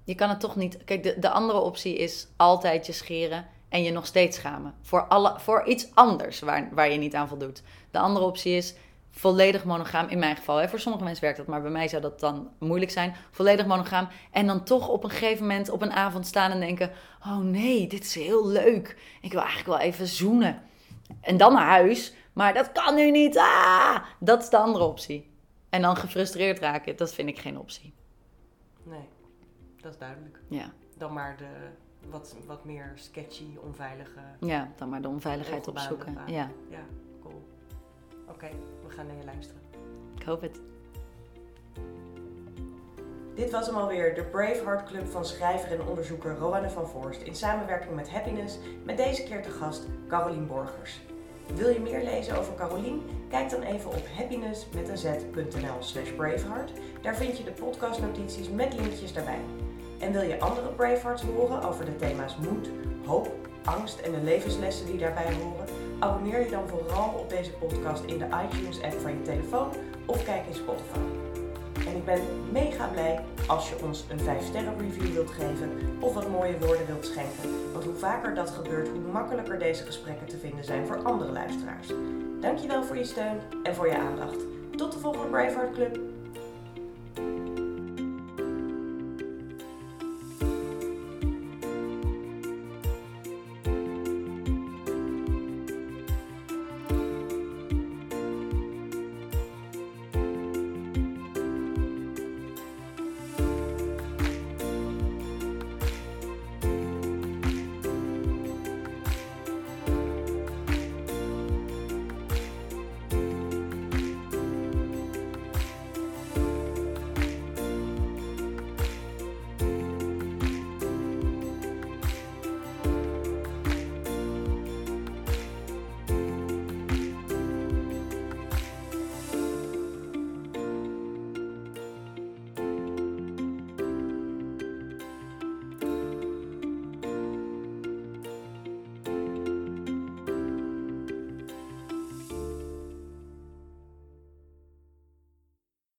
Je 0.05 0.15
kan 0.15 0.29
het 0.29 0.41
toch 0.41 0.57
niet. 0.57 0.85
Kijk, 0.85 1.03
de, 1.03 1.19
de 1.19 1.31
andere 1.31 1.59
optie 1.59 1.97
is 1.97 2.29
altijd 2.37 2.87
je 2.87 2.93
scheren 2.93 3.47
en 3.69 3.83
je 3.83 3.91
nog 3.91 4.07
steeds 4.07 4.37
schamen. 4.37 4.75
Voor, 4.83 5.07
alle, 5.07 5.41
voor 5.41 5.65
iets 5.67 5.95
anders 5.95 6.41
waar, 6.41 6.69
waar 6.75 6.91
je 6.91 6.99
niet 6.99 7.15
aan 7.15 7.29
voldoet. 7.29 7.63
De 7.91 7.99
andere 7.99 8.25
optie 8.27 8.57
is 8.57 8.75
volledig 9.17 9.65
monogaam, 9.65 10.09
in 10.09 10.19
mijn 10.19 10.37
geval. 10.37 10.57
Hè. 10.57 10.69
Voor 10.69 10.79
sommige 10.81 11.05
mensen 11.05 11.23
werkt 11.23 11.39
dat, 11.39 11.47
maar 11.47 11.63
bij 11.63 11.71
mij 11.71 11.89
zou 11.89 12.03
dat 12.03 12.21
dan 12.21 12.51
moeilijk 12.59 12.91
zijn. 12.91 13.15
Volledig 13.31 13.67
monogaam. 13.67 14.09
En 14.31 14.47
dan 14.47 14.65
toch 14.65 14.89
op 14.89 15.05
een 15.05 15.11
gegeven 15.11 15.47
moment 15.47 15.71
op 15.71 15.83
een 15.83 15.93
avond 15.93 16.27
staan 16.27 16.51
en 16.51 16.61
denken: 16.61 16.91
Oh 17.27 17.39
nee, 17.39 17.87
dit 17.87 18.05
is 18.05 18.15
heel 18.15 18.47
leuk. 18.47 18.97
Ik 19.21 19.31
wil 19.33 19.41
eigenlijk 19.41 19.69
wel 19.79 19.79
even 19.89 20.07
zoenen. 20.07 20.63
En 21.21 21.37
dan 21.37 21.53
naar 21.53 21.67
huis. 21.67 22.15
Maar 22.33 22.55
dat 22.55 22.73
kan 22.73 22.95
nu 22.95 23.11
niet. 23.11 23.39
Ah! 23.39 23.97
Dat 24.21 24.43
is 24.43 24.49
de 24.49 24.59
andere 24.59 24.85
optie. 24.85 25.33
En 25.71 25.83
dan 25.83 25.97
gefrustreerd 25.97 26.59
raken, 26.59 26.97
dat 26.97 27.15
vind 27.15 27.29
ik 27.29 27.39
geen 27.39 27.59
optie. 27.59 27.95
Nee, 28.83 29.09
dat 29.81 29.93
is 29.93 29.99
duidelijk. 29.99 30.41
Ja, 30.49 30.73
Dan 30.99 31.13
maar 31.13 31.37
de 31.37 31.47
wat, 32.11 32.37
wat 32.47 32.65
meer 32.65 32.93
sketchy, 32.95 33.45
onveilige. 33.63 34.21
ja 34.41 34.69
dan 34.77 34.89
maar 34.89 35.03
de 35.03 35.09
onveiligheid 35.09 35.69
opzoeken. 35.69 36.19
Ja, 36.27 36.51
Ja, 36.71 36.81
Oké, 38.29 38.49
we 38.87 38.91
gaan 38.91 39.07
naar 39.07 39.17
je 39.17 39.25
luisteren. 39.25 39.63
ik 40.17 40.23
hoop 40.23 40.41
het. 40.41 40.61
Dit 43.35 43.51
was 43.51 43.67
hem 43.67 43.77
alweer, 43.77 44.15
de 44.15 44.23
Braveheart 44.23 44.89
Club 44.89 45.07
van 45.07 45.25
schrijver 45.25 45.71
en 45.71 45.87
onderzoeker 45.87 46.37
Rowanne 46.37 46.71
van 46.71 46.87
Voorst 46.87 47.23
in 47.23 47.35
samenwerking 47.35 47.95
met 47.95 48.11
Happiness, 48.11 48.59
met 48.85 48.97
deze 48.97 49.23
keer 49.23 49.43
te 49.43 49.51
gast 49.51 49.87
Carolien 50.09 50.47
Borgers. 50.47 51.01
Wil 51.55 51.69
je 51.69 51.81
meer 51.81 52.05
lezen 52.05 52.39
over 52.39 52.55
Carolien? 52.55 53.03
Kijk 53.29 53.51
dan 53.51 53.63
even 53.63 53.91
op 53.91 54.07
happiness 54.17 54.67
met 54.75 54.89
een 54.89 54.99
z.nl 54.99 55.77
slash 55.83 56.11
braveheart. 56.11 56.73
Daar 57.03 57.17
vind 57.17 57.39
je 57.39 57.45
de 57.45 57.53
podcastnotities 57.53 58.51
met 58.51 58.75
linkjes 58.75 59.13
daarbij. 59.13 59.41
En 60.01 60.13
wil 60.13 60.23
je 60.23 60.41
andere 60.41 60.69
Bravehearts 60.69 61.23
horen 61.23 61.63
over 61.63 61.85
de 61.85 61.97
thema's 61.97 62.37
moed, 62.37 62.69
hoop, 63.07 63.49
angst 63.65 64.01
en 64.01 64.13
de 64.13 64.21
levenslessen 64.21 64.87
die 64.87 64.99
daarbij 64.99 65.35
horen? 65.35 65.84
Abonneer 66.05 66.45
je 66.45 66.51
dan 66.51 66.69
vooral 66.69 67.09
op 67.19 67.31
deze 67.31 67.51
podcast 67.51 68.05
in 68.05 68.19
de 68.19 68.29
iTunes 68.45 68.83
app 68.83 69.01
van 69.01 69.11
je 69.11 69.23
telefoon 69.23 69.69
of 70.07 70.25
kijk 70.25 70.47
in 70.47 70.55
Spotify. 70.55 70.99
En 71.89 71.97
ik 71.97 72.05
ben 72.05 72.21
mega 72.53 72.87
blij 72.87 73.25
als 73.47 73.69
je 73.69 73.83
ons 73.83 74.05
een 74.09 74.21
5 74.21 74.45
sterren 74.45 74.79
review 74.79 75.13
wilt 75.13 75.31
geven 75.31 75.71
of 76.01 76.15
wat 76.15 76.29
mooie 76.29 76.59
woorden 76.59 76.87
wilt 76.87 77.07
schenken. 77.07 77.73
Want 77.73 77.85
hoe 77.85 77.95
vaker 77.95 78.35
dat 78.35 78.51
gebeurt, 78.51 78.89
hoe 78.89 79.13
makkelijker 79.13 79.59
deze 79.59 79.85
gesprekken 79.85 80.27
te 80.27 80.39
vinden 80.39 80.65
zijn 80.65 80.87
voor 80.87 81.03
andere 81.03 81.33
luisteraars. 81.33 81.89
Dankjewel 82.41 82.85
voor 82.85 82.97
je 82.97 83.05
steun 83.05 83.41
en 83.63 83.75
voor 83.75 83.87
je 83.87 83.99
aandacht. 83.99 84.39
Tot 84.77 84.93
de 84.93 84.99
volgende 84.99 85.29
Braveheart 85.29 85.73
Club. 85.73 85.99